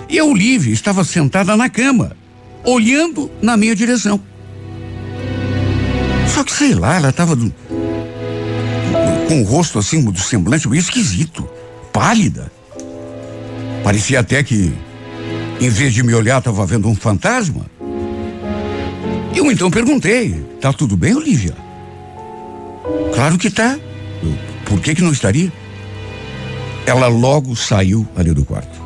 e 0.08 0.20
a 0.20 0.24
Olívia 0.24 0.72
estava 0.72 1.04
sentada 1.04 1.58
na 1.58 1.70
cama, 1.70 2.16
olhando 2.64 3.32
na 3.42 3.58
minha 3.58 3.76
direção. 3.76 4.22
Só 6.28 6.44
que 6.44 6.54
sei 6.54 6.76
lá, 6.76 6.98
ela 6.98 7.10
estava 7.10 7.36
com 9.28 9.42
o 9.42 9.44
rosto 9.44 9.80
assim, 9.80 10.04
do 10.04 10.20
semblante 10.20 10.70
meio 10.70 10.80
esquisito, 10.80 11.50
pálida. 11.92 12.52
Parecia 13.84 14.20
até 14.20 14.44
que, 14.44 14.72
em 15.60 15.70
vez 15.70 15.96
de 15.96 16.04
me 16.04 16.14
olhar, 16.14 16.38
estava 16.38 16.64
vendo 16.64 16.88
um 16.88 16.96
fantasma. 16.96 17.66
Eu 19.36 19.52
então 19.52 19.70
perguntei: 19.70 20.34
tá 20.62 20.74
tudo 20.74 20.98
bem, 20.98 21.16
Olivia? 21.16 21.56
Claro 23.14 23.38
que 23.38 23.50
tá. 23.50 23.78
Por 24.66 24.82
que 24.82 24.96
que 24.96 25.02
não 25.02 25.12
estaria? 25.12 25.52
Ela 26.86 27.08
logo 27.08 27.56
saiu 27.56 28.08
ali 28.16 28.34
do 28.34 28.46
quarto. 28.46 28.82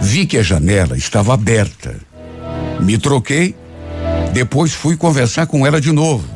Vi 0.00 0.26
que 0.26 0.38
a 0.38 0.42
janela 0.42 0.96
estava 0.96 1.34
aberta. 1.34 1.96
Me 2.80 2.98
troquei, 2.98 3.54
depois 4.32 4.72
fui 4.72 4.96
conversar 4.96 5.46
com 5.46 5.66
ela 5.66 5.80
de 5.80 5.92
novo. 5.92 6.28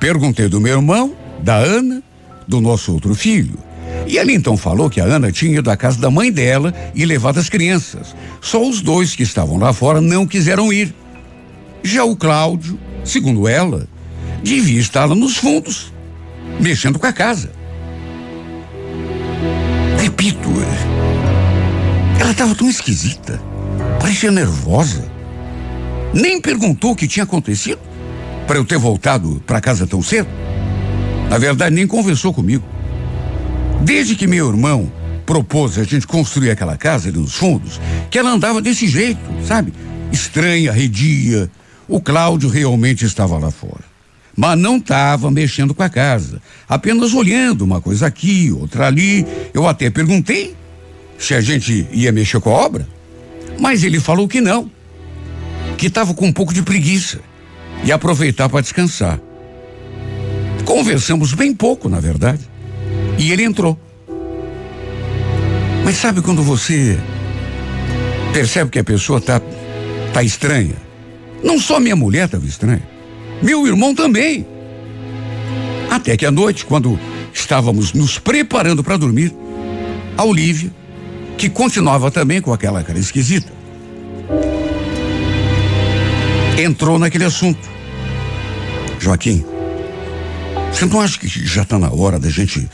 Perguntei 0.00 0.48
do 0.48 0.60
meu 0.60 0.76
irmão, 0.76 1.14
da 1.42 1.56
Ana 1.56 2.02
do 2.48 2.60
nosso 2.60 2.92
outro 2.92 3.14
filho. 3.14 3.58
E 4.06 4.18
ele 4.18 4.32
então 4.32 4.56
falou 4.56 4.90
que 4.90 5.00
a 5.00 5.04
Ana 5.04 5.30
tinha 5.30 5.58
ido 5.58 5.70
à 5.70 5.76
casa 5.76 6.00
da 6.00 6.10
mãe 6.10 6.32
dela 6.32 6.74
e 6.94 7.04
levado 7.04 7.38
as 7.38 7.48
crianças. 7.48 8.14
Só 8.40 8.66
os 8.66 8.80
dois 8.80 9.14
que 9.14 9.22
estavam 9.22 9.56
lá 9.58 9.72
fora 9.72 10.00
não 10.00 10.26
quiseram 10.26 10.72
ir. 10.72 10.92
Já 11.82 12.04
o 12.04 12.16
Cláudio, 12.16 12.78
segundo 13.04 13.48
ela, 13.48 13.88
devia 14.42 14.80
estar 14.80 15.06
lá 15.06 15.14
nos 15.14 15.36
fundos, 15.36 15.92
mexendo 16.58 16.98
com 16.98 17.06
a 17.06 17.12
casa. 17.12 17.50
Repito, 19.98 20.50
ela 22.18 22.32
estava 22.32 22.54
tão 22.54 22.68
esquisita, 22.68 23.40
parecia 24.00 24.30
nervosa. 24.30 25.10
Nem 26.12 26.40
perguntou 26.40 26.92
o 26.92 26.96
que 26.96 27.06
tinha 27.06 27.24
acontecido 27.24 27.80
para 28.46 28.58
eu 28.58 28.64
ter 28.64 28.78
voltado 28.78 29.42
para 29.46 29.60
casa 29.60 29.86
tão 29.86 30.02
cedo. 30.02 30.28
Na 31.28 31.38
verdade, 31.38 31.74
nem 31.74 31.86
conversou 31.86 32.34
comigo. 32.34 32.64
Desde 33.82 34.16
que 34.16 34.26
meu 34.26 34.48
irmão 34.48 34.92
propôs 35.24 35.78
a 35.78 35.84
gente 35.84 36.06
construir 36.06 36.50
aquela 36.50 36.76
casa 36.76 37.08
ali 37.08 37.18
nos 37.18 37.34
fundos, 37.34 37.80
que 38.10 38.18
ela 38.18 38.30
andava 38.30 38.60
desse 38.60 38.88
jeito, 38.88 39.20
sabe? 39.46 39.72
Estranha, 40.10 40.72
redia. 40.72 41.48
O 41.90 42.00
Cláudio 42.00 42.48
realmente 42.48 43.04
estava 43.04 43.36
lá 43.36 43.50
fora. 43.50 43.82
Mas 44.36 44.56
não 44.56 44.76
estava 44.76 45.28
mexendo 45.28 45.74
com 45.74 45.82
a 45.82 45.88
casa, 45.88 46.40
apenas 46.68 47.12
olhando 47.12 47.62
uma 47.62 47.80
coisa 47.80 48.06
aqui, 48.06 48.52
outra 48.52 48.86
ali. 48.86 49.26
Eu 49.52 49.66
até 49.66 49.90
perguntei 49.90 50.54
se 51.18 51.34
a 51.34 51.40
gente 51.40 51.88
ia 51.90 52.12
mexer 52.12 52.40
com 52.40 52.48
a 52.48 52.52
obra, 52.52 52.88
mas 53.58 53.82
ele 53.82 53.98
falou 53.98 54.28
que 54.28 54.40
não, 54.40 54.70
que 55.76 55.88
estava 55.88 56.14
com 56.14 56.26
um 56.26 56.32
pouco 56.32 56.54
de 56.54 56.62
preguiça 56.62 57.18
e 57.82 57.90
aproveitar 57.90 58.48
para 58.48 58.60
descansar. 58.60 59.18
Conversamos 60.64 61.34
bem 61.34 61.52
pouco, 61.52 61.88
na 61.88 61.98
verdade. 61.98 62.48
E 63.18 63.32
ele 63.32 63.42
entrou. 63.42 63.76
Mas 65.84 65.96
sabe 65.96 66.22
quando 66.22 66.42
você 66.44 66.96
percebe 68.32 68.70
que 68.70 68.78
a 68.78 68.84
pessoa 68.84 69.20
tá, 69.20 69.40
tá 70.12 70.22
estranha? 70.22 70.89
Não 71.42 71.58
só 71.58 71.80
minha 71.80 71.96
mulher 71.96 72.26
estava 72.26 72.46
estranha, 72.46 72.82
meu 73.42 73.66
irmão 73.66 73.94
também. 73.94 74.46
Até 75.90 76.16
que 76.16 76.26
à 76.26 76.30
noite, 76.30 76.64
quando 76.64 76.98
estávamos 77.32 77.92
nos 77.92 78.18
preparando 78.18 78.84
para 78.84 78.96
dormir, 78.96 79.34
a 80.16 80.24
Olivia, 80.24 80.70
que 81.36 81.48
continuava 81.48 82.10
também 82.10 82.40
com 82.40 82.52
aquela 82.52 82.82
cara 82.84 82.98
esquisita, 82.98 83.52
entrou 86.58 86.98
naquele 86.98 87.24
assunto. 87.24 87.68
Joaquim, 88.98 89.44
você 90.70 90.84
não 90.84 91.00
acha 91.00 91.18
que 91.18 91.26
já 91.26 91.62
está 91.62 91.78
na 91.78 91.90
hora 91.90 92.18
da 92.18 92.28
gente 92.28 92.68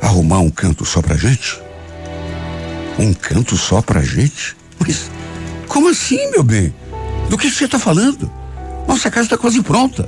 arrumar 0.00 0.38
um 0.38 0.50
canto 0.50 0.84
só 0.84 1.02
pra 1.02 1.16
gente? 1.16 1.60
Um 2.98 3.12
canto 3.12 3.56
só 3.56 3.82
pra 3.82 4.02
gente? 4.02 4.56
Mas 4.78 5.10
como 5.68 5.88
assim, 5.88 6.30
meu 6.30 6.42
bem? 6.42 6.74
Do 7.30 7.38
que 7.38 7.48
você 7.48 7.64
está 7.64 7.78
falando? 7.78 8.30
Nossa 8.86 9.10
casa 9.10 9.26
está 9.26 9.38
quase 9.38 9.62
pronta. 9.62 10.06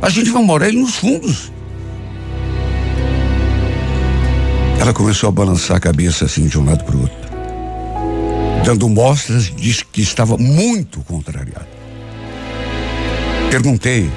A 0.00 0.08
gente 0.08 0.30
vai 0.30 0.42
morar 0.42 0.66
aí 0.66 0.76
nos 0.76 0.94
fundos. 0.96 1.52
Ela 4.80 4.94
começou 4.94 5.28
a 5.28 5.32
balançar 5.32 5.76
a 5.76 5.80
cabeça 5.80 6.24
assim 6.24 6.46
de 6.46 6.58
um 6.58 6.64
lado 6.64 6.84
para 6.84 6.96
o 6.96 7.00
outro, 7.02 7.16
dando 8.64 8.88
mostras 8.88 9.44
de 9.44 9.84
que 9.84 10.00
estava 10.00 10.38
muito 10.38 11.00
contrariada. 11.00 11.68
Perguntei 13.50 14.08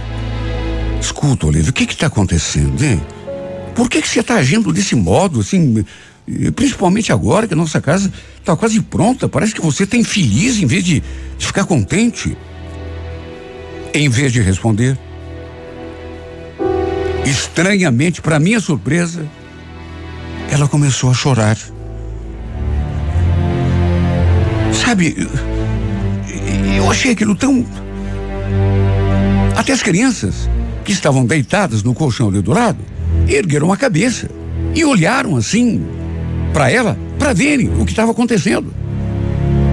Escuta, 1.01 1.47
Olívio, 1.47 1.71
o 1.71 1.73
que 1.73 1.83
está 1.83 2.07
acontecendo, 2.07 2.83
hein? 2.83 3.01
Por 3.75 3.89
que, 3.89 4.01
que 4.01 4.07
você 4.07 4.21
está 4.21 4.35
agindo 4.35 4.71
desse 4.71 4.95
modo, 4.95 5.39
assim, 5.39 5.85
principalmente 6.55 7.11
agora 7.11 7.47
que 7.47 7.53
a 7.53 7.57
nossa 7.57 7.79
casa 7.79 8.11
está 8.39 8.55
quase 8.55 8.81
pronta? 8.81 9.29
Parece 9.29 9.53
que 9.53 9.61
você 9.61 9.83
está 9.83 9.95
infeliz 9.95 10.61
em 10.61 10.65
vez 10.65 10.83
de, 10.83 11.03
de 11.37 11.45
ficar 11.45 11.65
contente. 11.65 12.35
Em 13.93 14.09
vez 14.09 14.33
de 14.33 14.41
responder, 14.41 14.97
estranhamente, 17.25 18.21
para 18.21 18.39
minha 18.39 18.59
surpresa, 18.59 19.25
ela 20.51 20.67
começou 20.67 21.09
a 21.09 21.13
chorar. 21.13 21.57
Sabe, 24.73 25.27
eu 26.75 26.91
achei 26.91 27.11
aquilo 27.11 27.35
tão. 27.35 27.65
Até 29.55 29.71
as 29.71 29.81
crianças 29.81 30.49
que 30.83 30.91
estavam 30.91 31.25
deitadas 31.25 31.81
no 31.81 31.93
colchão 31.93 32.27
ali 32.27 32.41
do 32.41 32.51
lado, 32.51 32.79
ergueram 33.27 33.71
a 33.71 33.77
cabeça 33.77 34.29
e 34.75 34.83
olharam 34.83 35.37
assim 35.37 35.85
para 36.55 36.71
ela, 36.71 36.97
para 37.19 37.33
verem 37.33 37.67
o 37.67 37.83
que 37.83 37.91
estava 37.91 38.11
acontecendo. 38.11 38.73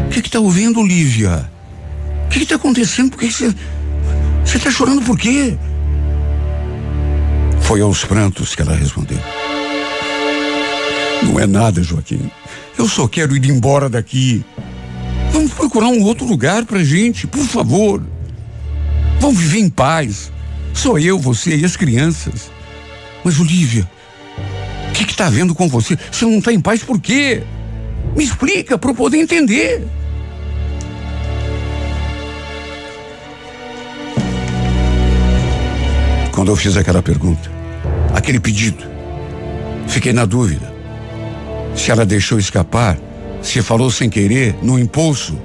O 0.09 0.11
que 0.11 0.19
está 0.19 0.41
ouvindo, 0.41 0.85
Lívia? 0.85 1.49
O 2.27 2.29
que 2.29 2.43
está 2.43 2.57
acontecendo? 2.57 3.11
Por 3.11 3.21
que 3.21 3.31
você 3.31 3.55
está 4.57 4.69
chorando 4.69 5.01
por 5.03 5.17
quê? 5.17 5.57
Foi 7.61 7.81
aos 7.81 8.05
prantos 8.05 8.57
que 8.57 8.63
ela 8.63 8.75
respondeu. 8.75 9.21
Não 11.23 11.39
é 11.39 11.47
nada, 11.47 11.85
Joaquim. 11.85 12.29
Eu 12.77 12.89
só 12.89 13.07
quero 13.07 13.37
ir 13.37 13.49
embora 13.49 13.89
daqui. 13.89 14.45
Vamos 15.31 15.53
procurar 15.53 15.87
um 15.87 16.03
outro 16.03 16.27
lugar 16.27 16.65
pra 16.65 16.83
gente, 16.83 17.29
por 17.29 17.45
favor. 17.45 18.03
Vamos 19.21 19.39
viver 19.39 19.61
em 19.61 19.71
paz. 19.71 20.33
Sou 20.75 20.99
eu, 20.99 21.17
você 21.17 21.55
e 21.55 21.65
as 21.65 21.77
crianças. 21.77 22.51
Mas 23.23 23.39
Olivia, 23.39 23.89
que 25.05 25.13
está 25.13 25.27
havendo 25.27 25.55
com 25.55 25.69
você? 25.69 25.99
Você 26.11 26.25
não 26.25 26.39
está 26.39 26.53
em 26.53 26.61
paz 26.61 26.83
por 26.83 27.01
quê? 27.01 27.43
Me 28.17 28.25
explica 28.25 28.77
para 28.77 28.91
eu 28.91 28.95
poder 28.95 29.19
entender. 29.19 29.87
Quando 36.33 36.51
eu 36.51 36.57
fiz 36.57 36.77
aquela 36.77 37.03
pergunta, 37.03 37.51
aquele 38.15 38.41
pedido, 38.41 38.85
fiquei 39.87 40.13
na 40.13 40.25
dúvida. 40.25 40.73
Se 41.77 41.91
ela 41.91 42.05
deixou 42.05 42.39
escapar, 42.39 42.99
se 43.43 43.61
falou 43.63 43.91
sem 43.91 44.09
querer, 44.09 44.55
no 44.63 44.79
impulso, 44.79 45.39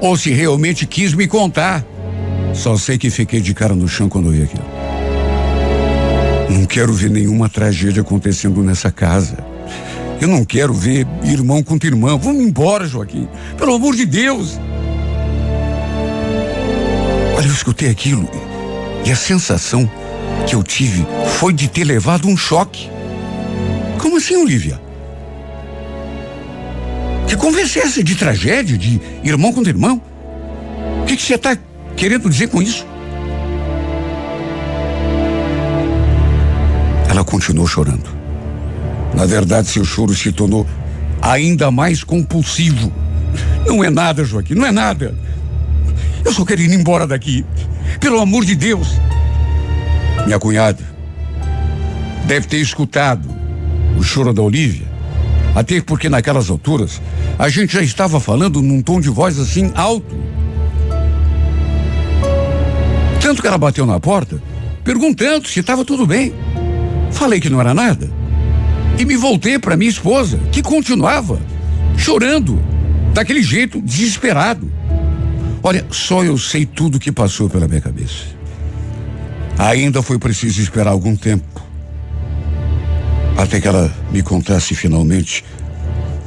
ou 0.00 0.16
se 0.16 0.30
realmente 0.30 0.86
quis 0.86 1.14
me 1.14 1.26
contar. 1.26 1.84
Só 2.54 2.76
sei 2.76 2.98
que 2.98 3.10
fiquei 3.10 3.40
de 3.40 3.52
cara 3.54 3.74
no 3.74 3.88
chão 3.88 4.08
quando 4.08 4.30
vi 4.30 4.42
aquilo. 4.42 4.77
Não 6.50 6.64
quero 6.64 6.92
ver 6.92 7.10
nenhuma 7.10 7.48
tragédia 7.48 8.02
acontecendo 8.02 8.62
nessa 8.62 8.90
casa. 8.90 9.36
Eu 10.20 10.28
não 10.28 10.44
quero 10.44 10.72
ver 10.74 11.06
irmão 11.24 11.62
contra 11.62 11.88
irmã. 11.88 12.16
Vamos 12.16 12.42
embora, 12.42 12.86
Joaquim. 12.86 13.28
Pelo 13.56 13.74
amor 13.74 13.94
de 13.94 14.04
Deus. 14.04 14.58
Olha, 17.36 17.46
eu 17.46 17.52
escutei 17.52 17.88
aquilo 17.88 18.28
e 19.04 19.12
a 19.12 19.16
sensação 19.16 19.88
que 20.46 20.54
eu 20.54 20.62
tive 20.62 21.06
foi 21.38 21.52
de 21.52 21.68
ter 21.68 21.84
levado 21.84 22.26
um 22.26 22.36
choque. 22.36 22.90
Como 23.98 24.16
assim, 24.16 24.36
Olivia? 24.36 24.80
Que 27.28 27.36
conversa 27.36 27.80
é 27.80 27.82
essa 27.82 28.02
de 28.02 28.14
tragédia, 28.14 28.76
de 28.76 29.00
irmão 29.22 29.52
contra 29.52 29.70
irmão? 29.70 30.02
O 31.02 31.04
que, 31.04 31.16
você 31.16 31.34
está 31.34 31.56
querendo 31.96 32.28
dizer 32.28 32.48
com 32.48 32.60
isso? 32.60 32.86
Ela 37.18 37.24
continuou 37.24 37.66
chorando. 37.66 38.08
Na 39.12 39.26
verdade, 39.26 39.66
seu 39.66 39.84
choro 39.84 40.14
se 40.14 40.30
tornou 40.30 40.64
ainda 41.20 41.68
mais 41.68 42.04
compulsivo. 42.04 42.92
Não 43.66 43.82
é 43.82 43.90
nada, 43.90 44.24
Joaquim, 44.24 44.54
não 44.54 44.64
é 44.64 44.70
nada. 44.70 45.12
Eu 46.24 46.32
só 46.32 46.44
quero 46.44 46.60
ir 46.60 46.72
embora 46.72 47.08
daqui. 47.08 47.44
Pelo 47.98 48.20
amor 48.20 48.44
de 48.44 48.54
Deus. 48.54 49.00
Minha 50.26 50.38
cunhada 50.38 50.78
deve 52.24 52.46
ter 52.46 52.58
escutado 52.58 53.28
o 53.98 54.02
choro 54.04 54.32
da 54.32 54.42
Olivia. 54.42 54.86
Até 55.56 55.80
porque 55.80 56.08
naquelas 56.08 56.48
alturas 56.48 57.02
a 57.36 57.48
gente 57.48 57.72
já 57.72 57.82
estava 57.82 58.20
falando 58.20 58.62
num 58.62 58.80
tom 58.80 59.00
de 59.00 59.08
voz 59.08 59.40
assim 59.40 59.72
alto. 59.74 60.16
Tanto 63.20 63.42
que 63.42 63.48
ela 63.48 63.58
bateu 63.58 63.84
na 63.84 63.98
porta, 63.98 64.40
perguntando 64.84 65.48
se 65.48 65.58
estava 65.58 65.84
tudo 65.84 66.06
bem. 66.06 66.32
Falei 67.10 67.40
que 67.40 67.50
não 67.50 67.60
era 67.60 67.74
nada. 67.74 68.10
E 68.98 69.04
me 69.04 69.16
voltei 69.16 69.58
para 69.58 69.76
minha 69.76 69.90
esposa, 69.90 70.38
que 70.50 70.62
continuava 70.62 71.40
chorando, 71.96 72.60
daquele 73.12 73.42
jeito 73.42 73.80
desesperado. 73.80 74.70
Olha, 75.62 75.84
só 75.90 76.24
eu 76.24 76.38
sei 76.38 76.64
tudo 76.64 76.96
o 76.96 77.00
que 77.00 77.10
passou 77.10 77.48
pela 77.50 77.66
minha 77.66 77.80
cabeça. 77.80 78.24
Ainda 79.58 80.02
foi 80.02 80.18
preciso 80.18 80.60
esperar 80.60 80.90
algum 80.90 81.16
tempo 81.16 81.68
até 83.36 83.60
que 83.60 83.68
ela 83.68 83.92
me 84.10 84.20
contasse 84.20 84.74
finalmente 84.74 85.44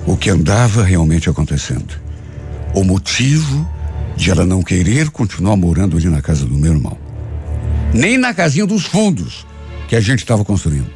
o 0.05 0.15
que 0.15 0.29
andava 0.29 0.81
realmente 0.81 1.29
acontecendo. 1.29 1.93
O 2.73 2.85
motivo 2.85 3.69
de 4.15 4.31
ela 4.31 4.45
não 4.45 4.63
querer 4.63 5.09
continuar 5.09 5.57
morando 5.57 5.97
ali 5.97 6.07
na 6.07 6.21
casa 6.21 6.45
do 6.45 6.55
meu 6.55 6.71
irmão. 6.71 6.97
Nem 7.93 8.17
na 8.17 8.33
casinha 8.33 8.65
dos 8.65 8.85
fundos 8.85 9.45
que 9.91 9.95
a 9.97 9.99
gente 9.99 10.19
estava 10.19 10.45
construindo. 10.45 10.89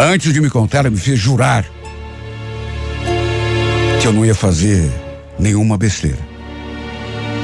Antes 0.00 0.32
de 0.32 0.40
me 0.40 0.48
contar, 0.48 0.78
ela 0.78 0.88
me 0.88 0.96
fez 0.96 1.18
jurar 1.18 1.62
que 4.00 4.06
eu 4.06 4.14
não 4.14 4.24
ia 4.24 4.34
fazer 4.34 4.90
nenhuma 5.38 5.76
besteira. 5.76 6.16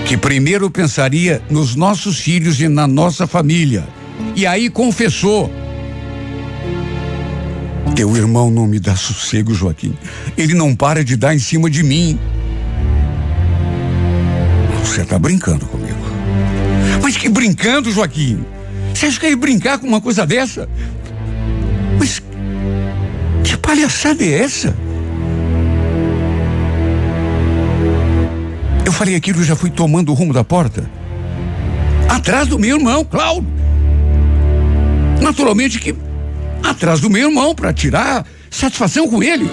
Que 0.06 0.16
primeiro 0.16 0.70
pensaria 0.70 1.42
nos 1.50 1.76
nossos 1.76 2.18
filhos 2.18 2.58
e 2.62 2.66
na 2.66 2.86
nossa 2.86 3.26
família. 3.26 3.86
E 4.34 4.46
aí 4.46 4.70
confessou 4.70 5.52
teu 7.94 8.16
irmão 8.16 8.50
não 8.50 8.66
me 8.66 8.80
dá 8.80 8.96
sossego, 8.96 9.52
Joaquim. 9.52 9.92
Ele 10.34 10.54
não 10.54 10.74
para 10.74 11.04
de 11.04 11.14
dar 11.14 11.34
em 11.34 11.38
cima 11.38 11.68
de 11.68 11.82
mim. 11.82 12.18
Você 14.82 15.02
está 15.02 15.18
brincando 15.18 15.66
comigo. 15.66 15.98
Mas 17.02 17.18
que 17.18 17.28
brincando, 17.28 17.92
Joaquim? 17.92 18.42
Você 18.98 19.06
acha 19.06 19.20
que 19.20 19.28
ia 19.28 19.36
brincar 19.36 19.78
com 19.78 19.86
uma 19.86 20.00
coisa 20.00 20.26
dessa? 20.26 20.68
Mas 22.00 22.20
que 23.44 23.56
palhaçada 23.58 24.24
é 24.24 24.42
essa? 24.42 24.76
Eu 28.84 28.90
falei 28.90 29.14
aquilo 29.14 29.40
e 29.40 29.44
já 29.44 29.54
fui 29.54 29.70
tomando 29.70 30.10
o 30.10 30.14
rumo 30.14 30.32
da 30.32 30.42
porta. 30.42 30.90
Atrás 32.08 32.48
do 32.48 32.58
meu 32.58 32.76
irmão, 32.76 33.04
Cláudio. 33.04 33.48
Naturalmente 35.22 35.78
que 35.78 35.94
atrás 36.64 36.98
do 36.98 37.08
meu 37.08 37.28
irmão 37.28 37.54
para 37.54 37.72
tirar 37.72 38.26
satisfação 38.50 39.06
com 39.06 39.22
ele. 39.22 39.48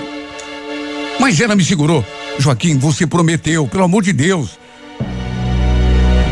Mas 1.19 1.39
ela 1.39 1.55
me 1.55 1.63
segurou. 1.63 2.03
Joaquim, 2.39 2.79
você 2.79 3.05
prometeu, 3.05 3.67
pelo 3.67 3.83
amor 3.83 4.01
de 4.01 4.11
Deus. 4.11 4.57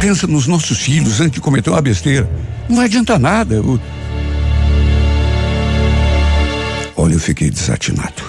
Pensa 0.02 0.26
nos 0.26 0.48
nossos 0.48 0.80
filhos 0.80 1.22
antes 1.22 1.34
de 1.34 1.42
cometer 1.42 1.70
uma 1.70 1.80
besteira. 1.80 2.28
Não 2.70 2.78
vai 2.78 2.86
adiantar 2.86 3.20
nada. 3.20 3.56
Eu... 3.56 3.80
Olha, 6.96 7.14
eu 7.14 7.20
fiquei 7.20 7.50
desatinado. 7.50 8.24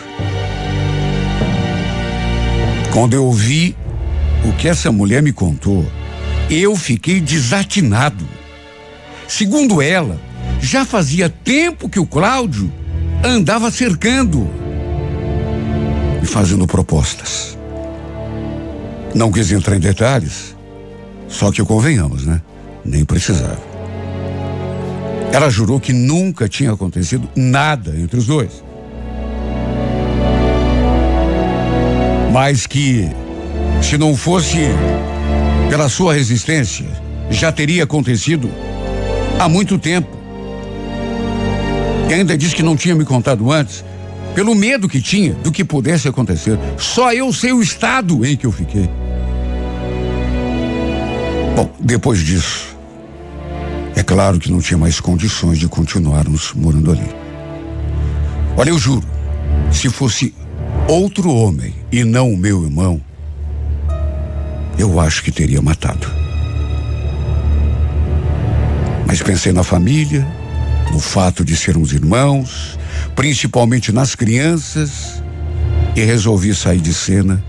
Quando 2.93 3.15
eu 3.15 3.25
ouvi 3.25 3.77
o 4.45 4.53
que 4.53 4.69
essa 4.69 4.93
mulher 4.93 5.23
me 5.23 5.33
contou, 5.33 5.85
eu 6.51 6.77
fiquei 6.77 7.21
desatinado. 7.21 8.27
Segundo 9.27 9.81
ela, 9.83 10.21
já 10.61 10.85
fazia 10.85 11.29
tempo 11.29 11.89
que 11.89 11.99
o 11.99 12.07
Cláudio 12.07 12.73
andava 13.25 13.71
cercando 13.71 14.49
e 16.23 16.27
fazendo 16.27 16.67
propostas. 16.67 17.59
Não 19.15 19.31
quis 19.31 19.51
entrar 19.53 19.77
em 19.77 19.81
detalhes, 19.81 20.57
só 21.29 21.51
que 21.51 21.63
convenhamos, 21.65 22.25
né? 22.25 22.41
Nem 22.85 23.05
precisava. 23.05 23.74
Ela 25.35 25.51
jurou 25.51 25.81
que 25.81 25.93
nunca 25.93 26.49
tinha 26.49 26.71
acontecido 26.71 27.29
nada 27.35 27.93
entre 27.99 28.17
os 28.17 28.25
dois. 28.25 28.63
Mas 32.33 32.69
que, 32.69 33.11
se 33.83 33.99
não 33.99 34.17
fosse 34.17 34.59
pela 35.69 35.89
sua 35.89 36.15
resistência, 36.15 36.87
já 37.31 37.51
teria 37.51 37.83
acontecido 37.83 38.49
há 39.37 39.49
muito 39.49 39.77
tempo. 39.77 40.17
E 42.09 42.15
ainda 42.15 42.39
disse 42.39 42.55
que 42.55 42.63
não 42.63 42.77
tinha 42.77 42.95
me 42.95 43.05
contado 43.05 43.51
antes, 43.51 43.85
pelo 44.37 44.55
medo 44.55 44.89
que 44.89 45.03
tinha 45.03 45.35
do 45.35 45.51
que 45.51 45.65
pudesse 45.65 46.07
acontecer. 46.07 46.57
Só 46.79 47.13
eu 47.13 47.33
sei 47.33 47.53
o 47.53 47.61
estado 47.61 48.25
em 48.25 48.37
que 48.37 48.47
eu 48.47 48.53
fiquei. 48.53 48.89
Bom, 51.57 51.69
depois 51.81 52.21
disso, 52.21 52.74
é 53.97 54.03
claro 54.03 54.39
que 54.39 54.51
não 54.51 54.61
tinha 54.61 54.79
mais 54.79 55.01
condições 55.01 55.59
de 55.59 55.69
continuarmos 55.69 56.53
morando 56.55 56.91
ali. 56.91 57.09
Olha, 58.57 58.71
eu 58.71 58.79
juro, 58.79 59.07
se 59.71 59.89
fosse 59.89 60.35
outro 60.89 61.33
homem 61.33 61.75
e 61.91 62.05
não 62.05 62.33
o 62.33 62.37
meu 62.37 62.65
irmão, 62.65 63.01
eu 64.79 65.01
acho 65.01 65.23
que 65.23 65.31
teria 65.31 65.63
matado. 65.63 66.07
Mas 69.07 69.23
pensei 69.23 69.53
na 69.53 69.63
família, 69.63 70.27
no 70.93 70.99
fato 70.99 71.45
de 71.45 71.57
sermos 71.57 71.93
irmãos, 71.93 72.79
principalmente 73.15 73.93
nas 73.93 74.15
crianças, 74.15 75.23
e 75.97 76.03
resolvi 76.03 76.55
sair 76.55 76.81
de 76.81 76.93
cena 76.93 77.43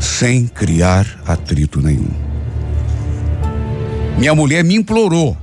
sem 0.00 0.46
criar 0.46 1.06
atrito 1.26 1.80
nenhum. 1.80 2.10
Minha 4.16 4.34
mulher 4.34 4.64
me 4.64 4.76
implorou, 4.76 5.36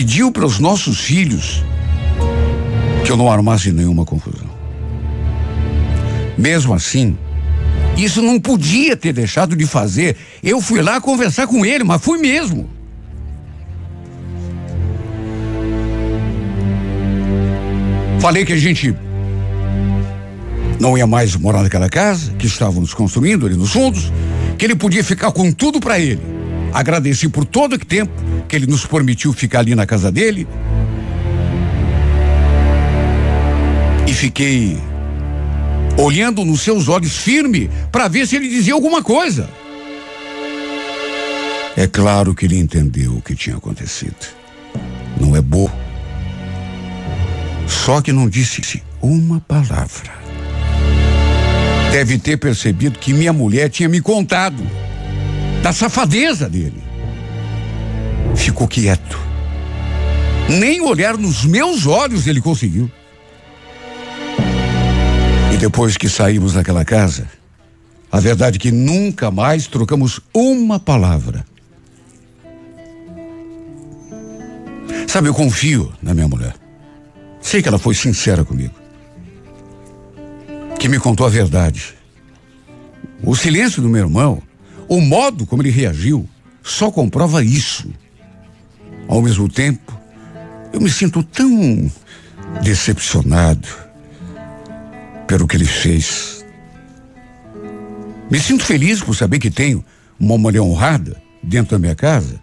pediu 0.00 0.32
para 0.32 0.46
os 0.46 0.58
nossos 0.58 0.98
filhos 0.98 1.62
que 3.04 3.12
eu 3.12 3.18
não 3.18 3.30
armasse 3.30 3.70
nenhuma 3.70 4.06
confusão. 4.06 4.48
Mesmo 6.38 6.72
assim, 6.72 7.18
isso 7.98 8.22
não 8.22 8.40
podia 8.40 8.96
ter 8.96 9.12
deixado 9.12 9.54
de 9.54 9.66
fazer. 9.66 10.16
Eu 10.42 10.58
fui 10.62 10.80
lá 10.80 11.02
conversar 11.02 11.46
com 11.46 11.66
ele, 11.66 11.84
mas 11.84 12.02
fui 12.02 12.18
mesmo. 12.18 12.70
Falei 18.20 18.46
que 18.46 18.54
a 18.54 18.58
gente 18.58 18.96
não 20.80 20.96
ia 20.96 21.06
mais 21.06 21.36
morar 21.36 21.62
naquela 21.62 21.90
casa 21.90 22.32
que 22.38 22.46
estávamos 22.46 22.94
construindo 22.94 23.44
ali 23.44 23.54
nos 23.54 23.74
fundos, 23.74 24.10
que 24.56 24.64
ele 24.64 24.76
podia 24.76 25.04
ficar 25.04 25.30
com 25.30 25.52
tudo 25.52 25.78
para 25.78 26.00
ele. 26.00 26.39
Agradeci 26.72 27.28
por 27.28 27.44
todo 27.44 27.74
o 27.74 27.78
tempo 27.78 28.12
que 28.48 28.56
ele 28.56 28.66
nos 28.66 28.86
permitiu 28.86 29.32
ficar 29.32 29.60
ali 29.60 29.74
na 29.74 29.86
casa 29.86 30.10
dele. 30.10 30.46
E 34.06 34.12
fiquei 34.12 34.78
olhando 35.96 36.44
nos 36.44 36.62
seus 36.62 36.88
olhos 36.88 37.16
firme 37.16 37.70
para 37.90 38.08
ver 38.08 38.26
se 38.26 38.36
ele 38.36 38.48
dizia 38.48 38.74
alguma 38.74 39.02
coisa. 39.02 39.48
É 41.76 41.86
claro 41.86 42.34
que 42.34 42.46
ele 42.46 42.58
entendeu 42.58 43.16
o 43.16 43.22
que 43.22 43.34
tinha 43.34 43.56
acontecido. 43.56 44.16
Não 45.20 45.36
é 45.36 45.40
bobo. 45.40 45.72
Só 47.66 48.00
que 48.00 48.12
não 48.12 48.28
disse 48.28 48.82
uma 49.00 49.40
palavra. 49.40 50.12
Deve 51.92 52.18
ter 52.18 52.36
percebido 52.36 52.98
que 52.98 53.12
minha 53.12 53.32
mulher 53.32 53.68
tinha 53.68 53.88
me 53.88 54.00
contado 54.00 54.62
da 55.62 55.72
safadeza 55.72 56.48
dele. 56.48 56.82
Ficou 58.34 58.66
quieto. 58.66 59.18
Nem 60.48 60.80
olhar 60.80 61.16
nos 61.16 61.44
meus 61.44 61.86
olhos 61.86 62.26
ele 62.26 62.40
conseguiu. 62.40 62.90
E 65.52 65.56
depois 65.56 65.96
que 65.96 66.08
saímos 66.08 66.54
daquela 66.54 66.84
casa, 66.84 67.28
a 68.10 68.18
verdade 68.18 68.56
é 68.56 68.60
que 68.60 68.72
nunca 68.72 69.30
mais 69.30 69.66
trocamos 69.66 70.20
uma 70.34 70.80
palavra. 70.80 71.44
Sabe, 75.06 75.28
eu 75.28 75.34
confio 75.34 75.92
na 76.02 76.14
minha 76.14 76.28
mulher. 76.28 76.54
Sei 77.40 77.62
que 77.62 77.68
ela 77.68 77.78
foi 77.78 77.94
sincera 77.94 78.44
comigo. 78.44 78.74
Que 80.78 80.88
me 80.88 80.98
contou 80.98 81.26
a 81.26 81.30
verdade. 81.30 81.94
O 83.22 83.34
silêncio 83.34 83.82
do 83.82 83.88
meu 83.88 84.04
irmão, 84.04 84.42
o 84.90 85.00
modo 85.00 85.46
como 85.46 85.62
ele 85.62 85.70
reagiu, 85.70 86.28
só 86.64 86.90
comprova 86.90 87.44
isso. 87.44 87.88
Ao 89.06 89.22
mesmo 89.22 89.48
tempo, 89.48 89.96
eu 90.72 90.80
me 90.80 90.90
sinto 90.90 91.22
tão 91.22 91.88
decepcionado 92.60 93.68
pelo 95.28 95.46
que 95.46 95.56
ele 95.56 95.64
fez. 95.64 96.44
Me 98.28 98.40
sinto 98.40 98.64
feliz 98.64 99.00
por 99.00 99.14
saber 99.14 99.38
que 99.38 99.48
tenho 99.48 99.84
uma 100.18 100.36
mulher 100.36 100.60
honrada 100.60 101.22
dentro 101.40 101.70
da 101.70 101.78
minha 101.78 101.94
casa, 101.94 102.40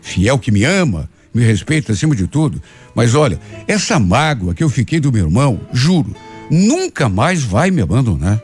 fiel 0.00 0.38
que 0.38 0.52
me 0.52 0.62
ama, 0.62 1.10
me 1.34 1.42
respeita 1.42 1.92
acima 1.92 2.14
de 2.14 2.28
tudo. 2.28 2.62
Mas 2.94 3.16
olha, 3.16 3.40
essa 3.66 3.98
mágoa 3.98 4.54
que 4.54 4.62
eu 4.62 4.70
fiquei 4.70 5.00
do 5.00 5.10
meu 5.10 5.24
irmão, 5.26 5.60
juro, 5.72 6.14
nunca 6.48 7.08
mais 7.08 7.42
vai 7.42 7.72
me 7.72 7.82
abandonar. 7.82 8.40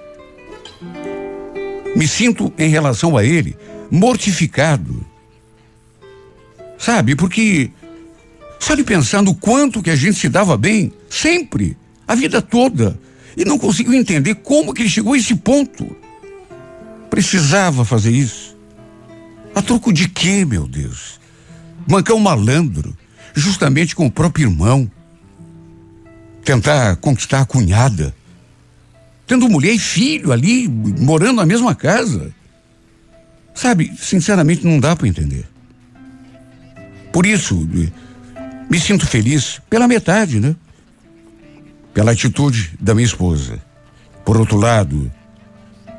Me 1.96 2.06
sinto, 2.06 2.52
em 2.58 2.68
relação 2.68 3.16
a 3.16 3.24
ele, 3.24 3.56
mortificado. 3.90 5.02
Sabe, 6.78 7.16
porque 7.16 7.70
só 8.60 8.74
de 8.74 8.84
pensar 8.84 9.22
no 9.22 9.34
quanto 9.34 9.82
que 9.82 9.88
a 9.88 9.96
gente 9.96 10.18
se 10.18 10.28
dava 10.28 10.58
bem, 10.58 10.92
sempre, 11.08 11.74
a 12.06 12.14
vida 12.14 12.42
toda, 12.42 13.00
e 13.34 13.46
não 13.46 13.58
consigo 13.58 13.94
entender 13.94 14.34
como 14.34 14.74
que 14.74 14.82
ele 14.82 14.90
chegou 14.90 15.14
a 15.14 15.16
esse 15.16 15.34
ponto. 15.36 15.96
Precisava 17.08 17.82
fazer 17.82 18.10
isso. 18.10 18.54
A 19.54 19.62
troco 19.62 19.90
de 19.90 20.06
quê, 20.06 20.44
meu 20.44 20.68
Deus? 20.68 21.18
Mancar 21.88 22.14
um 22.14 22.20
malandro, 22.20 22.94
justamente 23.32 23.96
com 23.96 24.04
o 24.04 24.10
próprio 24.10 24.50
irmão. 24.50 24.90
Tentar 26.44 26.96
conquistar 26.96 27.40
a 27.40 27.46
cunhada. 27.46 28.14
Tendo 29.26 29.48
mulher 29.48 29.72
e 29.72 29.78
filho 29.78 30.32
ali, 30.32 30.68
morando 30.68 31.36
na 31.36 31.46
mesma 31.46 31.74
casa. 31.74 32.32
Sabe, 33.52 33.92
sinceramente 33.98 34.64
não 34.64 34.78
dá 34.78 34.94
para 34.94 35.08
entender. 35.08 35.46
Por 37.12 37.26
isso, 37.26 37.66
me 38.70 38.78
sinto 38.78 39.06
feliz 39.06 39.60
pela 39.68 39.88
metade, 39.88 40.38
né? 40.38 40.54
Pela 41.94 42.12
atitude 42.12 42.74
da 42.78 42.94
minha 42.94 43.06
esposa. 43.06 43.58
Por 44.24 44.36
outro 44.36 44.58
lado, 44.58 45.10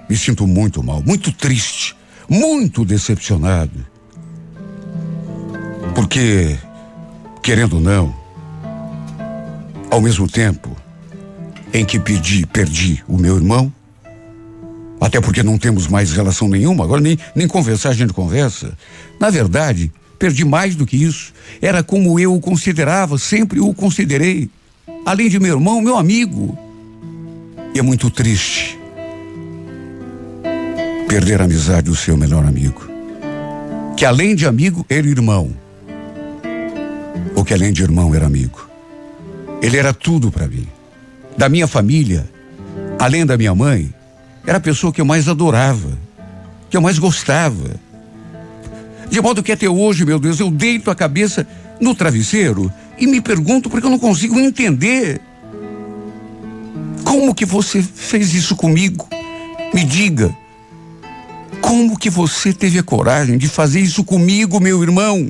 me 0.07 0.15
sinto 0.15 0.45
muito 0.45 0.83
mal, 0.83 1.01
muito 1.01 1.31
triste, 1.31 1.97
muito 2.29 2.85
decepcionado. 2.85 3.85
Porque, 5.95 6.55
querendo 7.41 7.77
ou 7.77 7.81
não, 7.81 8.15
ao 9.89 9.99
mesmo 9.99 10.29
tempo 10.29 10.76
em 11.73 11.85
que 11.85 11.99
pedi, 11.99 12.45
perdi 12.45 13.03
o 13.07 13.17
meu 13.17 13.35
irmão, 13.35 13.71
até 14.99 15.21
porque 15.21 15.43
não 15.43 15.57
temos 15.57 15.87
mais 15.87 16.11
relação 16.11 16.47
nenhuma, 16.47 16.83
agora 16.83 17.01
nem, 17.01 17.17
nem 17.35 17.47
conversar 17.47 17.89
a 17.89 17.93
gente 17.93 18.13
conversa. 18.13 18.77
Na 19.19 19.29
verdade, 19.29 19.91
perdi 20.17 20.43
mais 20.43 20.75
do 20.75 20.85
que 20.85 20.97
isso. 20.97 21.33
Era 21.61 21.83
como 21.83 22.19
eu 22.19 22.33
o 22.33 22.39
considerava, 22.39 23.17
sempre 23.17 23.59
o 23.59 23.73
considerei. 23.73 24.49
Além 25.05 25.29
de 25.29 25.39
meu 25.39 25.55
irmão, 25.55 25.81
meu 25.81 25.97
amigo. 25.97 26.57
E 27.73 27.79
é 27.79 27.81
muito 27.81 28.09
triste 28.09 28.77
perder 31.07 31.41
a 31.41 31.45
amizade 31.45 31.89
do 31.89 31.95
seu 31.95 32.17
melhor 32.17 32.43
amigo. 32.45 32.85
Que 33.95 34.05
além 34.05 34.35
de 34.35 34.45
amigo, 34.45 34.85
era 34.89 35.07
irmão. 35.07 35.55
Ou 37.35 37.45
que 37.45 37.53
além 37.53 37.71
de 37.71 37.83
irmão, 37.83 38.13
era 38.13 38.25
amigo. 38.25 38.67
Ele 39.61 39.77
era 39.77 39.93
tudo 39.93 40.31
para 40.31 40.47
mim. 40.47 40.67
Da 41.37 41.47
minha 41.47 41.67
família, 41.67 42.27
além 42.97 43.23
da 43.23 43.37
minha 43.37 43.53
mãe, 43.53 43.93
era 44.45 44.57
a 44.57 44.61
pessoa 44.61 44.91
que 44.91 44.99
eu 44.99 45.05
mais 45.05 45.29
adorava, 45.29 45.95
que 46.67 46.75
eu 46.75 46.81
mais 46.81 46.97
gostava. 46.97 47.79
De 49.09 49.21
modo 49.21 49.43
que 49.43 49.51
até 49.51 49.69
hoje, 49.69 50.03
meu 50.03 50.19
Deus, 50.19 50.39
eu 50.39 50.49
deito 50.49 50.89
a 50.89 50.95
cabeça 50.95 51.47
no 51.79 51.93
travesseiro 51.93 52.73
e 52.97 53.05
me 53.05 53.21
pergunto 53.21 53.69
porque 53.69 53.85
eu 53.85 53.91
não 53.91 53.99
consigo 53.99 54.39
entender. 54.39 55.21
Como 57.03 57.35
que 57.35 57.45
você 57.45 57.83
fez 57.83 58.33
isso 58.33 58.55
comigo? 58.55 59.07
Me 59.73 59.83
diga. 59.83 60.35
Como 61.61 61.97
que 61.97 62.09
você 62.09 62.51
teve 62.51 62.79
a 62.79 62.83
coragem 62.83 63.37
de 63.37 63.47
fazer 63.47 63.79
isso 63.79 64.03
comigo, 64.03 64.59
meu 64.59 64.81
irmão? 64.81 65.29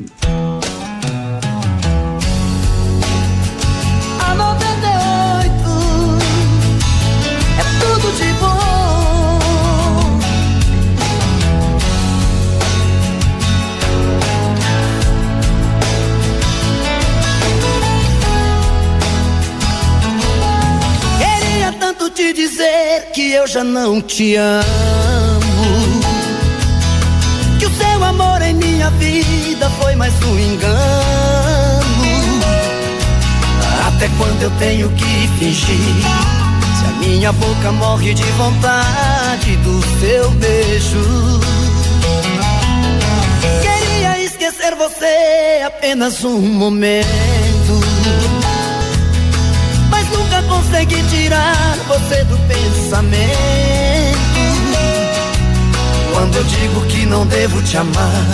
Eu 23.48 23.54
já 23.54 23.64
não 23.64 24.02
te 24.02 24.36
amo. 24.36 24.62
Que 27.58 27.66
o 27.66 27.74
seu 27.74 28.04
amor 28.04 28.42
em 28.42 28.54
minha 28.54 28.90
vida 28.92 29.70
foi 29.82 29.96
mais 29.96 30.14
um 30.24 30.38
engano. 30.38 30.78
Até 33.88 34.10
quando 34.18 34.44
eu 34.44 34.52
tenho 34.60 34.90
que 34.90 35.30
fingir? 35.40 35.96
Se 36.78 36.86
a 36.86 36.92
minha 37.00 37.32
boca 37.32 37.72
morre 37.72 38.14
de 38.14 38.24
vontade 38.34 39.56
do 39.58 39.82
seu 40.02 40.30
beijo. 40.32 41.40
Queria 43.62 44.26
esquecer 44.26 44.76
você 44.76 45.64
apenas 45.66 46.22
um 46.26 46.42
momento. 46.42 47.08
Consegui 50.58 51.04
tirar 51.04 51.78
você 51.88 52.24
do 52.24 52.36
pensamento. 52.48 54.18
Quando 56.12 56.36
eu 56.36 56.44
digo 56.44 56.82
que 56.88 57.06
não 57.06 57.28
devo 57.28 57.62
te 57.62 57.78
amar, 57.78 58.26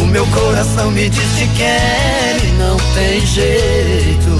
o 0.00 0.06
meu 0.06 0.26
coração 0.28 0.90
me 0.90 1.10
diz 1.10 1.30
que 1.38 1.46
quer 1.58 2.38
e 2.42 2.46
não 2.58 2.76
tem 2.94 3.20
jeito. 3.26 4.30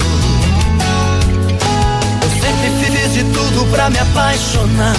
Eu 2.23 2.29
sempre 2.41 2.71
fiz 2.83 3.13
de 3.13 3.23
tudo 3.25 3.71
pra 3.71 3.87
me 3.91 3.99
apaixonar. 3.99 4.95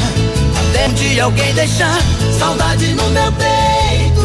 Até 0.70 0.86
um 0.86 0.92
dia 0.92 1.24
alguém 1.24 1.52
deixar 1.52 1.98
saudade 2.38 2.94
no 2.94 3.10
meu 3.10 3.32
peito. 3.32 4.22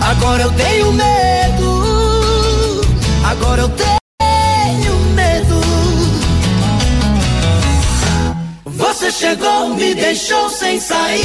Agora 0.00 0.42
eu 0.42 0.52
tenho 0.52 0.90
medo. 0.90 1.43
Agora 3.36 3.62
eu 3.62 3.68
tenho 3.70 4.96
medo. 5.14 5.60
Você 8.64 9.10
chegou, 9.10 9.74
me 9.74 9.92
deixou 9.92 10.48
sem 10.50 10.80
saída. 10.80 11.24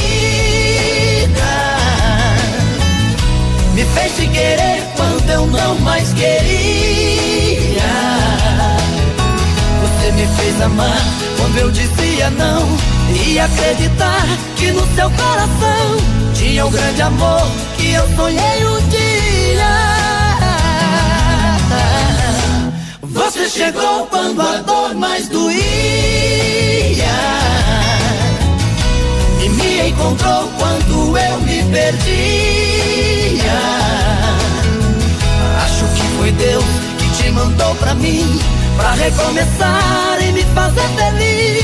Me 3.74 3.84
fez 3.84 4.16
te 4.16 4.26
querer 4.26 4.82
quando 4.96 5.30
eu 5.30 5.46
não 5.46 5.78
mais 5.80 6.12
queria. 6.12 7.80
Você 9.80 10.12
me 10.12 10.26
fez 10.36 10.60
amar 10.62 11.02
quando 11.36 11.58
eu 11.58 11.70
dizia 11.70 12.30
não. 12.30 12.66
E 13.24 13.38
acreditar 13.38 14.26
que 14.56 14.72
no 14.72 14.84
seu 14.96 15.08
coração 15.10 15.96
tinha 16.34 16.66
um 16.66 16.70
grande 16.70 17.02
amor 17.02 17.46
que 17.76 17.92
eu 17.92 18.16
sonhei 18.16 18.66
um 18.66 18.88
dia. 18.88 19.09
Você 23.40 23.48
chegou 23.48 24.06
quando 24.08 24.42
a 24.42 24.56
dor 24.58 24.94
mais 24.94 25.26
doía 25.30 25.56
e 29.42 29.48
me 29.48 29.88
encontrou 29.88 30.46
quando 30.58 31.16
eu 31.16 31.40
me 31.40 31.62
perdia. 31.72 33.52
Acho 35.64 35.86
que 35.86 36.02
foi 36.18 36.30
Deus 36.32 36.64
que 36.98 37.22
te 37.22 37.30
mandou 37.30 37.74
pra 37.76 37.94
mim, 37.94 38.38
pra 38.76 38.92
recomeçar 38.92 40.18
e 40.20 40.32
me 40.32 40.44
fazer 40.44 40.88
feliz 40.98 41.59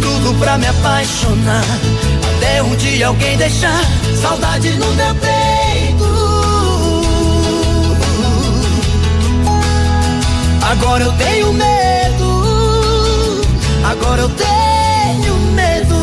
tudo 0.00 0.34
pra 0.38 0.58
me 0.58 0.66
apaixonar. 0.66 1.64
Até 2.36 2.62
um 2.62 2.74
dia 2.76 3.08
alguém 3.08 3.36
deixar 3.36 3.84
saudade 4.20 4.70
no 4.70 4.94
meu 4.94 5.14
peito. 5.16 5.62
Agora 10.70 11.04
eu 11.04 11.12
tenho 11.12 11.52
medo. 11.52 13.42
Agora 13.84 14.22
eu 14.22 14.28
tenho 14.30 15.34
medo. 15.54 16.00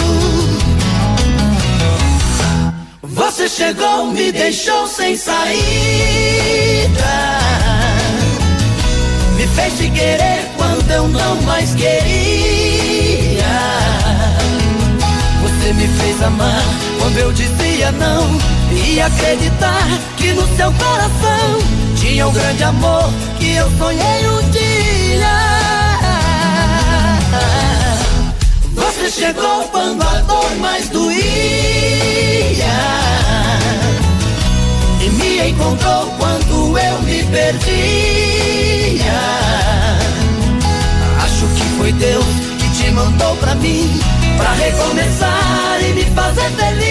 Você 3.01 3.49
chegou, 3.49 4.07
me 4.07 4.31
deixou 4.31 4.87
sem 4.87 5.15
saída. 5.15 5.59
Me 9.35 9.47
fez 9.47 9.77
te 9.77 9.89
querer 9.89 10.51
quando 10.55 10.91
eu 10.91 11.07
não 11.07 11.41
mais 11.41 11.73
queria. 11.73 12.58
Você 15.69 15.73
me 15.75 15.87
fez 15.87 16.23
amar 16.23 16.63
quando 16.97 17.17
eu 17.19 17.31
dizia 17.31 17.91
não. 17.91 18.25
E 18.71 18.99
acreditar 18.99 19.87
que 20.17 20.33
no 20.33 20.41
seu 20.57 20.73
coração 20.73 21.59
tinha 21.95 22.27
um 22.27 22.33
grande 22.33 22.63
amor 22.63 23.07
que 23.37 23.53
eu 23.53 23.69
sonhei 23.77 24.27
um 24.29 24.49
dia. 24.49 25.29
Você 28.73 29.11
chegou 29.11 29.63
quando 29.65 30.01
a 30.01 30.21
dor 30.21 30.55
mais 30.55 30.89
doía. 30.89 31.19
E 35.01 35.09
me 35.09 35.49
encontrou 35.49 36.07
quando 36.17 36.79
eu 36.79 37.01
me 37.03 37.23
perdia. 37.25 39.03
Acho 41.23 41.45
que 41.45 41.63
foi 41.77 41.91
Deus 41.91 42.25
que 42.57 42.69
te 42.75 42.89
mandou 42.89 43.35
pra 43.35 43.53
mim 43.53 44.18
Pra 44.39 44.53
recomeçar 44.53 45.83
e 45.83 45.93
me 45.93 46.05
fazer 46.15 46.49
feliz 46.51 46.88